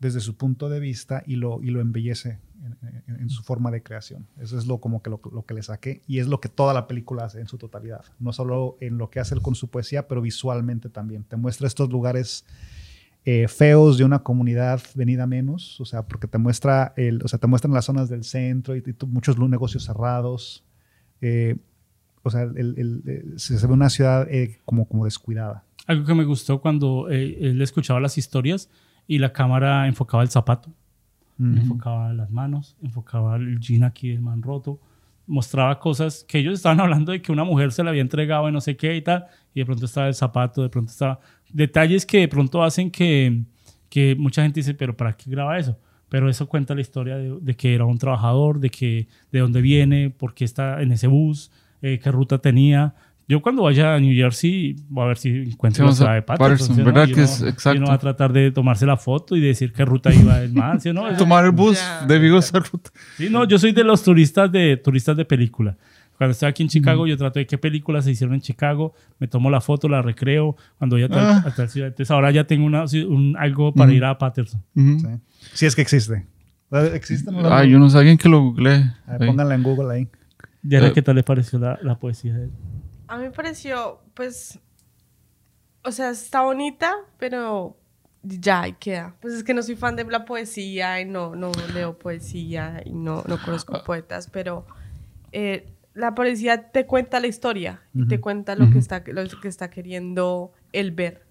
desde 0.00 0.20
su 0.20 0.36
punto 0.36 0.68
de 0.68 0.80
vista 0.80 1.22
y 1.26 1.36
lo, 1.36 1.62
y 1.62 1.70
lo 1.70 1.80
embellece 1.80 2.38
en, 2.62 2.76
en- 3.06 3.20
en 3.20 3.30
su 3.30 3.42
forma 3.42 3.70
de 3.70 3.82
creación. 3.82 4.26
Eso 4.38 4.58
es 4.58 4.66
lo, 4.66 4.78
como 4.78 5.02
que 5.02 5.08
lo, 5.10 5.20
lo 5.32 5.44
que 5.46 5.54
le 5.54 5.62
saqué 5.62 6.02
y 6.06 6.18
es 6.18 6.26
lo 6.26 6.40
que 6.40 6.48
toda 6.48 6.74
la 6.74 6.86
película 6.86 7.24
hace 7.24 7.40
en 7.40 7.48
su 7.48 7.56
totalidad. 7.58 8.04
No 8.18 8.32
solo 8.32 8.76
en 8.80 8.98
lo 8.98 9.08
que 9.10 9.20
hace 9.20 9.34
él 9.34 9.40
con 9.42 9.54
su 9.54 9.68
poesía, 9.68 10.06
pero 10.08 10.20
visualmente 10.20 10.88
también. 10.90 11.24
Te 11.24 11.36
muestra 11.36 11.66
estos 11.66 11.88
lugares 11.90 12.44
eh, 13.24 13.48
feos 13.48 13.96
de 13.96 14.04
una 14.04 14.18
comunidad 14.22 14.82
venida 14.94 15.26
menos, 15.26 15.80
o 15.80 15.86
sea, 15.86 16.06
porque 16.06 16.26
te 16.26 16.36
muestra, 16.36 16.92
el, 16.96 17.22
o 17.22 17.28
sea, 17.28 17.38
te 17.38 17.46
muestran 17.46 17.72
las 17.72 17.86
zonas 17.86 18.10
del 18.10 18.24
centro 18.24 18.76
y, 18.76 18.80
y 18.86 19.06
muchos 19.06 19.38
negocios 19.38 19.84
cerrados. 19.84 20.64
eh, 21.22 21.56
o 22.26 22.30
sea, 22.30 22.42
el- 22.42 22.56
el- 22.78 23.02
eh, 23.06 23.24
se, 23.36 23.58
se 23.58 23.66
ve 23.66 23.72
una 23.74 23.88
ciudad 23.90 24.26
eh, 24.30 24.58
como, 24.64 24.86
como 24.88 25.04
descuidada. 25.04 25.64
Algo 25.86 26.06
que 26.06 26.14
me 26.14 26.24
gustó 26.24 26.60
cuando 26.60 27.10
eh, 27.10 27.36
él 27.40 27.60
escuchaba 27.62 28.00
las 28.00 28.16
historias 28.18 28.68
y 29.06 29.18
la 29.18 29.32
cámara 29.32 29.86
enfocaba 29.86 30.22
el 30.22 30.30
zapato, 30.30 30.70
enfocaba 31.38 32.12
las 32.12 32.30
manos, 32.30 32.76
enfocaba 32.82 33.36
el 33.36 33.58
jean 33.58 33.84
aquí 33.84 34.08
del 34.08 34.20
man 34.20 34.42
roto, 34.42 34.80
mostraba 35.26 35.78
cosas 35.78 36.24
que 36.28 36.38
ellos 36.38 36.54
estaban 36.54 36.80
hablando 36.80 37.12
de 37.12 37.22
que 37.22 37.32
una 37.32 37.44
mujer 37.44 37.72
se 37.72 37.82
le 37.82 37.90
había 37.90 38.02
entregado 38.02 38.48
y 38.48 38.52
no 38.52 38.60
sé 38.60 38.76
qué 38.76 38.96
y 38.96 39.02
tal, 39.02 39.26
y 39.54 39.60
de 39.60 39.66
pronto 39.66 39.86
estaba 39.86 40.08
el 40.08 40.14
zapato, 40.14 40.62
de 40.62 40.68
pronto 40.68 40.90
estaba... 40.90 41.20
Detalles 41.52 42.04
que 42.04 42.18
de 42.18 42.28
pronto 42.28 42.62
hacen 42.62 42.90
que, 42.90 43.42
que 43.88 44.16
mucha 44.16 44.42
gente 44.42 44.60
dice, 44.60 44.74
pero 44.74 44.96
¿para 44.96 45.16
qué 45.16 45.30
graba 45.30 45.58
eso? 45.58 45.78
Pero 46.08 46.28
eso 46.28 46.48
cuenta 46.48 46.74
la 46.74 46.80
historia 46.80 47.16
de, 47.16 47.38
de 47.40 47.56
que 47.56 47.74
era 47.74 47.84
un 47.84 47.98
trabajador, 47.98 48.60
de 48.60 48.70
que 48.70 49.08
de 49.30 49.38
dónde 49.40 49.60
viene, 49.60 50.10
por 50.10 50.34
qué 50.34 50.44
está 50.44 50.82
en 50.82 50.92
ese 50.92 51.06
bus, 51.06 51.50
eh, 51.82 51.98
qué 52.02 52.10
ruta 52.10 52.38
tenía. 52.38 52.94
Yo 53.26 53.40
cuando 53.40 53.62
vaya 53.62 53.94
a 53.94 54.00
New 54.00 54.14
Jersey 54.14 54.76
voy 54.88 55.04
a 55.04 55.06
ver 55.08 55.16
si 55.16 55.28
encuentro 55.30 55.90
Sí, 55.92 56.04
la 56.04 56.10
a 56.10 56.14
de 56.16 56.22
Patterson. 56.22 56.48
Patterson, 56.50 56.76
¿sí 56.76 56.82
no? 56.82 56.86
¿verdad 56.86 57.08
Y 57.08 57.12
que 57.14 57.22
es 57.22 57.40
y 57.40 57.48
exacto? 57.48 57.78
uno 57.78 57.88
va 57.88 57.94
a 57.94 57.98
tratar 57.98 58.32
de 58.34 58.50
tomarse 58.50 58.84
la 58.84 58.96
foto 58.98 59.34
y 59.34 59.40
decir 59.40 59.72
qué 59.72 59.84
ruta 59.86 60.12
iba 60.12 60.40
el 60.42 60.52
man, 60.52 60.78
¿sí 60.80 60.90
o 60.90 60.92
no? 60.92 61.04
Tomar 61.16 61.46
el 61.46 61.52
bus 61.52 61.78
Ya. 61.78 62.06
de 62.06 62.18
Vigo 62.18 62.36
a 62.36 62.40
esa 62.40 62.58
ruta. 62.58 62.90
Sí, 63.16 63.28
no, 63.30 63.44
yo 63.48 63.58
soy 63.58 63.72
de 63.72 63.82
los 63.82 64.02
turistas 64.02 64.52
de 64.52 64.76
turistas 64.76 65.16
de 65.16 65.24
película. 65.24 65.76
Cuando 66.18 66.32
estoy 66.32 66.48
aquí 66.48 66.62
en 66.62 66.68
Chicago, 66.68 67.06
yo 67.08 67.16
trato 67.16 67.38
de 67.40 67.46
qué 67.46 67.58
películas 67.58 68.04
se 68.04 68.10
hicieron 68.12 68.34
en 68.34 68.40
Chicago, 68.40 68.92
me 69.18 69.26
tomo 69.26 69.50
la 69.50 69.60
foto, 69.60 69.88
la 69.88 70.00
recreo, 70.00 70.54
cuando 70.78 70.96
ya 70.98 71.08
Ah. 71.10 71.42
a 71.46 71.50
tal 71.54 71.68
ciudad. 71.68 71.88
Entonces 71.88 72.10
ahora 72.12 72.30
ya 72.30 72.44
tengo 72.44 72.66
una, 72.66 72.84
un- 73.08 73.36
algo 73.38 73.72
para 73.74 73.92
ir 73.92 74.04
a 74.04 74.16
Patterson. 74.18 74.62
Ujú. 74.76 75.00
¿sí? 75.00 75.06
Si 75.54 75.66
es 75.66 75.74
que 75.74 75.82
existe. 75.82 76.24
¿Existe? 76.92 77.32
¿No? 77.32 77.48
Ah, 77.52 77.64
yo 77.64 77.78
no 77.78 77.88
sé, 77.90 77.98
alguien 77.98 78.16
que 78.18 78.28
lo 78.28 78.40
googlee. 78.42 78.84
A 79.06 79.12
ver, 79.12 79.22
ahí. 79.22 79.26
pónganla 79.28 79.54
en 79.54 79.62
Google 79.62 79.92
ahí. 79.94 80.08
Diana, 80.62 80.88
Eh. 80.88 80.92
¿qué 80.92 81.02
tal 81.02 81.16
le 81.16 81.22
pareció 81.24 81.58
la, 81.58 81.78
la 81.82 81.96
poesía 81.98 82.34
de 82.34 82.44
él? 82.44 82.50
A 83.06 83.16
mí 83.16 83.24
me 83.24 83.30
pareció, 83.30 84.00
pues, 84.14 84.58
o 85.82 85.92
sea, 85.92 86.10
está 86.10 86.42
bonita, 86.42 86.94
pero 87.18 87.76
ya, 88.22 88.62
ahí 88.62 88.72
queda. 88.74 89.14
Pues 89.20 89.34
es 89.34 89.44
que 89.44 89.54
no 89.54 89.62
soy 89.62 89.76
fan 89.76 89.96
de 89.96 90.04
la 90.04 90.24
poesía 90.24 91.00
y 91.00 91.04
no, 91.04 91.36
no 91.36 91.52
leo 91.74 91.98
poesía 91.98 92.82
y 92.84 92.92
no, 92.92 93.22
no 93.26 93.42
conozco 93.42 93.84
poetas, 93.84 94.28
pero 94.30 94.66
eh, 95.32 95.72
la 95.92 96.14
poesía 96.14 96.70
te 96.70 96.86
cuenta 96.86 97.20
la 97.20 97.26
historia 97.26 97.82
y 97.94 98.06
te 98.08 98.20
cuenta 98.20 98.56
lo, 98.56 98.70
que 98.70 98.78
está, 98.78 99.04
lo 99.06 99.28
que 99.40 99.48
está 99.48 99.70
queriendo 99.70 100.52
él 100.72 100.90
ver. 100.90 101.26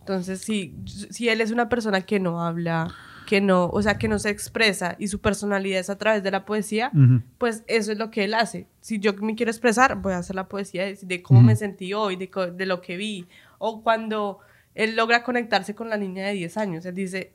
Entonces, 0.00 0.40
si, 0.40 0.76
si 0.86 1.28
él 1.28 1.40
es 1.40 1.52
una 1.52 1.68
persona 1.68 2.00
que 2.00 2.18
no 2.18 2.44
habla, 2.44 2.92
que 3.32 3.40
no, 3.40 3.70
o 3.70 3.80
sea, 3.80 3.96
que 3.96 4.08
no 4.08 4.18
se 4.18 4.28
expresa 4.28 4.94
y 4.98 5.08
su 5.08 5.22
personalidad 5.22 5.80
es 5.80 5.88
a 5.88 5.96
través 5.96 6.22
de 6.22 6.30
la 6.30 6.44
poesía, 6.44 6.90
Ujú. 6.92 7.22
pues 7.38 7.64
eso 7.66 7.90
es 7.90 7.96
lo 7.96 8.10
que 8.10 8.24
él 8.24 8.34
hace. 8.34 8.66
Si 8.82 8.98
yo 8.98 9.14
me 9.14 9.34
quiero 9.34 9.50
expresar, 9.50 10.02
voy 10.02 10.12
a 10.12 10.18
hacer 10.18 10.36
la 10.36 10.50
poesía 10.50 10.84
de, 10.84 10.98
de 11.00 11.22
cómo 11.22 11.40
me 11.40 11.56
sentí 11.56 11.94
hoy, 11.94 12.16
de, 12.16 12.28
de 12.54 12.66
lo 12.66 12.82
que 12.82 12.98
vi. 12.98 13.26
O 13.56 13.82
cuando 13.82 14.40
él 14.74 14.96
logra 14.96 15.22
conectarse 15.22 15.74
con 15.74 15.88
la 15.88 15.96
niña 15.96 16.26
de 16.26 16.34
10 16.34 16.58
años, 16.58 16.84
él 16.84 16.94
dice, 16.94 17.32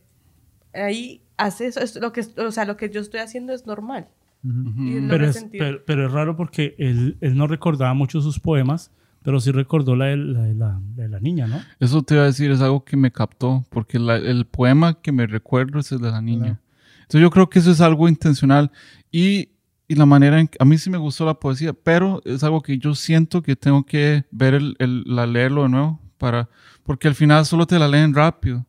ahí 0.71 1.23
hace 1.35 1.65
eso, 1.65 1.79
es 1.79 1.95
lo 1.95 2.11
que, 2.11 2.21
o 2.21 2.51
sea, 2.51 2.65
lo 2.65 2.77
que 2.77 2.91
yo 2.91 3.01
estoy 3.01 3.21
haciendo 3.21 3.51
es 3.51 3.65
normal. 3.65 4.07
Y 4.43 4.97
él 4.97 5.07
Pero 5.09 5.25
es, 5.25 5.47
pero, 5.51 5.83
pero 5.83 6.05
es 6.05 6.11
raro 6.11 6.37
porque 6.37 6.75
él, 6.77 7.17
él 7.21 7.35
no 7.35 7.47
recordaba 7.47 7.95
mucho 7.95 8.21
sus 8.21 8.39
poemas, 8.39 8.91
pero 9.27 9.41
sí 9.41 9.51
recordó 9.51 9.93
la 9.97 10.05
de 10.05 10.15
la, 10.15 10.47
la, 10.53 10.79
de 10.95 11.09
la 11.09 11.19
niña, 11.19 11.47
¿no? 11.47 11.61
Eso 11.81 12.01
te 12.01 12.13
iba 12.13 12.23
a 12.23 12.27
decir, 12.27 12.49
es 12.49 12.61
algo 12.61 12.85
que 12.85 12.95
me 12.95 13.11
captó, 13.11 13.65
porque 13.69 13.99
la- 13.99 14.15
el 14.15 14.45
poema 14.45 15.01
que 15.01 15.11
me 15.11 15.27
recuerdo 15.27 15.79
es 15.79 15.91
el 15.91 15.99
de 15.99 16.11
la 16.11 16.21
niña. 16.21 16.61
Entonces 17.01 17.19
yo 17.19 17.29
creo 17.29 17.49
que 17.49 17.59
eso 17.59 17.69
es 17.71 17.81
algo 17.81 18.07
intencional 18.07 18.71
y, 19.11 19.49
y 19.85 19.95
la 19.95 20.05
manera 20.05 20.39
en 20.39 20.47
que 20.47 20.55
a 20.61 20.63
mí 20.63 20.77
sí 20.77 20.89
me 20.89 20.97
gustó 20.97 21.25
la 21.25 21.33
poesía, 21.33 21.73
pero 21.73 22.21
es 22.23 22.41
algo 22.41 22.61
que 22.61 22.77
yo 22.77 22.95
siento 22.95 23.41
que 23.41 23.57
tengo 23.57 23.85
que 23.85 24.23
ver 24.31 24.53
el, 24.53 24.77
el- 24.79 25.03
la 25.05 25.27
leerlo 25.27 25.63
de 25.63 25.69
nuevo 25.69 25.99
para, 26.17 26.47
porque 26.83 27.09
al 27.09 27.15
final 27.15 27.45
solo 27.45 27.67
te 27.67 27.77
la 27.77 27.89
leen 27.89 28.13
rápido, 28.13 28.65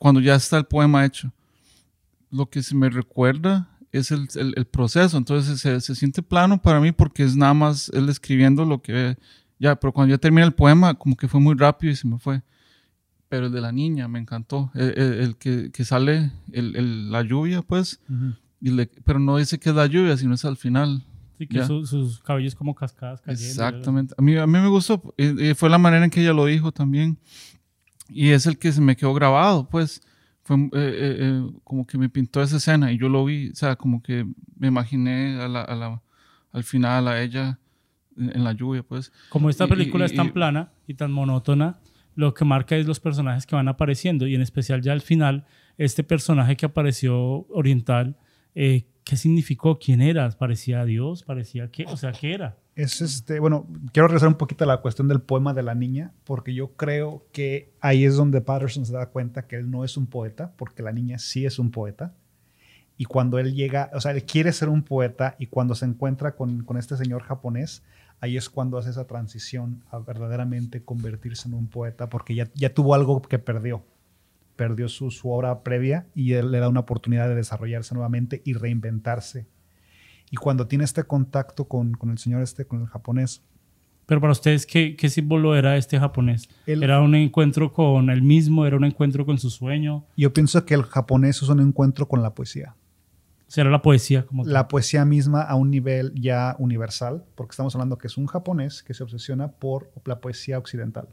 cuando 0.00 0.20
ya 0.20 0.34
está 0.34 0.58
el 0.58 0.64
poema 0.64 1.04
hecho. 1.04 1.32
Lo 2.32 2.46
que 2.50 2.60
se 2.60 2.74
me 2.74 2.90
recuerda 2.90 3.68
es 3.92 4.10
el, 4.10 4.26
el- 4.34 4.54
el 4.56 4.64
proceso, 4.66 5.16
entonces 5.16 5.60
se, 5.60 5.80
se 5.80 5.94
siente 5.94 6.24
plano 6.24 6.60
para 6.60 6.80
mí 6.80 6.90
porque 6.90 7.22
es 7.22 7.36
nada 7.36 7.54
más 7.54 7.88
él 7.94 8.08
escribiendo 8.08 8.64
lo 8.64 8.82
que 8.82 9.16
ya, 9.58 9.76
pero 9.76 9.92
cuando 9.92 10.14
ya 10.14 10.18
termina 10.18 10.46
el 10.46 10.52
poema, 10.54 10.94
como 10.94 11.16
que 11.16 11.28
fue 11.28 11.40
muy 11.40 11.54
rápido 11.56 11.92
y 11.92 11.96
se 11.96 12.06
me 12.06 12.18
fue. 12.18 12.42
Pero 13.28 13.46
el 13.46 13.52
de 13.52 13.60
la 13.60 13.72
niña 13.72 14.06
me 14.08 14.18
encantó. 14.20 14.70
El, 14.74 14.90
el- 14.96 15.12
el 15.20 15.36
que, 15.36 15.70
que 15.72 15.84
sale 15.84 16.30
el, 16.52 16.76
el- 16.76 17.10
la 17.10 17.22
lluvia, 17.22 17.62
pues. 17.62 18.00
y 18.60 18.70
le- 18.70 18.86
pero 19.04 19.18
no 19.18 19.36
dice 19.36 19.58
que 19.58 19.70
es 19.70 19.74
la 19.76 19.86
lluvia, 19.86 20.16
sino 20.16 20.34
es 20.34 20.44
al 20.44 20.56
final. 20.56 21.04
Sí, 21.38 21.46
que 21.46 21.58
su- 21.64 21.84
sus 21.86 22.20
cabellos 22.20 22.54
como 22.54 22.74
cascadas 22.74 23.20
cayendo. 23.20 23.46
Exactamente. 23.48 24.14
A 24.16 24.22
mí, 24.22 24.36
a 24.36 24.46
mí 24.46 24.58
me 24.58 24.68
gustó. 24.68 25.02
y- 25.18 25.50
y 25.50 25.54
fue 25.54 25.68
la 25.68 25.78
manera 25.78 26.04
en 26.04 26.10
que 26.10 26.20
ella 26.22 26.32
lo 26.32 26.46
dijo 26.46 26.72
también. 26.72 27.18
Y 28.08 28.30
es 28.30 28.46
el 28.46 28.58
que 28.58 28.70
se 28.72 28.80
me 28.80 28.96
quedó 28.96 29.12
grabado, 29.14 29.68
pues. 29.68 30.00
Fue 30.44 30.56
eh, 30.56 30.68
eh, 30.72 31.16
eh, 31.18 31.50
como 31.64 31.84
que 31.86 31.98
me 31.98 32.08
pintó 32.08 32.40
esa 32.40 32.58
escena 32.58 32.92
y 32.92 32.98
yo 32.98 33.08
lo 33.08 33.24
vi. 33.24 33.50
O 33.50 33.54
sea, 33.56 33.74
como 33.74 34.00
que 34.00 34.24
me 34.56 34.68
imaginé 34.68 35.40
a 35.42 35.48
la- 35.48 35.62
a 35.62 35.74
la- 35.74 36.02
al 36.52 36.62
final 36.62 37.08
a 37.08 37.20
ella 37.20 37.58
en, 38.16 38.44
la 38.44 38.52
lluvia, 38.52 38.82
pues. 38.82 39.12
Como 39.28 39.50
esta 39.50 39.64
Y- 39.64 39.68
película 39.68 40.04
y- 40.04 40.06
es 40.06 40.14
tan 40.14 40.26
y- 40.28 40.30
plana 40.30 40.72
y 40.86 40.94
tan 40.94 41.12
monótona, 41.12 41.78
lo 42.14 42.32
que 42.34 42.44
marca 42.44 42.76
es 42.76 42.86
los 42.86 43.00
personajes 43.00 43.46
que 43.46 43.54
van 43.56 43.68
apareciendo 43.68 44.26
y 44.26 44.34
en 44.34 44.40
especial 44.42 44.80
ya 44.82 44.92
al 44.92 45.02
final, 45.02 45.44
este 45.78 46.02
personaje 46.04 46.56
que 46.56 46.66
apareció 46.66 47.46
oriental, 47.50 48.16
eh, 48.54 48.84
¿qué 49.04 49.16
significó? 49.16 49.78
¿Quién 49.78 50.00
era? 50.00 50.28
¿Parecía 50.30 50.84
Dios? 50.86 51.22
¿Parecía 51.22 51.70
qué? 51.70 51.84
O 51.86 51.96
sea, 51.96 52.12
¿qué 52.12 52.32
era? 52.32 52.56
Es 52.74 53.00
este, 53.00 53.38
bueno, 53.40 53.66
quiero 53.92 54.08
regresar 54.08 54.28
un 54.28 54.34
poquito 54.36 54.64
a 54.64 54.66
la 54.66 54.78
cuestión 54.78 55.08
del 55.08 55.20
poema 55.20 55.54
de 55.54 55.62
la 55.62 55.74
niña, 55.74 56.12
porque 56.24 56.54
yo 56.54 56.72
creo 56.76 57.26
que 57.32 57.72
ahí 57.80 58.04
es 58.04 58.16
donde 58.16 58.40
Patterson 58.40 58.84
se 58.86 58.92
da 58.92 59.06
cuenta 59.06 59.46
que 59.46 59.56
él 59.56 59.70
no 59.70 59.84
es 59.84 59.96
un 59.96 60.06
poeta, 60.06 60.52
porque 60.56 60.82
la 60.82 60.92
niña 60.92 61.18
sí 61.18 61.44
es 61.46 61.58
un 61.58 61.70
poeta. 61.70 62.14
Y 62.98 63.04
cuando 63.04 63.38
él 63.38 63.54
llega, 63.54 63.90
o 63.94 64.00
sea, 64.00 64.12
él 64.12 64.24
quiere 64.24 64.52
ser 64.52 64.70
un 64.70 64.82
poeta 64.82 65.36
y 65.38 65.46
cuando 65.48 65.74
se 65.74 65.84
encuentra 65.84 66.34
con, 66.34 66.64
con 66.64 66.78
este 66.78 66.96
señor 66.96 67.22
japonés, 67.22 67.82
ahí 68.20 68.36
es 68.36 68.48
cuando 68.48 68.78
hace 68.78 68.90
esa 68.90 69.06
transición 69.06 69.84
a 69.90 69.98
verdaderamente 69.98 70.84
convertirse 70.84 71.48
en 71.48 71.54
un 71.54 71.68
poeta, 71.68 72.08
porque 72.08 72.34
ya, 72.34 72.50
ya 72.54 72.72
tuvo 72.72 72.94
algo 72.94 73.22
que 73.22 73.38
perdió. 73.38 73.84
Perdió 74.56 74.88
su, 74.88 75.10
su 75.10 75.30
obra 75.30 75.62
previa 75.62 76.06
y 76.14 76.32
él 76.32 76.50
le 76.50 76.60
da 76.60 76.68
una 76.68 76.80
oportunidad 76.80 77.28
de 77.28 77.34
desarrollarse 77.34 77.94
nuevamente 77.94 78.40
y 78.44 78.54
reinventarse. 78.54 79.46
Y 80.30 80.36
cuando 80.36 80.66
tiene 80.66 80.84
este 80.84 81.04
contacto 81.04 81.66
con, 81.68 81.92
con 81.92 82.10
el 82.10 82.18
señor 82.18 82.42
este, 82.42 82.64
con 82.64 82.80
el 82.80 82.86
japonés, 82.86 83.42
Pero 84.06 84.20
para 84.20 84.32
ustedes, 84.32 84.66
¿qué, 84.66 84.96
qué 84.96 85.08
símbolo 85.08 85.56
era 85.56 85.76
este 85.76 85.98
japonés? 85.98 86.48
¿Era 86.64 87.00
un 87.00 87.14
encuentro 87.16 87.72
con 87.72 88.08
él 88.08 88.22
mismo? 88.22 88.64
¿Era 88.64 88.76
un 88.76 88.84
encuentro 88.84 89.26
con 89.26 89.36
su 89.38 89.50
sueño? 89.50 90.06
yo 90.16 90.32
pienso 90.32 90.64
que 90.64 90.74
el 90.74 90.84
japonés 90.84 91.42
es 91.42 91.48
un 91.48 91.60
encuentro 91.60 92.06
con 92.06 92.22
la 92.22 92.32
poesía. 92.32 92.75
Era 93.54 93.70
la 93.70 93.80
poesía 93.82 94.26
como 94.26 94.42
tal. 94.44 94.52
La 94.52 94.68
poesía 94.68 95.04
misma 95.04 95.42
a 95.42 95.54
un 95.54 95.70
nivel 95.70 96.12
ya 96.14 96.56
universal, 96.58 97.24
porque 97.36 97.52
estamos 97.52 97.74
hablando 97.74 97.96
que 97.98 98.08
es 98.08 98.16
un 98.16 98.26
japonés 98.26 98.82
que 98.82 98.92
se 98.94 99.02
obsesiona 99.04 99.48
por 99.52 99.92
la 100.04 100.20
poesía 100.20 100.58
occidental. 100.58 101.08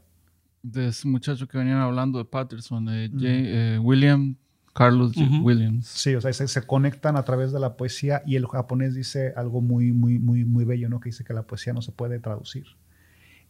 De 0.62 0.88
ese 0.88 1.06
muchacho 1.06 1.46
que 1.46 1.58
venían 1.58 1.78
hablando 1.78 2.18
de 2.18 2.24
Patterson, 2.24 2.86
de 2.86 3.08
J- 3.12 3.24
eh, 3.24 3.78
William 3.78 4.36
Carlos 4.72 5.12
J. 5.14 5.26
Ujú. 5.26 5.44
Williams. 5.46 5.86
Sí, 5.86 6.14
o 6.16 6.20
sea, 6.20 6.32
se, 6.32 6.48
se 6.48 6.62
conectan 6.62 7.16
a 7.16 7.22
través 7.22 7.52
de 7.52 7.60
la 7.60 7.76
poesía 7.76 8.22
y 8.26 8.34
el 8.34 8.46
japonés 8.46 8.94
dice 8.94 9.32
algo 9.36 9.60
muy, 9.60 9.92
muy, 9.92 10.18
muy, 10.18 10.44
muy 10.44 10.64
bello, 10.64 10.88
¿no? 10.88 10.98
Que 10.98 11.10
dice 11.10 11.22
que 11.22 11.32
la 11.34 11.42
poesía 11.44 11.72
no 11.72 11.82
se 11.82 11.92
puede 11.92 12.18
traducir. 12.18 12.64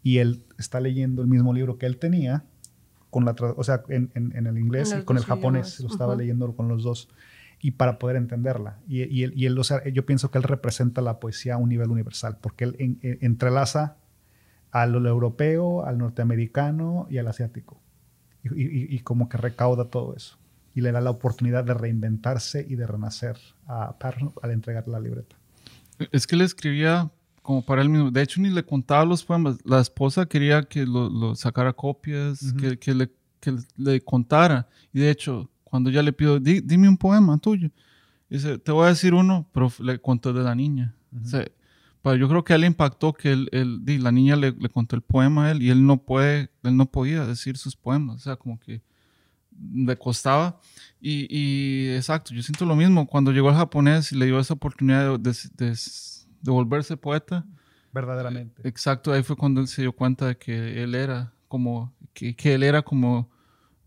Y 0.02 0.18
él 0.18 0.44
está 0.58 0.80
leyendo 0.80 1.22
el 1.22 1.28
mismo 1.28 1.54
libro 1.54 1.78
que 1.78 1.86
él 1.86 1.96
tenía, 1.96 2.44
con 3.08 3.24
la 3.24 3.34
o 3.56 3.64
sea, 3.64 3.82
en, 3.88 4.10
en- 4.14 4.36
en 4.36 4.46
el 4.46 4.58
inglés 4.58 4.92
En 4.92 5.00
y 5.00 5.04
con 5.04 5.16
el 5.16 5.24
japonés. 5.24 5.76
idiomas. 5.76 5.80
Lo 5.80 5.88
estaba 5.88 6.12
Ujú. 6.12 6.20
leyendo 6.20 6.54
con 6.54 6.68
los 6.68 6.82
dos. 6.82 7.08
Y 7.66 7.70
para 7.72 7.98
poder 7.98 8.16
entenderla. 8.16 8.78
Y, 8.86 9.04
y 9.04 9.22
él, 9.24 9.32
y 9.34 9.46
él, 9.46 9.58
o 9.58 9.64
sea, 9.64 9.82
yo 9.88 10.04
pienso 10.04 10.30
que 10.30 10.36
él 10.36 10.44
representa 10.44 11.00
la 11.00 11.18
poesía 11.18 11.54
a 11.54 11.56
un 11.56 11.70
nivel 11.70 11.88
universal, 11.90 12.36
porque 12.40 12.64
él 12.64 12.76
en- 12.78 12.98
en- 13.02 13.18
entrelaza 13.22 13.96
a 14.70 14.84
lo 14.86 15.08
europeo, 15.08 15.84
al 15.86 15.96
norteamericano 15.98 17.06
y 17.08 17.16
al 17.18 17.26
asiático. 17.28 17.80
Y, 18.42 18.94
y- 18.96 18.98
como 19.00 19.28
que 19.30 19.38
recauda 19.38 19.86
todo 19.86 20.14
eso. 20.14 20.36
Y 20.74 20.82
le 20.82 20.92
da 20.92 21.00
la 21.00 21.08
oportunidad 21.10 21.64
de 21.64 21.72
reinventarse 21.72 22.66
y 22.68 22.74
de 22.74 22.86
renacer 22.86 23.38
a 23.66 23.96
Patterson 23.98 24.32
al 24.42 24.50
entregarle 24.50 24.92
la 24.92 25.00
libreta. 25.00 25.36
Es 26.12 26.26
que 26.26 26.36
le 26.36 26.44
escribía 26.44 27.10
como 27.40 27.64
para 27.64 27.80
él 27.80 27.88
mismo. 27.88 28.10
De 28.10 28.20
hecho, 28.20 28.40
ni 28.42 28.50
le 28.50 28.62
contaba 28.64 29.04
los 29.06 29.24
poemas. 29.24 29.56
La 29.64 29.80
esposa 29.80 30.26
quería 30.26 30.64
que 30.64 30.84
lo, 30.84 31.08
lo 31.08 31.34
sacara 31.34 31.72
copias, 31.72 32.42
Ujú. 32.42 32.56
que, 32.56 32.78
que 32.78 32.94
le, 32.94 33.10
que 33.40 33.56
le 33.76 34.00
contara. 34.02 34.66
Y 34.92 35.00
de 35.00 35.10
hecho, 35.10 35.48
cuando 35.74 35.90
ya 35.90 36.04
le 36.04 36.12
pido, 36.12 36.38
"Di- 36.38 36.60
dime 36.60 36.88
un 36.88 36.96
poema 36.96 37.36
tuyo. 37.38 37.68
Dice, 38.30 38.58
te 38.58 38.70
voy 38.70 38.86
a 38.86 38.90
decir 38.90 39.12
uno, 39.12 39.48
pero 39.52 39.72
le 39.80 39.98
contó 39.98 40.32
de 40.32 40.44
la 40.44 40.54
niña. 40.54 40.94
O 41.20 41.26
sea, 41.26 41.44
pero 42.00 42.14
yo 42.14 42.28
creo 42.28 42.44
que 42.44 42.52
a 42.52 42.56
él 42.56 42.60
le 42.60 42.68
impactó 42.68 43.12
que 43.12 43.32
él, 43.32 43.48
él- 43.50 43.82
la 44.04 44.12
niña 44.12 44.36
le, 44.36 44.52
le 44.52 44.68
contó 44.68 44.94
el 44.94 45.02
poema 45.02 45.46
a 45.46 45.50
él 45.50 45.62
y 45.64 45.70
él 45.70 45.84
no 45.84 45.96
puede, 45.96 46.48
él 46.62 46.76
no 46.76 46.86
podía 46.86 47.26
decir 47.26 47.56
sus 47.56 47.74
poemas. 47.74 48.14
O 48.16 48.18
sea, 48.20 48.36
como 48.36 48.60
que 48.60 48.82
le 49.74 49.96
costaba. 49.96 50.60
Y, 51.00 51.26
y 51.28 51.88
exacto, 51.96 52.32
yo 52.32 52.42
siento 52.44 52.64
lo 52.66 52.76
mismo. 52.76 53.08
Cuando 53.08 53.32
llegó 53.32 53.50
el 53.50 53.56
japonés 53.56 54.12
y 54.12 54.16
le 54.16 54.26
dio 54.26 54.38
esa 54.38 54.54
oportunidad 54.54 55.18
de, 55.18 55.30
de- 55.32 55.66
de- 55.66 55.78
de 56.42 56.50
volverse 56.52 56.96
poeta, 56.96 57.44
Verdaderamente. 57.92 58.62
exacto, 58.68 59.12
ahí 59.12 59.24
fue 59.24 59.34
cuando 59.34 59.60
él 59.60 59.66
se 59.66 59.82
dio 59.82 59.92
cuenta 59.92 60.26
de 60.28 60.36
que 60.38 60.84
él 60.84 60.94
era 60.94 61.32
como, 61.48 61.92
que, 62.12 62.36
que 62.36 62.54
él 62.54 62.62
era 62.62 62.80
como 62.82 63.28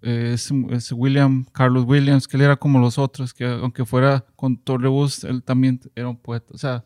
eh, 0.02 0.36
ese 0.36 0.94
William, 0.94 1.46
Carlos 1.52 1.86
Williams, 1.86 2.28
que 2.28 2.38
él 2.38 2.44
era 2.44 2.56
como 2.56 2.80
los 2.80 2.98
otros, 2.98 3.34
que 3.34 3.46
aunque 3.46 3.86
fuera 3.86 4.26
con 4.36 4.58
Torrebus, 4.58 5.24
él 5.24 5.44
también 5.44 5.80
era 5.96 6.08
un 6.10 6.18
poeta. 6.18 6.54
O 6.54 6.58
sea, 6.58 6.86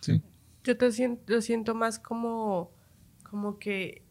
sí. 0.00 0.22
Yo 0.64 0.76
te 0.76 0.90
siento, 0.92 1.22
lo 1.26 1.40
siento 1.40 1.74
más 1.74 1.98
como, 1.98 2.70
como 3.28 3.58
que 3.58 4.04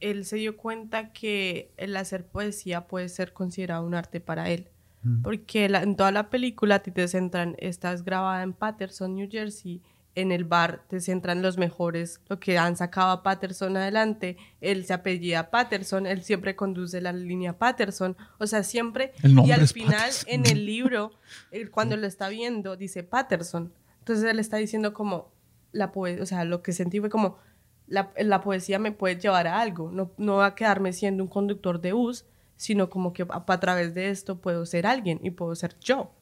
él 0.00 0.24
se 0.24 0.36
dio 0.36 0.56
cuenta 0.56 1.12
que 1.12 1.72
el 1.76 1.96
hacer 1.96 2.26
poesía 2.26 2.86
puede 2.88 3.08
ser 3.08 3.32
considerado 3.32 3.84
un 3.86 3.94
arte 3.94 4.20
para 4.20 4.50
él. 4.50 4.68
Mm. 5.02 5.22
Porque 5.22 5.68
la- 5.68 5.82
en 5.82 5.96
toda 5.96 6.12
la 6.12 6.30
película 6.30 6.76
a 6.76 6.78
ti 6.82 6.90
te 6.90 7.06
centran, 7.08 7.54
estás 7.58 8.04
grabada 8.04 8.42
en 8.42 8.52
Patterson, 8.52 9.14
New 9.14 9.28
Jersey, 9.30 9.82
en 10.14 10.32
el 10.32 10.44
bar 10.44 10.84
te 10.88 11.00
centran 11.00 11.42
los 11.42 11.56
mejores, 11.56 12.20
lo 12.28 12.38
que 12.38 12.58
han 12.58 12.76
sacado 12.76 13.10
a 13.10 13.22
Patterson 13.22 13.76
adelante, 13.76 14.36
él 14.60 14.84
se 14.84 14.92
apellida 14.92 15.50
Patterson, 15.50 16.06
él 16.06 16.22
siempre 16.22 16.54
conduce 16.54 17.00
la 17.00 17.12
línea 17.12 17.58
Patterson, 17.58 18.16
o 18.38 18.46
sea, 18.46 18.62
siempre, 18.62 19.12
El 19.22 19.38
y 19.40 19.52
al 19.52 19.66
final 19.68 19.98
Patterson. 19.98 20.28
en 20.28 20.46
el 20.46 20.66
libro, 20.66 21.12
él 21.50 21.70
cuando 21.70 21.96
lo 21.96 22.06
está 22.06 22.28
viendo, 22.28 22.76
dice 22.76 23.02
Patterson, 23.02 23.72
entonces 24.00 24.30
él 24.30 24.38
está 24.38 24.58
diciendo 24.58 24.92
como, 24.92 25.32
la 25.72 25.92
poesía, 25.92 26.22
o 26.22 26.26
sea, 26.26 26.44
lo 26.44 26.62
que 26.62 26.72
sentí 26.72 27.00
fue 27.00 27.08
como, 27.08 27.38
la, 27.86 28.12
la 28.18 28.42
poesía 28.42 28.78
me 28.78 28.92
puede 28.92 29.16
llevar 29.18 29.46
a 29.46 29.60
algo, 29.60 29.90
no, 29.90 30.12
no 30.18 30.36
va 30.36 30.46
a 30.46 30.54
quedarme 30.54 30.92
siendo 30.92 31.22
un 31.22 31.28
conductor 31.28 31.80
de 31.80 31.92
bus, 31.92 32.26
sino 32.56 32.90
como 32.90 33.12
que 33.12 33.22
a, 33.22 33.44
a 33.46 33.60
través 33.60 33.94
de 33.94 34.10
esto 34.10 34.38
puedo 34.38 34.66
ser 34.66 34.86
alguien 34.86 35.20
y 35.22 35.30
puedo 35.30 35.54
ser 35.54 35.76
yo. 35.80 36.12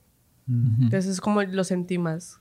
Entonces 0.49 1.07
es 1.07 1.21
como 1.21 1.43
lo 1.43 1.63
sentí 1.63 1.97
más. 1.97 2.41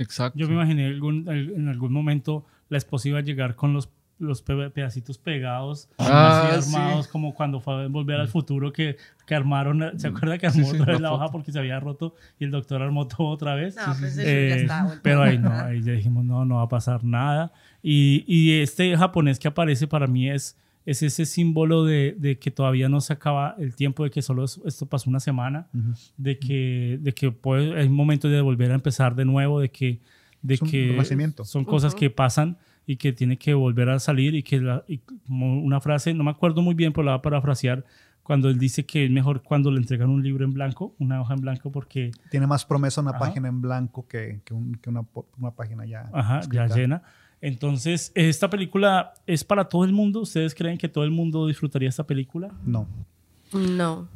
Exacto. 0.00 0.38
Yo 0.38 0.48
me 0.48 0.54
imaginé 0.54 0.86
algún- 0.86 1.28
al- 1.28 1.50
en 1.50 1.68
algún 1.68 1.92
momento 1.92 2.44
la 2.68 2.78
esposa 2.78 3.08
iba 3.08 3.18
a 3.18 3.22
llegar 3.22 3.54
con 3.54 3.72
los, 3.72 3.90
los 4.18 4.42
pe- 4.42 4.70
pedacitos 4.70 5.18
pegados, 5.18 5.88
Ah, 5.98 6.50
así 6.56 6.68
sí. 6.70 6.74
armados, 6.76 7.08
como 7.08 7.34
cuando 7.34 7.60
fue 7.60 7.84
a 7.84 7.86
volver 7.88 8.18
al 8.20 8.28
futuro 8.28 8.72
que, 8.72 8.96
que 9.26 9.34
armaron. 9.34 9.98
¿Se 9.98 10.08
acuerda 10.08 10.36
que 10.38 10.46
armó 10.46 10.64
Sí, 10.64 10.70
sí, 10.70 10.76
otra 10.80 10.92
vez 10.92 11.00
la 11.00 11.12
hoja 11.12 11.28
porque 11.28 11.52
se 11.52 11.58
había 11.58 11.80
roto 11.80 12.14
y 12.38 12.44
el 12.44 12.50
doctor 12.50 12.82
armó 12.82 13.06
todo 13.06 13.28
otra 13.28 13.54
vez? 13.54 13.76
No, 13.76 13.94
pues 13.98 14.16
Eh, 14.18 14.48
ya 14.50 14.56
está 14.56 15.00
pero 15.02 15.22
ahí 15.22 15.38
no, 15.38 15.50
ahí 15.52 15.82
ya 15.82 15.92
dijimos, 15.92 16.24
no, 16.24 16.44
no 16.44 16.56
va 16.56 16.62
a 16.62 16.68
pasar 16.68 17.04
nada. 17.04 17.52
Y, 17.82 18.24
y 18.26 18.60
este 18.60 18.96
japonés 18.96 19.38
que 19.38 19.48
aparece 19.48 19.86
para 19.86 20.06
mí 20.06 20.28
es, 20.30 20.56
es 20.86 21.02
ese 21.02 21.26
símbolo 21.26 21.84
de, 21.84 22.16
de 22.18 22.38
que 22.38 22.50
todavía 22.50 22.88
no 22.88 23.00
se 23.00 23.12
acaba 23.12 23.54
el 23.58 23.74
tiempo, 23.74 24.04
de 24.04 24.10
que 24.10 24.22
solo 24.22 24.44
es- 24.44 24.60
esto 24.64 24.86
pasó 24.86 25.10
una 25.10 25.20
semana, 25.20 25.68
de 26.16 26.38
que, 26.38 26.98
de 27.02 27.12
que 27.12 27.30
puede, 27.32 27.78
hay 27.78 27.88
momentos 27.88 28.30
de 28.30 28.40
volver 28.40 28.70
a 28.72 28.74
empezar 28.74 29.14
de 29.14 29.24
nuevo, 29.24 29.60
de 29.60 29.70
que, 29.70 30.00
de 30.42 30.54
Es 30.54 30.62
un 30.62 30.70
que 30.70 30.88
renacimiento. 30.90 31.44
son 31.44 31.64
cosas 31.64 31.94
que 31.94 32.08
pasan 32.10 32.56
y 32.86 32.96
que 32.96 33.12
tiene 33.12 33.36
que 33.36 33.52
volver 33.54 33.90
a 33.90 33.98
salir 33.98 34.34
y 34.34 34.42
que 34.42 34.60
la- 34.60 34.84
y 34.88 34.98
como 34.98 35.60
una 35.62 35.80
frase, 35.80 36.14
no 36.14 36.24
me 36.24 36.30
acuerdo 36.30 36.62
muy 36.62 36.74
bien, 36.74 36.92
pero 36.92 37.04
la 37.04 37.12
voy 37.12 37.18
a 37.18 37.22
parafrasear, 37.22 37.84
cuando 38.22 38.48
él 38.48 38.58
dice 38.58 38.86
que 38.86 39.04
es 39.06 39.10
mejor 39.10 39.42
cuando 39.42 39.70
le 39.70 39.78
entregan 39.78 40.08
un 40.08 40.22
libro 40.22 40.44
en 40.44 40.52
blanco, 40.54 40.94
una 40.98 41.20
hoja 41.20 41.34
en 41.34 41.40
blanco, 41.40 41.70
porque 41.72 42.10
Tiene 42.30 42.46
más 42.46 42.64
promesa 42.64 43.00
una 43.00 43.10
Ajá. 43.10 43.18
página 43.18 43.48
en 43.48 43.60
blanco 43.60 44.06
que, 44.08 44.40
que 44.44 44.54
un- 44.54 44.74
que 44.76 44.88
una, 44.88 45.02
una 45.38 45.50
página 45.50 45.84
ya. 45.84 46.08
Ajá, 46.12 46.40
ya 46.50 46.66
llena. 46.68 47.02
Entonces, 47.42 48.12
¿esta 48.14 48.50
película 48.50 49.14
es 49.26 49.44
para 49.44 49.68
todo 49.68 49.84
el 49.84 49.92
mundo? 49.92 50.20
¿Ustedes 50.20 50.54
creen 50.54 50.76
que 50.78 50.88
todo 50.88 51.04
el 51.04 51.10
mundo 51.10 51.46
disfrutaría 51.46 51.88
esta 51.88 52.04
película? 52.06 52.52
No. 52.64 52.86
No. 53.52 54.08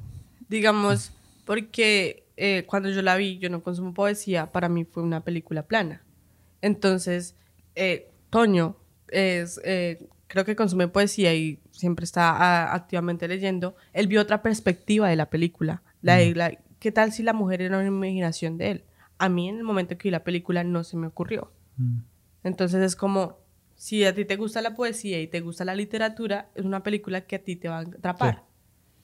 Digamos, 0.48 1.12
porque 1.46 2.24
eh, 2.36 2.64
cuando 2.66 2.90
yo 2.90 3.00
la 3.02 3.16
vi, 3.16 3.38
yo 3.38 3.48
no 3.48 3.62
consumo 3.62 3.94
poesía, 3.94 4.52
para 4.52 4.68
mí 4.68 4.84
fue 4.84 5.02
una 5.02 5.22
película 5.22 5.62
plana. 5.66 6.02
Entonces, 6.60 7.34
eh, 7.74 8.10
Toño 8.30 8.76
es, 9.08 9.60
eh, 9.64 10.06
creo 10.26 10.44
que 10.44 10.54
consume 10.56 10.88
poesía 10.88 11.34
y 11.34 11.60
siempre 11.70 12.04
está 12.04 12.30
ah, 12.36 12.74
activamente 12.74 13.26
leyendo. 13.28 13.74
Él 13.92 14.06
vio 14.06 14.20
otra 14.20 14.42
perspectiva 14.42 15.08
de 15.08 15.16
la 15.16 15.30
película. 15.30 15.82
La 16.02 16.16
de 16.16 16.34
la- 16.34 16.58
¿Qué 16.78 16.92
tal 16.92 17.12
si 17.12 17.22
la 17.22 17.32
mujer 17.32 17.62
era 17.62 17.78
una 17.78 17.86
imaginación 17.86 18.58
de 18.58 18.70
él? 18.70 18.84
A 19.18 19.30
mí 19.30 19.48
en 19.48 19.56
el 19.56 19.64
momento 19.64 19.96
que 19.96 20.08
vi 20.08 20.10
la 20.10 20.24
película 20.24 20.62
no 20.64 20.84
se 20.84 20.98
me 20.98 21.06
ocurrió. 21.06 21.50
Mm. 21.78 21.98
Entonces 22.44 22.82
es 22.82 22.94
como, 22.96 23.38
si 23.74 24.04
a 24.04 24.14
ti 24.14 24.24
te 24.24 24.36
gusta 24.36 24.62
la 24.62 24.74
poesía 24.74 25.20
y 25.20 25.26
te 25.26 25.40
gusta 25.40 25.64
la 25.64 25.74
literatura, 25.74 26.50
es 26.54 26.64
una 26.64 26.82
película 26.82 27.22
que 27.22 27.36
a 27.36 27.42
ti 27.42 27.56
te 27.56 27.68
va 27.68 27.78
a 27.78 27.82
atrapar. 27.82 28.44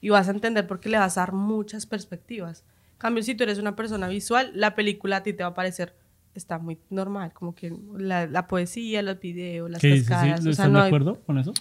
Y 0.00 0.08
vas 0.10 0.28
a 0.28 0.30
entender 0.30 0.66
por 0.66 0.78
qué 0.80 0.88
le 0.88 0.98
vas 0.98 1.18
a 1.18 1.22
dar 1.22 1.32
muchas 1.32 1.86
perspectivas. 1.86 2.64
En 2.92 2.98
cambio, 2.98 3.22
si 3.22 3.34
tú 3.34 3.42
eres 3.44 3.58
una 3.58 3.74
persona 3.76 4.08
visual, 4.08 4.52
la 4.54 4.74
película 4.74 5.16
a 5.16 5.22
ti 5.22 5.32
te 5.32 5.42
va 5.42 5.50
a 5.50 5.54
parecer, 5.54 5.94
está 6.34 6.58
muy 6.58 6.78
normal, 6.90 7.32
como 7.32 7.54
que 7.54 7.74
la, 7.98 8.26
la 8.26 8.46
poesía, 8.46 9.02
los 9.02 9.18
videos, 9.20 9.68
las 9.70 9.82
cascadas, 9.82 10.40
¿Sí? 10.42 10.48
o 10.48 10.52
sea, 10.52 10.66
¿Están 10.66 10.72
no 10.72 10.78
de 10.78 10.84
hay- 10.84 10.88
acuerdo 10.88 11.20
con 11.26 11.38
eso? 11.38 11.52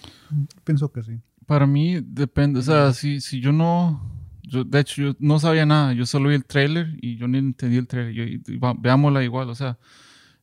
Pienso 0.64 0.92
que 0.92 1.02
sí. 1.02 1.18
Para 1.46 1.66
mí 1.66 1.98
depende, 2.02 2.60
o 2.60 2.62
sea, 2.62 2.92
si, 2.92 3.20
si 3.20 3.40
yo 3.40 3.50
no, 3.52 4.00
yo, 4.42 4.62
de 4.64 4.78
hecho 4.80 5.02
yo 5.02 5.12
no 5.18 5.38
sabía 5.40 5.66
nada, 5.66 5.92
yo 5.94 6.06
solo 6.06 6.28
vi 6.28 6.36
el 6.36 6.44
trailer 6.44 6.96
y 7.02 7.16
yo 7.16 7.26
ni 7.26 7.38
entendí 7.38 7.76
el 7.76 7.88
trailer, 7.88 8.12
yo, 8.14 8.22
y- 8.22 8.40
y 8.46 8.56
va- 8.58 8.74
veámosla 8.78 9.24
igual, 9.24 9.50
o 9.50 9.54
sea, 9.56 9.76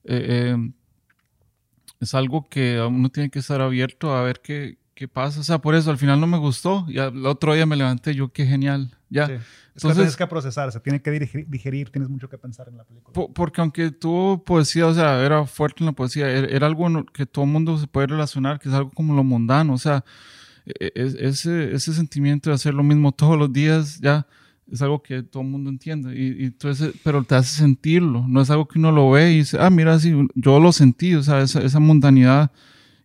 eh, 0.03 0.53
eh, 0.55 0.71
es 1.99 2.13
algo 2.13 2.47
que 2.49 2.79
uno 2.81 3.09
tiene 3.09 3.29
que 3.29 3.39
estar 3.39 3.61
abierto 3.61 4.15
a 4.15 4.21
ver 4.23 4.41
qué, 4.41 4.77
¿qué 4.93 5.07
pasa? 5.07 5.39
O 5.39 5.43
sea, 5.43 5.59
por 5.59 5.75
eso 5.75 5.91
al 5.91 5.97
final 5.97 6.19
no 6.19 6.27
me 6.27 6.37
gustó 6.37 6.85
y 6.87 6.99
al 6.99 7.25
otro 7.25 7.53
día 7.53 7.65
me 7.65 7.75
levanté 7.75 8.13
yo, 8.15 8.29
qué 8.31 8.45
genial. 8.45 8.95
Ya. 9.09 9.27
Sí. 9.27 9.33
Entonces- 9.75 9.97
tienes 9.97 10.15
que 10.17 10.27
procesar, 10.27 10.71
se 10.71 10.79
tiene 10.79 11.01
que 11.01 11.11
digerir, 11.11 11.47
digerir, 11.47 11.89
tienes 11.91 12.09
mucho 12.09 12.27
que 12.29 12.37
pensar 12.37 12.67
en 12.67 12.77
la 12.77 12.83
película. 12.83 13.13
Po- 13.13 13.31
porque 13.31 13.61
aunque 13.61 13.91
tuvo 13.91 14.43
poesía, 14.43 14.87
o 14.87 14.93
sea, 14.93 15.23
era 15.23 15.45
fuerte 15.45 15.77
en 15.83 15.85
la 15.87 15.91
poesía, 15.91 16.27
era, 16.29 16.47
era 16.47 16.65
algo 16.67 17.05
que 17.13 17.25
todo 17.27 17.45
el 17.45 17.51
mundo 17.51 17.77
se 17.77 17.85
puede 17.87 18.07
relacionar, 18.07 18.59
que 18.59 18.69
es 18.69 18.75
algo 18.75 18.89
como 18.91 19.13
lo 19.15 19.23
mundano, 19.23 19.73
o 19.73 19.77
sea, 19.77 20.03
e- 20.65 20.91
e- 20.95 21.15
ese, 21.27 21.73
ese 21.73 21.93
sentimiento 21.93 22.49
de 22.49 22.55
hacer 22.55 22.73
lo 22.73 22.81
mismo 22.83 23.11
todos 23.11 23.37
los 23.37 23.53
días, 23.53 23.99
ya 24.01 24.25
es 24.71 24.81
algo 24.81 25.01
que 25.01 25.23
todo 25.23 25.43
el 25.43 25.49
mundo 25.49 25.69
entiende, 25.69 26.15
y, 26.19 26.43
y 26.43 26.45
entonces, 26.47 26.93
pero 27.03 27.23
te 27.23 27.35
hace 27.35 27.55
sentirlo, 27.61 28.25
no 28.27 28.41
es 28.41 28.49
algo 28.49 28.67
que 28.67 28.79
uno 28.79 28.91
lo 28.91 29.09
ve 29.11 29.31
y 29.33 29.37
dice, 29.39 29.57
ah, 29.59 29.69
mira, 29.69 29.99
sí, 29.99 30.13
yo 30.35 30.59
lo 30.59 30.71
sentí, 30.71 31.15
o 31.15 31.23
sea, 31.23 31.41
esa, 31.41 31.61
esa 31.61 31.79
mundanidad 31.79 32.51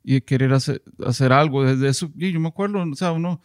y 0.05 0.21
querer 0.23 0.53
hacer, 0.53 0.83
hacer 1.07 1.33
algo, 1.33 1.65
desde 1.65 1.89
eso, 1.89 2.11
y 2.17 2.33
yo 2.33 2.41
me 2.41 2.49
acuerdo, 2.49 2.83
o 2.83 2.95
sea, 2.97 3.13
uno, 3.13 3.41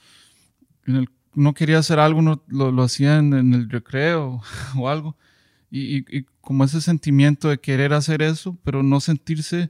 en 0.85 0.95
el, 0.97 1.09
uno 1.35 1.53
quería 1.53 1.79
hacer 1.79 1.99
algo, 1.99 2.19
uno 2.19 2.43
lo, 2.47 2.71
lo 2.71 2.83
hacía 2.83 3.17
en, 3.19 3.33
en 3.33 3.53
el 3.53 3.69
recreo 3.69 4.41
o 4.77 4.89
algo, 4.89 5.15
y, 5.69 5.97
y- 5.99 6.05
y 6.09 6.25
como 6.41 6.63
ese 6.63 6.81
sentimiento 6.81 7.49
de 7.49 7.59
querer 7.59 7.93
hacer 7.93 8.21
eso, 8.21 8.57
pero 8.63 8.83
no 8.83 8.99
sentirse, 9.01 9.69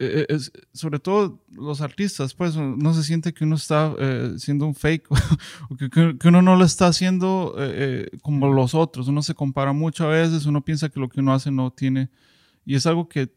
eh, 0.00 0.26
es- 0.28 0.52
sobre 0.72 0.98
todo 1.00 1.44
los 1.50 1.80
artistas, 1.80 2.34
pues 2.34 2.56
no 2.56 2.94
se 2.94 3.02
siente 3.02 3.32
que 3.34 3.44
uno 3.44 3.56
está 3.56 3.92
eh, 3.98 4.34
siendo 4.38 4.66
un 4.66 4.74
fake 4.74 5.06
o 5.70 5.76
que, 5.76 5.90
que- 5.90 6.28
uno 6.28 6.42
no 6.42 6.56
lo 6.56 6.64
está 6.64 6.86
haciendo 6.86 7.54
eh, 7.58 8.08
como 8.22 8.52
los 8.52 8.74
otros, 8.74 9.08
uno 9.08 9.22
se 9.22 9.34
compara 9.34 9.72
mucho 9.72 10.04
a 10.04 10.08
veces, 10.10 10.46
uno 10.46 10.64
piensa 10.64 10.88
que 10.88 11.00
lo 11.00 11.08
que 11.08 11.20
uno 11.20 11.32
hace 11.34 11.50
no 11.50 11.72
tiene, 11.72 12.10
y 12.64 12.74
es 12.76 12.86
algo 12.86 13.08
que 13.08 13.32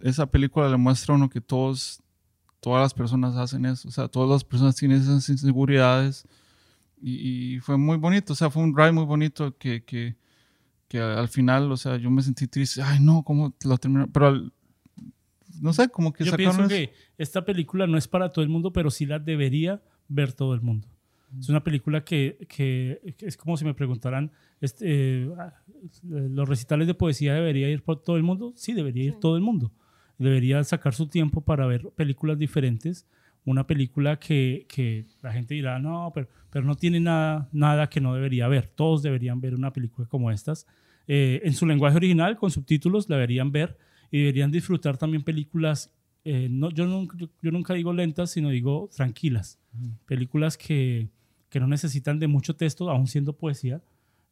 esa 0.00 0.26
película 0.26 0.68
le 0.68 0.76
muestra 0.76 1.14
a 1.14 1.16
uno 1.16 1.30
que 1.30 1.40
todos, 1.40 2.02
todas 2.60 2.82
las 2.82 2.92
personas 2.94 3.36
hacen 3.36 3.64
eso, 3.64 3.88
o 3.88 3.90
sea, 3.90 4.08
todas 4.08 4.28
las 4.28 4.44
personas 4.44 4.76
tienen 4.76 5.00
esas 5.00 5.28
inseguridades, 5.28 6.26
y, 7.00 7.58
fue 7.60 7.76
muy 7.76 7.96
bonito, 7.98 8.32
o 8.32 8.36
sea, 8.36 8.50
fue 8.50 8.62
un 8.62 8.76
ride 8.76 8.92
muy 8.92 9.04
bonito 9.04 9.56
que, 9.58 9.84
que, 9.84 10.16
que 10.88 11.00
al 11.00 11.28
final, 11.28 11.70
o 11.70 11.76
sea, 11.76 11.96
yo 11.96 12.10
me 12.10 12.22
sentí 12.22 12.46
triste, 12.48 12.82
ay 12.82 12.98
no, 13.00 13.22
¿cómo 13.22 13.54
lo 13.64 13.78
terminaron? 13.78 14.10
Pero 14.12 14.50
no 15.60 15.72
sé, 15.72 15.88
como 15.88 16.12
que 16.12 16.24
Yo 16.24 16.30
sacaron 16.32 16.56
pienso 16.56 16.74
eso. 16.74 16.90
que 16.90 16.92
esta 17.18 17.44
película 17.44 17.86
no 17.86 17.96
es 17.98 18.08
para 18.08 18.30
todo 18.32 18.42
el 18.44 18.48
mundo, 18.50 18.72
pero 18.72 18.90
sí 18.90 19.06
la 19.06 19.18
debería 19.18 19.80
ver 20.08 20.32
todo 20.32 20.54
el 20.54 20.60
mundo. 20.60 20.88
Es 21.38 21.48
una 21.48 21.62
película 21.64 22.04
que, 22.04 22.46
que- 22.48 23.14
que 23.18 23.26
es 23.26 23.36
como 23.36 23.56
si 23.56 23.64
me 23.64 23.74
preguntaran, 23.74 24.30
este, 24.60 24.84
eh, 25.24 25.30
ah, 25.38 25.52
¿los 26.04 26.48
recitales 26.48 26.86
de 26.86 26.94
poesía 26.94 27.34
debería 27.34 27.68
ir 27.68 27.82
por 27.82 28.02
todo 28.02 28.16
el 28.16 28.22
mundo? 28.22 28.52
Sí, 28.56 28.72
debería 28.72 29.04
ir 29.04 29.12
Sí. 29.14 29.18
todo 29.20 29.36
el 29.36 29.42
mundo. 29.42 29.72
Debería 30.18 30.62
sacar 30.64 30.94
su 30.94 31.08
tiempo 31.08 31.40
para 31.42 31.66
ver 31.66 31.88
películas 31.96 32.38
diferentes. 32.38 33.06
Una 33.44 33.66
película 33.66 34.18
que, 34.18 34.66
que 34.68 35.04
la 35.22 35.32
gente 35.32 35.54
dirá, 35.54 35.78
no, 35.78 36.10
pero, 36.14 36.28
pero 36.50 36.64
no 36.64 36.74
tiene 36.74 37.00
nada, 37.00 37.48
nada 37.52 37.88
que 37.88 38.00
no 38.00 38.14
debería 38.14 38.48
ver. 38.48 38.68
Todos 38.68 39.02
deberían 39.02 39.40
ver 39.40 39.54
una 39.54 39.72
película 39.72 40.08
como 40.08 40.30
estas. 40.30 40.66
Eh, 41.06 41.40
en 41.44 41.52
su 41.52 41.66
lenguaje 41.66 41.96
original, 41.96 42.36
con 42.36 42.50
subtítulos, 42.50 43.08
la 43.08 43.16
deberían 43.16 43.52
ver 43.52 43.76
y 44.10 44.18
deberían 44.18 44.50
disfrutar 44.50 44.96
también 44.96 45.22
películas, 45.22 45.92
eh, 46.24 46.48
no, 46.50 46.70
yo, 46.70 46.86
nunca, 46.86 47.16
yo, 47.18 47.50
nunca 47.50 47.74
digo 47.74 47.92
lentas, 47.92 48.30
sino 48.30 48.50
digo 48.50 48.88
tranquilas. 48.94 49.58
Películas 50.06 50.56
que, 50.56 51.08
que 51.48 51.60
no 51.60 51.66
necesitan 51.66 52.18
de 52.18 52.26
mucho 52.26 52.56
texto, 52.56 52.90
aún 52.90 53.06
siendo 53.06 53.34
poesía. 53.34 53.82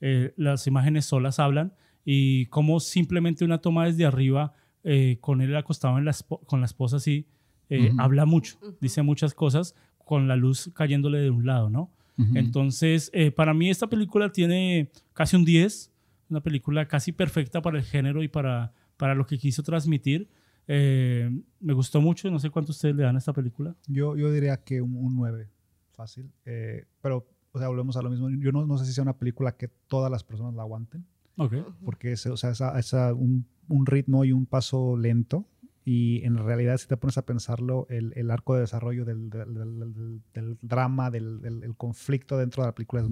Eh, 0.00 0.32
las 0.36 0.66
imágenes 0.66 1.04
solas 1.04 1.38
hablan 1.38 1.72
y 2.04 2.46
como 2.46 2.80
simplemente 2.80 3.44
una 3.44 3.58
toma 3.58 3.86
desde 3.86 4.04
arriba 4.04 4.52
eh, 4.82 5.18
con 5.20 5.40
él 5.40 5.56
acostado 5.56 5.96
en 5.98 6.04
la 6.04 6.14
con 6.46 6.60
la 6.60 6.66
esposa 6.66 6.96
así, 6.96 7.26
eh, 7.70 7.90
Ujú. 7.90 8.00
habla 8.00 8.26
mucho, 8.26 8.58
dice 8.80 9.02
muchas 9.02 9.32
cosas 9.32 9.74
con 10.04 10.28
la 10.28 10.36
luz 10.36 10.70
cayéndole 10.74 11.18
de 11.18 11.30
un 11.30 11.46
lado, 11.46 11.70
¿no? 11.70 11.90
Entonces, 12.34 13.10
eh, 13.12 13.32
para 13.32 13.54
mí 13.54 13.70
esta 13.70 13.88
película 13.88 14.30
tiene 14.30 14.88
casi 15.14 15.34
un 15.34 15.44
10, 15.44 15.90
una 16.30 16.40
película 16.40 16.86
casi 16.86 17.10
perfecta 17.10 17.60
para 17.60 17.78
el 17.78 17.84
género 17.84 18.22
y 18.22 18.28
para, 18.28 18.72
para 18.96 19.14
lo 19.14 19.26
que 19.26 19.38
quiso 19.38 19.62
transmitir. 19.62 20.28
Eh, 20.66 21.30
me 21.60 21.72
gustó 21.74 22.00
mucho, 22.00 22.30
no 22.30 22.38
sé 22.38 22.50
cuánto 22.50 22.72
ustedes 22.72 22.94
le 22.96 23.02
dan 23.02 23.16
a 23.16 23.18
esta 23.18 23.32
película. 23.32 23.76
Yo, 23.86 24.16
yo 24.16 24.30
diría 24.32 24.56
que 24.58 24.80
un, 24.80 24.96
un 24.96 25.14
9, 25.14 25.48
fácil. 25.92 26.30
Eh, 26.46 26.86
pero, 27.02 27.26
o 27.52 27.58
sea, 27.58 27.68
volvemos 27.68 27.96
a 27.96 28.02
lo 28.02 28.10
mismo. 28.10 28.30
Yo 28.30 28.50
no, 28.52 28.64
no 28.66 28.78
sé 28.78 28.86
si 28.86 28.92
sea 28.92 29.02
una 29.02 29.16
película 29.18 29.56
que 29.56 29.68
todas 29.68 30.10
las 30.10 30.24
personas 30.24 30.54
la 30.54 30.62
aguanten, 30.62 31.04
Ok. 31.36 31.54
porque 31.84 32.12
es, 32.12 32.24
o 32.26 32.36
sea, 32.36 32.50
es, 32.50 32.60
a- 32.60 32.78
es 32.78 32.94
a 32.94 33.12
un, 33.12 33.46
un 33.68 33.84
ritmo 33.86 34.24
y 34.24 34.32
un 34.32 34.46
paso 34.46 34.96
lento. 34.96 35.46
Y 35.86 36.24
en 36.24 36.38
realidad, 36.38 36.78
si 36.78 36.88
te 36.88 36.96
pones 36.96 37.18
a 37.18 37.26
pensarlo, 37.26 37.86
el, 37.90 38.14
el 38.16 38.30
arco 38.30 38.54
de 38.54 38.60
desarrollo 38.62 39.04
del, 39.04 39.28
del- 39.28 40.22
del- 40.32 40.58
drama, 40.62 41.10
del, 41.10 41.74
conflicto 41.76 42.38
dentro 42.38 42.62
de 42.62 42.68
la 42.68 42.74
película 42.74 43.02
es 43.02 43.08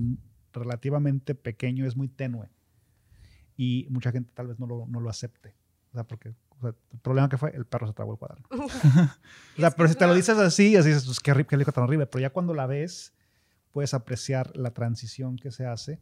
relativamente 0.55 1.35
pequeño, 1.35 1.85
es 1.87 1.97
muy 1.97 2.09
tenue. 2.09 2.49
Y 3.59 3.87
mucha 3.91 4.11
gente 4.11 4.30
tal 4.35 4.47
vez 4.49 4.59
no 4.59 4.66
lo, 4.66 4.87
no 4.87 5.01
lo 5.01 5.11
acepte. 5.11 5.55
O 5.93 5.95
sea, 5.95 6.05
porque 6.05 6.30
o 6.30 6.61
sea, 6.61 6.74
el 6.93 6.99
problema 7.01 7.28
que 7.28 7.36
fue, 7.38 7.51
el 7.55 7.66
perro 7.66 7.86
se 7.86 7.93
tragó 7.93 8.12
el 8.12 8.18
cuaderno. 8.18 8.47
O 9.57 9.61
sea, 9.61 9.70
pero 9.72 9.88
si 9.88 9.95
te 9.95 10.07
lo 10.07 10.14
dices 10.14 10.38
así, 10.38 10.74
así 10.76 10.88
dices, 10.88 11.05
pues 11.05 11.20
qué, 11.20 11.32
horri- 11.32 11.38
qué 11.45 11.57
película 11.57 11.72
tan 11.72 11.84
horrible. 11.84 12.07
Pero 12.07 12.22
ya 12.22 12.30
cuando 12.30 12.55
la 12.55 12.66
ves, 12.66 13.12
puedes 13.72 13.93
apreciar 13.95 14.57
la 14.57 14.70
transición 14.72 15.36
que 15.36 15.51
se 15.51 15.66
hace. 15.66 15.99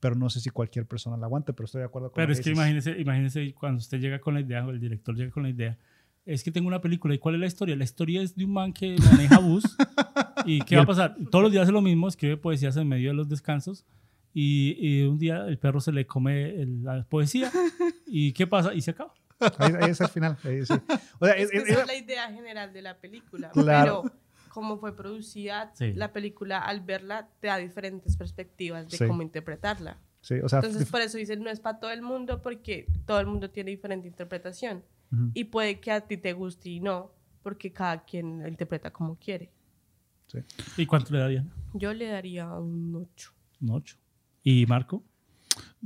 Pero 0.00 0.16
no 0.16 0.28
sé 0.30 0.40
si 0.40 0.50
cualquier 0.50 0.86
persona 0.86 1.16
la 1.16 1.26
aguante, 1.26 1.52
pero 1.52 1.66
estoy 1.66 1.78
de 1.80 1.84
acuerdo 1.86 2.10
con 2.10 2.16
Pero 2.16 2.32
es 2.32 2.40
que 2.40 2.50
dices. 2.50 2.56
imagínese, 2.58 3.00
imagínese 3.00 3.54
cuando 3.54 3.78
usted 3.78 4.00
llega 4.00 4.18
con 4.20 4.34
la 4.34 4.40
idea, 4.40 4.66
o 4.66 4.70
el 4.70 4.80
director 4.80 5.14
llega 5.14 5.30
con 5.30 5.44
la 5.44 5.50
idea, 5.50 5.78
es 6.26 6.42
que 6.42 6.50
tengo 6.50 6.66
una 6.66 6.80
película, 6.80 7.14
¿y 7.14 7.18
cuál 7.18 7.36
es 7.36 7.40
la 7.40 7.46
historia? 7.46 7.76
La 7.76 7.84
historia 7.84 8.20
es 8.22 8.34
de 8.34 8.44
un 8.44 8.52
man 8.52 8.72
que 8.72 8.96
maneja 9.12 9.38
bus, 9.38 9.62
¿y 10.44 10.60
qué 10.62 10.74
Y 10.74 10.76
va 10.78 10.82
a 10.82 10.86
pasar? 10.86 11.16
Todos 11.30 11.44
los 11.44 11.52
días 11.52 11.62
hace 11.62 11.72
lo 11.72 11.82
mismo, 11.82 12.08
escribe 12.08 12.36
poesías 12.36 12.76
en 12.76 12.88
medio 12.88 13.10
de 13.10 13.14
los 13.14 13.28
descansos, 13.28 13.84
y, 14.34 14.76
y 14.78 15.02
un 15.04 15.18
día 15.18 15.46
el 15.46 15.58
perro 15.58 15.80
se 15.80 15.92
le 15.92 16.06
come 16.06 16.50
el- 16.62 16.82
la 16.84 17.04
poesía, 17.04 17.50
¿y 18.06 18.32
qué 18.32 18.46
pasa? 18.46 18.72
Y 18.74 18.80
se 18.80 18.92
acaba. 18.92 19.12
Ahí, 19.58 19.72
ahí 19.80 19.90
es 19.90 20.00
el 20.00 20.08
final. 20.08 20.38
ahí 20.44 20.64
sí. 20.64 20.74
O 21.18 21.26
sea, 21.26 21.34
es- 21.34 21.44
Es 21.44 21.50
que 21.50 21.56
es- 21.58 21.68
esa 21.68 21.80
es- 21.82 21.86
la 21.86 21.96
idea 21.96 22.32
general 22.32 22.72
de 22.72 22.82
la 22.82 22.98
película. 22.98 23.50
Claro. 23.50 24.02
Pero 24.04 24.14
como 24.50 24.78
fue 24.78 24.94
producida, 24.94 25.72
Sí. 25.74 25.92
la 25.94 26.12
película 26.12 26.58
al 26.58 26.80
verla 26.82 27.28
te 27.40 27.48
da 27.48 27.56
diferentes 27.56 28.16
perspectivas 28.16 28.88
de 28.88 28.96
Sí. 28.98 29.06
cómo 29.06 29.22
interpretarla. 29.22 29.98
sí, 30.20 30.34
o 30.40 30.48
sea, 30.48 30.60
Entonces 30.60 30.88
por 30.88 31.00
eso 31.00 31.18
dicen 31.18 31.42
no 31.42 31.50
es 31.50 31.58
para 31.58 31.80
todo 31.80 31.90
el 31.90 32.00
mundo 32.02 32.40
porque 32.42 32.86
todo 33.06 33.18
el 33.18 33.26
mundo 33.26 33.50
tiene 33.50 33.70
diferente 33.72 34.06
interpretación. 34.06 34.84
Y 35.34 35.44
puede 35.44 35.78
que 35.80 35.90
a 35.90 36.00
ti 36.02 36.16
te 36.16 36.32
guste 36.32 36.68
y 36.70 36.80
no, 36.80 37.10
porque 37.42 37.72
cada 37.72 38.02
quien 38.04 38.40
la 38.40 38.48
interpreta 38.48 38.90
como 38.92 39.16
quiere. 39.18 39.50
sí. 40.28 40.38
¿Y 40.76 40.86
cuánto 40.86 41.12
le 41.12 41.18
darían? 41.18 41.50
Yo 41.74 41.92
le 41.92 42.06
daría 42.06 42.46
un 42.54 42.94
8. 42.94 43.32
Un 43.62 43.70
8. 43.70 43.96
¿Y 44.42 44.66
Marco? 44.66 45.02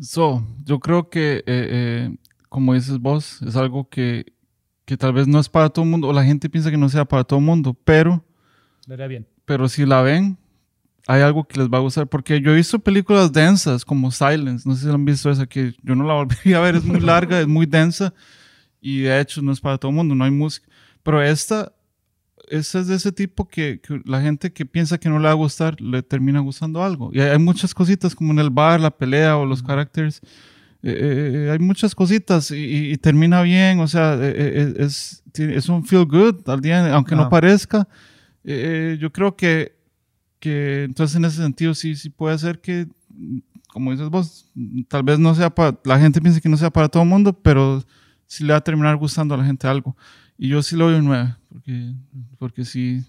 So, 0.00 0.46
yo 0.64 0.78
creo 0.78 1.08
que, 1.08 1.38
eh, 1.38 1.44
eh, 1.46 2.16
como 2.48 2.74
dices 2.74 2.98
vos, 2.98 3.40
es 3.42 3.56
algo 3.56 3.88
que, 3.88 4.32
que 4.84 4.96
tal 4.96 5.12
vez 5.12 5.26
no 5.26 5.38
es 5.40 5.48
para 5.48 5.68
todo 5.70 5.84
el 5.84 5.90
mundo, 5.90 6.08
o 6.08 6.12
la 6.12 6.24
gente 6.24 6.48
piensa 6.48 6.70
que 6.70 6.76
no 6.76 6.88
sea 6.88 7.04
para 7.04 7.24
todo 7.24 7.38
el 7.38 7.44
mundo, 7.44 7.74
pero, 7.84 8.24
Le 8.86 8.94
haría 8.94 9.06
bien. 9.06 9.26
pero 9.44 9.68
si 9.68 9.84
la 9.84 10.02
ven, 10.02 10.38
hay 11.06 11.22
algo 11.22 11.44
que 11.44 11.58
les 11.58 11.68
va 11.68 11.78
a 11.78 11.82
gustar, 11.82 12.06
porque 12.08 12.40
yo 12.40 12.52
he 12.52 12.56
visto 12.56 12.78
películas 12.78 13.32
densas 13.32 13.84
como 13.84 14.10
Silence, 14.10 14.68
no 14.68 14.74
sé 14.74 14.86
si 14.86 14.90
han 14.90 15.04
visto 15.04 15.30
esa, 15.30 15.46
que 15.46 15.74
yo 15.82 15.94
no 15.94 16.04
la 16.04 16.14
volvería 16.14 16.58
a 16.58 16.60
ver, 16.60 16.76
es 16.76 16.84
muy 16.84 17.00
larga, 17.00 17.40
es 17.40 17.46
muy 17.46 17.66
densa, 17.66 18.12
y 18.80 19.00
de 19.00 19.20
hecho 19.20 19.42
no 19.42 19.52
es 19.52 19.60
para 19.60 19.78
todo 19.78 19.90
el 19.90 19.96
mundo, 19.96 20.14
no 20.14 20.24
hay 20.24 20.30
música, 20.30 20.68
pero 21.02 21.22
esta, 21.22 21.72
esta 22.48 22.80
es 22.80 22.86
de 22.86 22.94
ese 22.96 23.12
tipo 23.12 23.46
que, 23.48 23.80
que 23.80 24.00
la 24.04 24.20
gente 24.20 24.52
que 24.52 24.64
piensa 24.66 24.98
que 24.98 25.08
no 25.08 25.18
le 25.18 25.24
va 25.24 25.30
a 25.30 25.34
gustar, 25.34 25.80
le 25.80 26.02
termina 26.02 26.40
gustando 26.40 26.82
algo, 26.82 27.10
y 27.12 27.20
hay, 27.20 27.30
hay 27.30 27.38
muchas 27.38 27.74
cositas 27.74 28.14
como 28.14 28.32
en 28.32 28.38
el 28.38 28.50
bar, 28.50 28.80
la 28.80 28.90
pelea 28.90 29.36
o 29.36 29.44
los 29.46 29.62
characters, 29.62 30.20
eh, 30.82 31.46
eh, 31.46 31.50
hay 31.50 31.58
muchas 31.58 31.94
cositas 31.94 32.50
y, 32.50 32.56
y- 32.56 32.92
y 32.92 32.96
termina 32.98 33.42
bien, 33.42 33.80
o 33.80 33.88
sea, 33.88 34.14
eh, 34.14 34.32
eh, 34.36 34.74
es, 34.78 35.22
es 35.34 35.68
un 35.68 35.84
feel 35.84 36.04
good 36.04 36.48
al 36.48 36.60
día, 36.60 36.94
aunque 36.94 37.16
no 37.16 37.22
parezca. 37.30 37.88
Eh, 38.44 38.92
eh, 38.94 38.98
yo 39.00 39.10
creo 39.10 39.34
que, 39.34 39.74
que 40.38 40.84
entonces 40.84 41.16
en 41.16 41.24
ese 41.24 41.38
sentido 41.42 41.74
sí, 41.74 41.96
sí 41.96 42.10
puede 42.10 42.38
ser 42.38 42.60
que, 42.60 42.86
como 43.68 43.90
dices 43.90 44.08
vos, 44.08 44.52
tal 44.88 45.02
vez 45.02 45.18
no 45.18 45.34
sea 45.34 45.50
para, 45.50 45.76
la 45.84 45.98
gente 45.98 46.20
piensa 46.20 46.40
que 46.40 46.48
no 46.48 46.56
sea 46.56 46.70
para 46.70 46.88
todo 46.88 47.02
el 47.02 47.08
mundo, 47.08 47.32
pero 47.32 47.82
sí 48.26 48.44
le 48.44 48.52
va 48.52 48.58
a 48.58 48.64
terminar 48.64 48.96
gustando 48.96 49.34
a 49.34 49.38
la 49.38 49.44
gente 49.44 49.66
algo. 49.66 49.96
Y 50.38 50.48
yo 50.48 50.62
sí 50.62 50.76
le 50.76 50.84
doy 50.84 50.94
un 50.94 51.06
9, 51.06 51.34
porque, 51.50 51.92
porque 52.38 52.64
sí, 52.64 53.04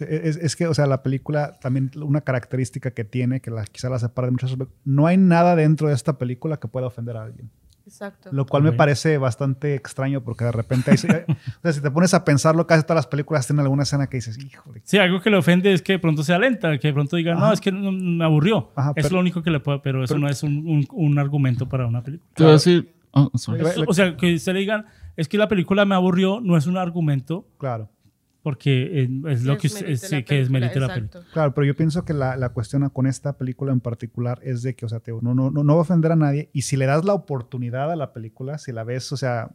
Es, 0.00 0.36
es 0.36 0.54
que, 0.56 0.66
o 0.68 0.74
sea, 0.74 0.86
la 0.86 1.02
película 1.02 1.58
también 1.60 1.90
una 2.00 2.20
característica 2.20 2.92
que 2.92 3.04
tiene, 3.04 3.40
que 3.40 3.50
la, 3.50 3.64
quizá 3.64 3.90
la 3.90 3.98
separa 3.98 4.26
de 4.28 4.32
muchas 4.32 4.52
otras, 4.52 4.68
no 4.84 5.06
hay 5.06 5.16
nada 5.16 5.56
dentro 5.56 5.88
de 5.88 5.94
esta 5.94 6.16
película 6.18 6.58
que 6.58 6.68
pueda 6.68 6.86
ofender 6.86 7.16
a 7.16 7.24
alguien. 7.24 7.50
Exacto. 7.84 8.28
Lo 8.32 8.44
cual 8.46 8.62
me 8.62 8.72
parece 8.72 9.16
bastante 9.18 9.74
extraño 9.74 10.22
porque 10.22 10.44
de 10.44 10.52
repente, 10.52 10.90
hay- 10.90 10.96
o 11.28 11.60
sea, 11.62 11.72
si 11.72 11.80
te 11.80 11.90
pones 11.90 12.12
a 12.14 12.22
pensarlo, 12.24 12.66
casi 12.66 12.82
todas 12.82 12.96
las 12.96 13.06
películas 13.06 13.46
tienen 13.46 13.62
alguna 13.64 13.82
escena 13.84 14.06
que 14.08 14.18
dices, 14.18 14.38
híjole. 14.38 14.82
Sí, 14.84 14.98
algo 14.98 15.20
que 15.20 15.30
le 15.30 15.36
ofende 15.38 15.72
es 15.72 15.82
que 15.82 15.94
de 15.94 15.98
pronto 15.98 16.22
sea 16.22 16.38
lenta, 16.38 16.78
que 16.78 16.88
de 16.88 16.94
pronto 16.94 17.16
diga, 17.16 17.34
no, 17.34 17.44
Ajá. 17.46 17.54
es 17.54 17.60
que 17.60 17.72
no- 17.72 17.90
me 17.90 18.24
aburrió. 18.24 18.70
Ajá, 18.76 18.92
es 18.94 19.04
pero- 19.04 19.14
lo 19.16 19.20
único 19.20 19.42
que 19.42 19.50
le 19.50 19.58
puede, 19.60 19.80
pero 19.80 20.04
eso 20.04 20.14
pero- 20.14 20.20
no 20.26 20.28
es 20.30 20.42
un, 20.42 20.58
un- 20.68 20.86
un 20.92 21.18
argumento 21.18 21.68
para 21.68 21.86
una 21.86 22.02
película. 22.04 22.30
te 22.34 22.42
voy 22.44 22.50
a 22.50 22.52
decir, 22.54 22.94
oh, 23.12 23.30
sorry. 23.36 23.62
Eso- 23.66 23.84
o 23.86 23.94
sea, 23.94 24.16
que 24.16 24.34
usted 24.34 24.52
le 24.52 24.60
digan, 24.60 24.84
es 25.18 25.28
que 25.28 25.36
la 25.36 25.48
película 25.48 25.84
me 25.84 25.94
aburrió, 25.94 26.40
no 26.40 26.56
es 26.56 26.66
un 26.66 26.76
argumento, 26.78 27.46
Claro. 27.58 27.90
porque 28.42 29.02
eh, 29.02 29.08
es 29.28 29.42
lo 29.42 29.58
que, 29.58 29.66
es, 29.66 29.74
sí, 30.00 30.14
la 30.14 30.22
que 30.22 30.36
desmerite 30.36 30.80
la 30.80 30.94
película. 30.94 31.24
Claro, 31.32 31.52
pero 31.52 31.66
yo 31.66 31.74
pienso 31.76 32.04
que 32.04 32.14
la, 32.14 32.36
la 32.36 32.48
cuestión 32.50 32.88
con 32.88 33.06
esta 33.06 33.36
película 33.36 33.72
en 33.72 33.80
particular 33.80 34.38
es 34.42 34.62
de 34.62 34.74
que, 34.74 34.86
o 34.86 34.88
sea, 34.88 35.00
te- 35.00 35.12
no, 35.12 35.34
no, 35.34 35.50
no, 35.50 35.62
no 35.64 35.72
va 35.74 35.80
a 35.80 35.82
ofender 35.82 36.12
a 36.12 36.16
nadie 36.16 36.48
y 36.54 36.62
si 36.62 36.76
le 36.76 36.86
das 36.86 37.04
la 37.04 37.12
oportunidad 37.14 37.90
a 37.92 37.96
la 37.96 38.12
película, 38.14 38.56
si 38.58 38.72
la 38.72 38.84
ves, 38.84 39.12
o 39.12 39.16
sea, 39.18 39.50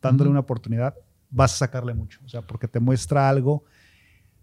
dándole 0.00 0.30
una 0.30 0.40
oportunidad, 0.40 0.94
vas 1.30 1.52
a 1.54 1.56
sacarle 1.66 1.92
mucho, 1.92 2.20
o 2.24 2.28
sea, 2.28 2.40
porque 2.42 2.68
te 2.68 2.80
muestra 2.80 3.28
algo 3.28 3.64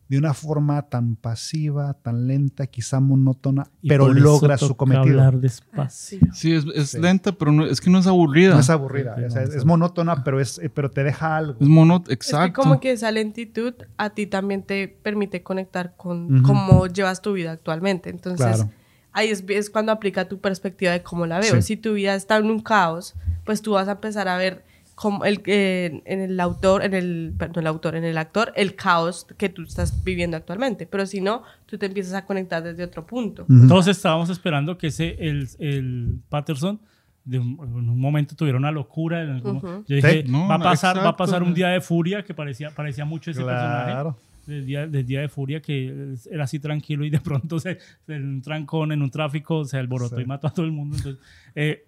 de 0.07 0.19
una 0.19 0.35
forma 0.35 0.83
tan 0.83 1.15
pasiva, 1.15 1.93
tan 1.95 2.27
lenta, 2.27 2.67
quizá 2.67 2.99
monótona, 2.99 3.67
Y 3.81 3.89
pero 3.89 4.13
logra 4.13 4.55
su 4.57 4.75
cometido. 4.77 5.01
hablar 5.19 5.39
despacio. 5.39 6.19
Sí. 6.19 6.29
Sí, 6.33 6.53
es, 6.53 6.65
es 6.75 6.89
Sí. 6.91 6.99
lenta, 6.99 7.31
pero 7.31 7.51
no, 7.51 7.65
es 7.65 7.81
que 7.81 7.89
no 7.89 7.97
es 7.99 8.05
aburrida. 8.07 8.53
No 8.53 8.59
es 8.59 8.69
aburrida, 8.69 9.15
Sí, 9.17 9.23
o 9.23 9.29
sea, 9.31 9.41
no, 9.41 9.47
es, 9.49 9.55
es 9.55 9.65
monótona, 9.65 10.23
pero, 10.23 10.39
es, 10.39 10.59
eh, 10.59 10.69
pero 10.69 10.91
te 10.91 11.03
deja 11.03 11.35
algo. 11.37 11.57
Es 11.59 11.67
mono, 11.67 12.03
Es 12.05 12.11
exacto. 12.13 12.45
que 12.45 12.53
como 12.53 12.79
que 12.79 12.91
esa 12.91 13.09
lentitud 13.11 13.73
a 13.97 14.11
ti 14.11 14.27
también 14.27 14.61
te 14.61 14.87
permite 14.87 15.41
conectar 15.41 15.95
con 15.97 16.43
cómo 16.43 16.85
llevas 16.85 17.21
tu 17.23 17.33
vida 17.33 17.51
actualmente. 17.53 18.11
Entonces, 18.11 18.45
Claro. 18.57 18.69
ahí 19.11 19.29
es, 19.29 19.43
es 19.47 19.71
cuando 19.71 19.91
aplica 19.91 20.27
tu 20.29 20.39
perspectiva 20.39 20.91
de 20.91 21.01
cómo 21.01 21.25
la 21.25 21.39
veo. 21.39 21.55
Sí. 21.55 21.61
Si 21.63 21.77
tu 21.77 21.93
vida 21.93 22.13
está 22.13 22.37
en 22.37 22.45
un 22.51 22.59
caos, 22.59 23.15
pues 23.43 23.63
tú 23.63 23.71
vas 23.71 23.87
a 23.87 23.93
empezar 23.93 24.27
a 24.27 24.37
ver 24.37 24.63
como 24.95 25.25
el, 25.25 25.41
eh, 25.45 26.01
en 26.05 26.21
el 26.21 26.39
autor, 26.39 26.83
en 26.83 26.93
el, 26.93 27.33
perdón, 27.37 27.63
el 27.63 27.67
autor, 27.67 27.95
en 27.97 28.05
el 28.05 28.17
actor, 28.17 28.53
el 28.55 28.75
caos 28.75 29.27
que 29.37 29.49
tú 29.49 29.63
estás 29.63 30.03
viviendo 30.03 30.37
actualmente. 30.37 30.85
Pero 30.85 31.05
si 31.05 31.19
no, 31.21 31.43
tú 31.65 31.77
te 31.77 31.85
empiezas 31.87 32.13
a 32.13 32.25
conectar 32.25 32.63
desde 32.63 32.83
otro 32.83 33.05
punto. 33.05 33.45
Todos 33.67 33.87
estábamos 33.87 34.29
esperando 34.29 34.77
que 34.77 34.87
ese, 34.87 35.15
el, 35.19 35.47
el 35.59 36.19
Patterson, 36.29 36.79
de 37.25 37.39
un, 37.39 37.57
en 37.61 37.89
un 37.89 37.99
momento 37.99 38.35
tuviera 38.35 38.57
una 38.57 38.71
locura. 38.71 39.21
en 39.23 39.29
algún- 39.31 39.57
Ujú. 39.57 39.83
Yo 39.87 39.95
dije, 39.95 40.23
Sí. 40.25 40.31
No, 40.31 40.47
va, 40.47 40.55
a 40.55 40.59
pasar, 40.59 40.97
va 40.97 41.09
a 41.09 41.17
pasar 41.17 41.43
un 41.43 41.53
día 41.53 41.69
de 41.69 41.81
furia, 41.81 42.23
que 42.23 42.33
parecía, 42.33 42.69
parecía 42.69 43.03
mucho 43.03 43.31
ese 43.31 43.41
personaje. 43.43 43.91
Claro. 43.91 44.17
Del 44.45 44.63
día, 44.65 44.85
del 44.87 45.05
día 45.07 45.21
de 45.21 45.27
furia, 45.27 45.59
que 45.59 46.13
era 46.31 46.43
así 46.43 46.59
tranquilo 46.59 47.03
y 47.03 47.09
de 47.09 47.19
pronto 47.19 47.57
se, 47.59 47.79
en 48.07 48.23
un 48.35 48.41
trancón, 48.43 48.91
en 48.91 49.01
un 49.01 49.09
tráfico, 49.09 49.65
se 49.65 49.77
alborotó 49.77 50.17
Sí. 50.17 50.21
y 50.21 50.25
mató 50.25 50.45
a 50.47 50.53
todo 50.53 50.67
el 50.67 50.71
mundo. 50.71 50.95
Entonces, 50.97 51.19
eh, 51.55 51.83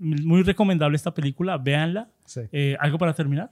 muy 0.00 0.42
recomendable 0.42 0.96
esta 0.96 1.12
película, 1.14 1.56
véanla. 1.58 2.08
Sí. 2.24 2.40
Eh, 2.52 2.76
¿Algo 2.80 2.98
para 2.98 3.12
terminar? 3.14 3.50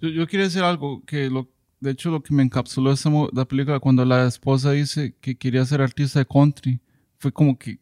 Yo, 0.00 0.08
yo 0.08 0.26
quería 0.26 0.44
decir 0.46 0.62
algo 0.62 1.02
que 1.04 1.30
lo, 1.30 1.48
de 1.80 1.92
hecho 1.92 2.10
lo 2.10 2.22
que 2.22 2.34
me 2.34 2.42
encapsuló 2.42 2.92
esa 2.92 3.08
mo- 3.10 3.28
la 3.32 3.44
película 3.44 3.78
cuando 3.80 4.04
la 4.04 4.26
esposa 4.26 4.72
dice 4.72 5.14
que 5.20 5.36
quería 5.36 5.64
ser 5.64 5.80
artista 5.80 6.18
de 6.18 6.26
country 6.26 6.80
fue 7.18 7.32
como 7.32 7.56
que 7.58 7.78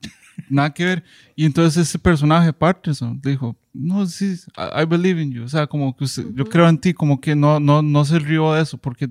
nada 0.48 0.72
que 0.72 0.84
ver 0.84 1.04
y 1.36 1.44
entonces 1.44 1.88
ese 1.88 1.98
personaje 1.98 2.52
Patterson 2.52 3.20
dijo 3.22 3.56
no 3.72 4.04
sí 4.06 4.34
I, 4.56 4.82
I 4.82 4.84
believe 4.86 5.20
in 5.22 5.30
you 5.32 5.44
o 5.44 5.48
sea 5.48 5.66
como 5.66 5.96
que 5.96 6.04
usted- 6.04 6.26
yo 6.34 6.44
creo 6.44 6.68
en 6.68 6.78
ti 6.78 6.92
como 6.94 7.20
que 7.20 7.36
no 7.36 7.60
no 7.60 7.82
no 7.82 8.04
se 8.04 8.18
rió 8.18 8.52
de 8.54 8.62
eso 8.62 8.78
porque 8.78 9.08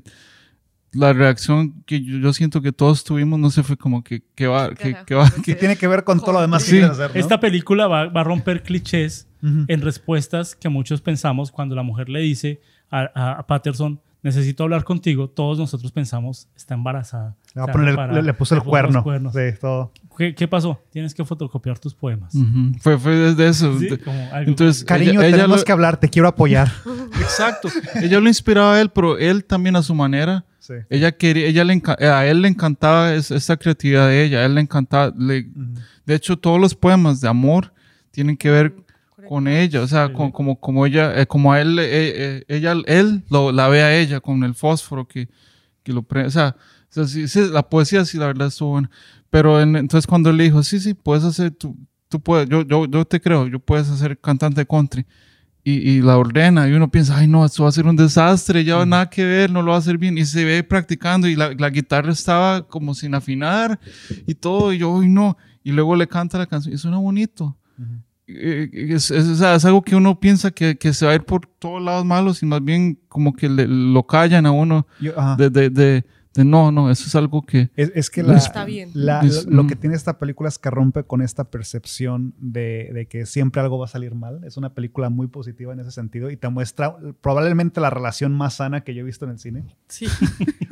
la 0.93 1.13
reacción 1.13 1.83
que 1.85 2.01
yo, 2.03 2.17
yo 2.17 2.33
siento 2.33 2.61
que 2.61 2.71
todos 2.71 3.03
tuvimos 3.03 3.37
no 3.39 3.49
sé 3.51 3.61
fue 3.63 3.77
como 3.77 4.03
que 4.03 4.23
que 4.35 4.47
va 4.47 4.73
que, 4.73 4.95
que 5.05 5.13
va 5.15 5.29
Que 5.45 5.53
tiene 5.55 5.75
que 5.75 5.87
ver 5.87 6.03
con 6.03 6.19
todo 6.19 6.33
lo 6.33 6.41
demás 6.41 6.63
que 6.63 6.69
Sí. 6.71 6.77
quieres 6.77 6.91
hacer, 6.91 7.11
¿no? 7.13 7.19
Esta 7.19 7.39
película 7.39 7.87
va, 7.87 8.07
va 8.07 8.21
a 8.21 8.23
romper 8.23 8.63
clichés 8.63 9.27
en 9.41 9.81
respuestas 9.81 10.55
que 10.55 10.67
muchos 10.67 10.99
pensamos 11.01 11.51
cuando 11.51 11.73
la 11.75 11.83
mujer 11.83 12.09
le 12.09 12.19
dice 12.19 12.59
a, 12.91 13.09
a- 13.13 13.31
a 13.39 13.47
Patterson, 13.47 14.01
necesito 14.21 14.63
hablar 14.63 14.83
contigo, 14.83 15.29
todos 15.29 15.57
nosotros 15.57 15.91
pensamos, 15.91 16.47
está 16.55 16.73
embarazada. 16.73 17.35
Le, 17.55 17.61
va 17.61 17.63
a 17.63 17.67
se 17.67 17.71
poner 17.71 17.87
el- 17.87 17.93
separado, 17.93 18.15
le- 18.19 18.23
le 18.25 18.33
puso 18.33 18.55
el 18.55 18.61
cuerno. 18.63 19.03
cuernos. 19.03 19.33
Sí, 19.33 19.39
todo. 19.59 19.91
¿Qué, 20.17 20.35
qué 20.35 20.47
pasó? 20.47 20.81
Tienes 20.91 21.13
que 21.13 21.23
fotocopiar 21.23 21.79
tus 21.79 21.93
poemas. 21.95 22.33
Fue 22.81 22.97
fue 22.97 23.15
desde 23.15 23.47
eso 23.47 23.79
Sí, 23.79 23.87
entonces 24.45 24.83
Cariño, 24.83 25.21
ella- 25.21 25.27
ella 25.27 25.37
tenemos 25.37 25.59
lo- 25.59 25.63
que 25.65 25.71
hablar, 25.71 25.97
te 25.97 26.09
quiero 26.09 26.27
apoyar. 26.27 26.69
Exacto. 27.21 27.69
Ella 27.95 28.19
lo 28.19 28.27
inspiraba 28.27 28.75
a 28.75 28.81
él, 28.81 28.89
pero 28.89 29.17
él 29.17 29.45
también 29.45 29.75
a 29.77 29.81
su 29.83 29.95
manera. 29.95 30.43
Sí. 30.59 30.73
Ella 30.89 31.11
quería, 31.13 31.47
ella 31.47 31.63
le 31.63 31.81
a 31.99 32.25
él 32.27 32.41
le 32.41 32.47
encantaba 32.49 33.13
es- 33.13 33.31
esa 33.31 33.55
creatividad 33.57 34.07
de 34.07 34.23
ella. 34.25 34.39
A 34.39 34.45
él 34.45 34.55
le 34.55 34.61
encantaba. 34.61 35.13
le- 35.17 35.47
de 36.05 36.15
hecho, 36.15 36.37
todos 36.37 36.59
los 36.59 36.75
poemas 36.75 37.21
de 37.21 37.27
amor 37.29 37.71
tienen 38.11 38.35
que 38.35 38.49
ver 38.51 38.75
con 39.29 39.47
ella. 39.47 39.81
O 39.83 39.87
sea, 39.87 40.07
Sí, 40.07 40.13
con- 40.13 40.31
como, 40.31 40.59
como 40.59 40.85
ella, 40.87 41.21
eh, 41.21 41.27
como 41.27 41.53
a 41.53 41.61
él, 41.61 41.77
eh, 41.77 41.85
eh, 41.87 42.43
ella, 42.47 42.73
él 42.87 43.23
lo, 43.29 43.51
la 43.51 43.67
ve 43.67 43.83
a 43.83 43.95
ella 43.95 44.19
con 44.21 44.43
el 44.43 44.55
fósforo 44.55 45.07
que, 45.07 45.29
que 45.83 45.93
lo 45.93 46.01
pre- 46.01 46.25
O 46.25 46.31
sea, 46.31 46.55
o 46.57 46.91
sea, 46.91 47.05
sí, 47.05 47.27
sí, 47.27 47.41
la 47.51 47.61
poesía 47.69 48.03
sí, 48.05 48.17
la 48.17 48.25
verdad 48.25 48.47
estuvo 48.47 48.71
buena. 48.71 48.89
Pero 49.29 49.61
en- 49.61 49.75
entonces 49.75 50.07
cuando 50.07 50.31
él 50.31 50.37
le 50.37 50.45
dijo, 50.45 50.63
sí, 50.63 50.79
sí, 50.79 50.95
puedes 50.95 51.23
hacer, 51.23 51.51
tú, 51.51 51.77
tú 52.07 52.19
puedes, 52.19 52.49
yo, 52.49 52.63
yo, 52.63 52.87
yo 52.87 53.05
te 53.05 53.21
creo, 53.21 53.45
yo 53.47 53.59
puedes 53.59 53.87
hacer 53.89 54.17
cantante 54.19 54.65
country 54.65 55.05
y, 55.63 55.73
y 55.91 56.01
la 56.01 56.17
ordena 56.17 56.67
y 56.67 56.71
uno 56.73 56.89
piensa, 56.89 57.15
ay 57.17 57.27
no, 57.27 57.45
esto 57.45 57.61
va 57.61 57.69
a 57.69 57.71
ser 57.71 57.85
un 57.85 57.95
desastre, 57.95 58.63
ya 58.63 58.83
nada 58.87 59.09
que 59.11 59.23
ver, 59.25 59.51
no 59.51 59.61
lo 59.61 59.69
va 59.71 59.75
a 59.75 59.79
hacer 59.79 59.99
bien 59.99 60.17
y 60.17 60.25
se 60.25 60.43
ve 60.43 60.63
practicando 60.63 61.27
y 61.27 61.35
la, 61.35 61.53
la 61.53 61.69
guitarra 61.69 62.11
estaba 62.11 62.65
como 62.67 62.95
sin 62.95 63.13
afinar 63.13 63.79
y 64.25 64.33
todo 64.33 64.73
y 64.73 64.79
yo, 64.79 64.99
ay 64.99 65.07
no, 65.09 65.37
y 65.63 65.71
luego 65.71 65.95
le 65.95 66.07
canta 66.07 66.39
la 66.39 66.47
canción 66.47 66.73
y 66.73 66.77
suena 66.79 66.97
bonito. 66.97 67.55
Eh, 67.77 67.83
Es, 68.31 69.09
es- 69.11 69.27
o 69.27 69.35
sea, 69.35 69.55
es 69.55 69.65
algo 69.65 69.81
que 69.81 69.95
uno 69.95 70.19
piensa 70.19 70.51
que, 70.51 70.77
que 70.77 70.93
se 70.93 71.05
va 71.05 71.13
a 71.13 71.15
ir 71.15 71.23
por 71.23 71.47
todos 71.47 71.81
lados 71.81 72.05
malos 72.05 72.43
y 72.43 72.45
más 72.45 72.63
bien 72.63 72.99
como 73.07 73.33
que 73.33 73.49
le- 73.49 73.67
lo 73.67 74.03
callan 74.05 74.45
a 74.45 74.51
uno 74.51 74.85
Yo- 74.99 75.19
ajá. 75.19 75.35
de, 75.35 75.49
de, 75.49 75.69
de, 75.69 76.05
de 76.35 76.45
no, 76.45 76.71
no, 76.71 76.91
eso 76.91 77.05
es 77.07 77.15
algo 77.15 77.41
que... 77.45 77.71
Es, 77.75 77.91
es 77.95 78.09
que 78.09 78.21
la- 78.23 78.37
Está 78.37 78.63
bien. 78.63 78.91
la- 78.93 79.21
Es- 79.21 79.45
lo 79.47 79.65
que 79.67 79.75
tiene 79.75 79.95
esta 79.95 80.17
película 80.19 80.47
es 80.47 80.59
que 80.59 80.69
rompe 80.69 81.03
con 81.03 81.21
esta 81.21 81.45
percepción 81.45 82.33
de, 82.37 82.91
de 82.93 83.07
que 83.07 83.25
siempre 83.25 83.61
algo 83.61 83.79
va 83.79 83.85
a 83.85 83.89
salir 83.89 84.13
mal. 84.15 84.43
Es 84.43 84.55
una 84.55 84.73
película 84.73 85.09
muy 85.09 85.27
positiva 85.27 85.73
en 85.73 85.79
ese 85.79 85.91
sentido 85.91 86.29
y 86.29 86.37
te 86.37 86.47
muestra 86.49 86.95
probablemente 87.21 87.81
la 87.81 87.89
relación 87.89 88.33
más 88.33 88.55
sana 88.55 88.81
que 88.81 88.93
yo 88.93 89.01
he 89.01 89.03
visto 89.03 89.25
en 89.25 89.31
el 89.31 89.39
cine. 89.39 89.63
Sí. 89.87 90.05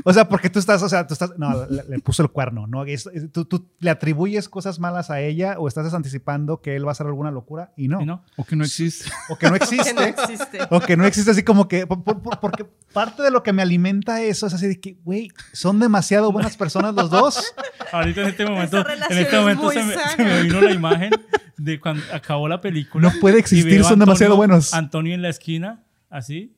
O 0.10 0.14
sea, 0.14 0.30
porque 0.30 0.50
tú 0.50 0.58
estás, 0.58 0.82
o 0.84 0.88
sea, 0.88 1.06
tú 1.06 1.14
estás, 1.16 1.34
no, 1.38 1.66
le, 1.66 1.84
le 1.84 2.00
puso 2.00 2.24
el 2.24 2.30
cuerno, 2.30 2.66
¿no? 2.66 2.86
Es- 2.86 3.10
es- 3.14 3.30
tú, 3.30 3.44
tú 3.44 3.68
le 3.80 3.90
atribuyes 3.90 4.48
cosas 4.48 4.80
malas 4.80 5.10
a 5.10 5.20
ella 5.20 5.56
o 5.60 5.68
estás 5.68 5.94
anticipando 5.94 6.62
que 6.62 6.78
él 6.78 6.86
va 6.86 6.92
a 6.92 6.94
hacer 6.94 7.08
alguna 7.08 7.30
locura 7.30 7.74
y 7.76 7.90
no. 7.90 8.00
¿Y 8.02 8.06
no? 8.06 8.24
O 8.38 8.46
que 8.46 8.56
no 8.56 8.64
existe. 8.64 9.10
O 9.28 9.36
que 9.38 9.48
no 9.48 9.54
que 9.58 9.64
existe. 9.66 9.94
no 9.94 10.02
existe. 10.04 10.60
O 10.70 10.80
que 10.80 10.96
no 10.96 11.06
existe 11.06 11.32
así 11.32 11.44
como 11.44 11.68
que, 11.68 11.86
por- 11.86 12.06
por- 12.06 12.22
por- 12.22 12.40
porque 12.40 12.66
parte 12.94 13.22
de 13.22 13.32
lo 13.32 13.44
que 13.44 13.52
me 13.52 13.62
alimenta 13.62 14.22
eso 14.22 14.48
es 14.48 14.54
así 14.54 14.68
de 14.68 14.80
que, 14.80 14.98
güey, 15.04 15.30
son 15.54 15.80
demasiado 15.80 16.32
buenas 16.32 16.58
personas 16.58 16.94
los 16.96 17.10
dos. 17.10 17.54
Ahorita 17.92 18.22
en 18.22 18.28
este 18.30 18.46
momento, 18.46 18.78
en 18.90 19.18
este 19.18 19.36
es 19.36 19.42
momento 19.42 19.72
se 19.72 19.84
me, 19.84 19.94
sana. 19.94 20.10
se 20.16 20.24
me 20.24 20.42
vino 20.44 20.62
la 20.62 20.72
imagen 20.72 21.12
de 21.58 21.80
cuando 21.80 22.04
acabó 22.14 22.48
la 22.48 22.62
película. 22.62 23.08
No 23.12 23.20
puede 23.20 23.40
existir, 23.40 23.84
son 23.84 24.00
demasiado 24.00 24.36
buenos. 24.36 24.74
Antonio 24.74 25.14
en 25.14 25.22
la 25.22 25.30
esquina, 25.30 25.84
así, 26.10 26.56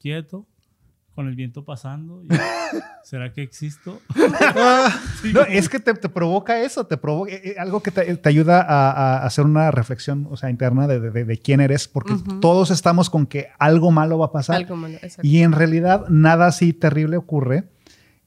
quieto, 0.00 0.46
con 1.14 1.28
el 1.28 1.34
viento 1.36 1.64
pasando. 1.64 2.22
y, 2.24 2.28
¿Será 3.04 3.32
que 3.32 3.42
existo? 3.42 4.00
Sí, 5.22 5.32
No, 5.32 5.42
es 5.42 5.68
que 5.68 5.78
te, 5.80 5.92
te 5.94 6.08
provoca 6.08 6.60
eso, 6.62 6.86
te 6.86 6.96
provoca 6.96 7.32
eh, 7.32 7.40
eh, 7.44 7.54
algo 7.58 7.82
que 7.82 7.90
te, 7.90 8.16
te 8.16 8.28
ayuda 8.28 8.60
a, 8.62 8.90
a 9.18 9.26
hacer 9.26 9.44
una 9.44 9.70
reflexión, 9.70 10.26
o 10.30 10.36
sea, 10.36 10.48
interna 10.50 10.86
de, 10.86 10.98
de- 11.00 11.24
de 11.24 11.38
quién 11.38 11.60
eres, 11.60 11.88
porque 11.88 12.14
todos 12.40 12.70
estamos 12.70 13.10
con 13.10 13.26
que 13.26 13.48
algo 13.58 13.90
malo 13.90 14.18
va 14.18 14.26
a 14.26 14.32
pasar. 14.32 14.56
Algo 14.56 14.76
malo, 14.76 14.94
exacto. 14.94 15.20
Y 15.26 15.42
en 15.42 15.52
realidad 15.52 16.06
nada 16.08 16.46
así 16.46 16.72
terrible 16.72 17.16
ocurre. 17.16 17.68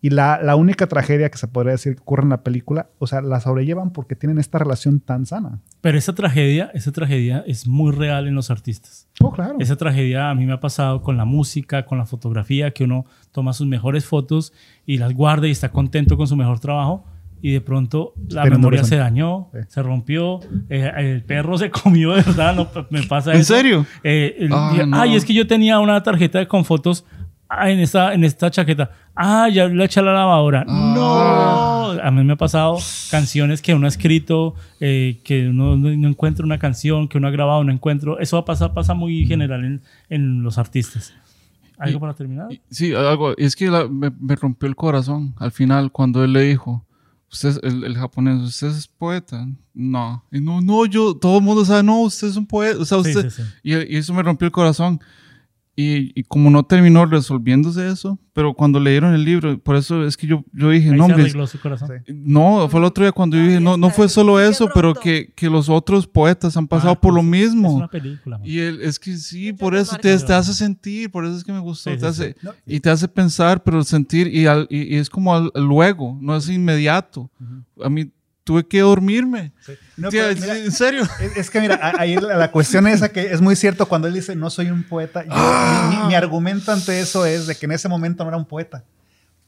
Y 0.06 0.10
la, 0.10 0.38
la 0.43 0.58
única 0.58 0.88
tragedia 0.88 1.30
que 1.32 1.38
se 1.38 1.47
podría 1.47 1.72
decir 1.72 1.95
que 1.95 2.01
ocurre 2.01 2.24
en 2.24 2.30
la 2.30 2.43
película, 2.43 2.89
o 2.99 3.08
sea, 3.08 3.22
la 3.22 3.39
sobrellevan 3.39 3.91
porque 3.91 4.16
tienen 4.18 4.38
esta 4.38 4.60
relación 4.60 4.99
tan 4.99 5.26
sana. 5.26 5.60
Pero 5.80 5.97
esa 5.97 6.14
tragedia, 6.14 6.70
esa 6.74 6.91
tragedia 6.91 7.41
es 7.47 7.66
muy 7.68 7.93
real 7.93 8.28
en 8.28 8.36
los 8.36 8.51
artistas. 8.51 9.08
Oh, 9.22 9.32
claro. 9.32 9.56
Esa 9.60 9.78
tragedia 9.78 10.30
a 10.30 10.36
mí 10.36 10.45
me 10.45 10.51
ha 10.51 10.60
pasado 10.60 11.01
con 11.01 11.16
la 11.16 11.24
música, 11.24 11.86
con 11.86 11.97
la 11.97 12.06
fotografía, 12.06 12.72
que 12.72 12.84
uno 12.84 13.06
toma 13.32 13.54
sus 13.54 13.66
mejores 13.66 14.04
fotos 14.06 14.51
y 14.86 14.97
las 14.97 15.14
guarda 15.14 15.47
y 15.47 15.51
está 15.51 15.70
contento 15.70 16.18
con 16.18 16.28
su 16.28 16.36
mejor 16.36 16.60
trabajo 16.60 17.06
y 17.41 17.51
de 17.54 17.62
pronto 17.62 18.14
la 18.30 18.43
memoria 18.45 18.84
se 18.84 18.97
dañó, 18.97 19.49
Sí. 19.54 19.60
se 19.70 19.84
rompió, 19.84 20.41
eh, 20.70 20.91
el 20.97 21.24
perro 21.24 21.58
se 21.58 21.72
comió, 21.84 22.12
de 22.12 22.24
verdad, 22.24 22.54
no, 22.56 22.68
me 22.89 23.04
pasa 23.04 23.34
¿En 23.34 23.39
eso. 23.39 23.54
serio? 23.56 23.86
Eh, 24.04 24.36
el 24.39 24.49
día- 24.49 24.86
no. 24.86 24.99
Ay, 24.99 25.16
es 25.16 25.24
que 25.24 25.34
yo 25.34 25.47
tenía 25.47 25.80
una 25.80 26.04
tarjeta 26.04 26.45
con 26.45 26.66
fotos 26.66 27.06
ah, 27.60 27.70
en, 27.72 27.80
esta, 27.80 28.14
en 28.14 28.24
esta 28.24 28.49
chaqueta. 28.51 28.91
Ah, 29.16 29.47
ya 29.49 29.68
la 29.68 29.86
eché 29.86 29.99
a 29.99 30.04
la 30.04 30.14
lavadora. 30.14 30.66
No. 30.66 31.91
A 32.01 32.12
mí 32.12 32.24
me 32.24 32.34
ha 32.34 32.38
pasado 32.38 32.78
canciones 33.12 33.62
que 33.62 33.74
uno 33.74 33.86
ha 33.86 33.89
escrito, 33.89 34.56
eh, 34.80 35.22
que 35.24 35.47
uno 35.49 35.76
no, 35.78 35.89
encuentra 36.08 36.45
una 36.45 36.58
canción, 36.60 37.08
que 37.08 37.18
uno 37.18 37.28
ha 37.28 37.32
grabado, 37.32 37.64
no 37.64 37.72
encuentro. 37.72 38.20
Eso 38.20 38.38
va 38.38 38.41
a 38.41 38.45
pasar, 38.45 38.74
pasa 38.74 38.93
muy 38.93 39.26
general 39.26 39.64
en, 39.64 39.82
en 40.10 40.43
los 40.43 40.58
artistas. 40.58 41.14
¿Algo 41.78 41.97
Y- 41.97 41.99
para 42.01 42.14
terminar? 42.14 42.51
Y- 42.51 42.62
Sí, 42.70 42.93
algo. 42.93 43.36
Es 43.38 43.56
que 43.56 43.70
la- 43.70 43.88
me, 43.88 44.12
me 44.20 44.36
rompió 44.36 44.68
el 44.68 44.76
corazón 44.76 45.34
al 45.38 45.51
final 45.51 45.91
cuando 45.91 46.24
él 46.24 46.34
le 46.34 46.41
dijo, 46.41 46.86
usted, 47.32 47.49
es- 47.49 47.60
el, 47.64 47.84
el 47.84 47.95
japonés, 47.97 48.41
¿usted 48.41 48.68
es 48.70 48.88
poeta? 48.88 49.47
No. 49.74 50.24
Y 50.32 50.39
no, 50.39 50.62
no, 50.62 50.86
yo, 50.86 51.16
todo 51.16 51.38
el 51.38 51.43
mundo 51.43 51.64
sabe, 51.66 51.84
no, 51.84 52.01
usted 52.01 52.28
es 52.28 52.36
un 52.38 52.47
poeta. 52.47 52.80
O 52.82 52.86
sea, 52.86 53.04
Sí, 53.04 53.10
usted. 53.10 53.30
sí, 53.30 53.41
sí. 53.43 53.49
Y, 53.64 53.74
y 53.95 53.97
eso 53.97 54.14
me 54.14 54.24
rompió 54.24 54.45
el 54.47 54.51
corazón. 54.51 54.99
Y, 55.76 56.12
y 56.20 56.24
como 56.26 56.52
no 56.52 56.62
terminó 56.62 57.04
resolviéndose 57.08 57.88
eso, 57.90 58.20
pero 58.32 58.54
cuando 58.54 58.80
leyeron 58.80 59.16
el 59.16 59.26
libro, 59.26 59.58
por 59.58 59.76
eso 59.76 60.06
es 60.06 60.16
que 60.16 60.28
yo, 60.28 60.44
yo 60.54 60.70
dije, 60.70 60.92
Ahí 60.92 60.96
no, 60.98 61.06
se 61.08 61.12
hombre, 61.14 61.24
arregló 61.24 61.48
su 61.48 61.60
corazón. 61.60 61.90
Sí. 62.06 62.14
no, 62.16 62.70
fue 62.70 62.80
el 62.80 62.84
otro 62.86 63.04
día 63.04 63.12
cuando 63.12 63.38
yo 63.38 63.44
dije, 63.44 63.60
no, 63.60 63.76
no 63.76 63.90
fue 63.90 64.08
solo 64.08 64.40
eso, 64.40 64.70
pero 64.72 64.94
que, 64.94 65.32
que 65.36 65.50
los 65.50 65.70
otros 65.70 66.06
poetas 66.06 66.56
han 66.58 66.68
pasado 66.68 66.92
Ah, 66.92 67.02
por 67.02 67.12
lo 67.12 67.22
pues, 67.22 67.26
mismo. 67.32 67.70
Es 67.70 67.76
una 67.76 67.88
película. 67.88 68.38
man. 68.38 68.48
Y 68.48 68.60
él, 68.60 68.82
es 68.84 69.00
que 69.00 69.18
sí, 69.18 69.52
por 69.52 69.74
te 69.74 69.80
eso 69.80 69.96
te, 69.98 70.16
te 70.20 70.34
hace 70.34 70.54
sentir, 70.54 71.10
por 71.10 71.26
eso 71.26 71.38
es 71.38 71.44
que 71.44 71.52
me 71.52 71.60
gustó. 71.60 71.90
Sí, 71.90 71.96
te 71.98 72.02
sí, 72.02 72.06
hace- 72.06 72.36
No, 72.44 72.52
y 72.68 72.80
te 72.80 72.90
hace 72.92 73.08
pensar, 73.08 73.64
pero 73.64 73.84
sentir, 73.84 74.28
y, 74.28 74.46
al- 74.46 74.68
y- 74.70 74.94
y 74.94 74.98
es 74.98 75.10
como 75.10 75.34
al- 75.36 75.52
luego, 75.56 76.16
no 76.22 76.36
es 76.36 76.48
inmediato. 76.50 77.32
A 77.84 77.90
mí 77.90 78.12
tuve 78.44 78.68
que 78.68 78.82
dormirme. 78.82 79.54
No, 79.98 80.10
Tía, 80.10 80.30
mira, 80.39 80.58
¿En 80.58 80.72
serio? 80.72 81.04
Es, 81.20 81.38
es 81.38 81.50
que 81.50 81.62
mira, 81.62 81.94
ahí 81.98 82.16
la, 82.16 82.36
la 82.38 82.52
cuestión 82.52 82.88
esa 82.88 83.10
que 83.10 83.32
es 83.32 83.39
muy 83.41 83.56
cierto 83.56 83.88
cuando 83.88 84.08
él 84.08 84.14
dice 84.14 84.36
no 84.36 84.50
soy 84.50 84.70
un 84.70 84.84
poeta. 84.84 85.24
yo- 85.26 85.32
mi, 85.89 85.98
mi- 85.98 86.08
mi 86.08 86.16
argumento 86.16 86.72
ante 86.72 87.00
eso 87.00 87.26
es 87.26 87.48
de 87.48 87.56
que 87.56 87.66
en 87.66 87.72
ese 87.72 87.88
momento 87.88 88.24
no 88.24 88.30
era 88.30 88.38
un 88.38 88.46
poeta, 88.46 88.84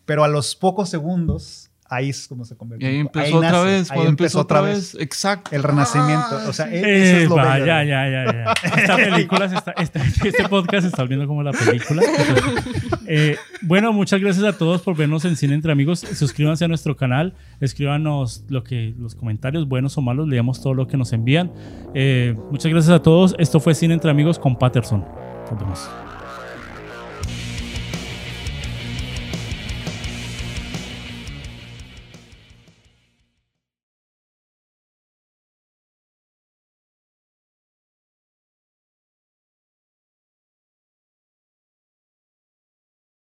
pero 0.06 0.24
a 0.24 0.28
los 0.28 0.56
pocos 0.56 0.89
segundos 0.89 1.70
ahí 1.88 2.10
es 2.10 2.28
como 2.28 2.46
se 2.46 2.54
Y 2.54 2.58
convirtió. 2.58 2.88
ahí 2.88 2.98
empezó 2.98 3.38
otra 3.38 3.52
nace, 3.52 3.66
vez, 3.66 3.92
ahí 3.92 4.06
empezó 4.08 4.40
otra 4.42 4.62
vez. 4.62 4.98
Exacto. 5.00 5.52
el 5.56 5.64
renacimiento. 5.64 6.36
O 6.48 6.54
sea, 6.54 6.66
eso 6.74 7.18
es 7.18 7.30
lo 7.30 7.36
va, 7.36 7.54
bello. 7.54 7.66
ya, 7.68 7.84
ya, 7.84 8.10
ya, 8.10 8.26
ya. 8.34 8.54
Esta 8.82 8.96
película 9.16 9.50
se 9.50 9.56
está, 9.56 9.72
esta- 9.78 10.04
este 10.04 10.48
podcast 10.50 10.82
se 10.82 10.88
está 10.88 11.04
volviendo 11.04 11.28
como 11.28 11.44
la 11.44 11.52
película. 11.52 12.02
Eh, 13.08 13.38
bueno, 13.62 13.94
muchas 13.94 14.20
gracias 14.20 14.44
a 14.46 14.58
todos 14.58 14.82
por 14.82 14.96
vernos 14.96 15.26
en 15.26 15.36
Cine 15.36 15.54
Entre 15.54 15.72
Amigos. 15.72 16.00
Suscríbanse 16.00 16.66
a 16.66 16.68
nuestro 16.68 16.96
canal, 16.98 17.34
escríbanos 17.60 18.44
lo 18.50 18.64
que, 18.64 18.94
los 18.98 19.14
comentarios, 19.16 19.68
buenos 19.68 19.98
o 19.98 20.02
malos, 20.02 20.28
leemos 20.28 20.62
todo 20.62 20.74
lo 20.74 20.88
que 20.88 20.98
nos 20.98 21.14
envían. 21.14 21.52
Eh, 21.94 22.36
muchas 22.52 22.72
gracias 22.72 22.94
a 22.96 23.02
todos. 23.04 23.36
Esto 23.38 23.60
fue 23.60 23.76
Cine 23.76 23.94
Entre 23.94 24.10
Amigos 24.10 24.40
con 24.40 24.58
Patterson. 24.58 25.06
Nos 25.52 25.60
vemos. 25.60 25.90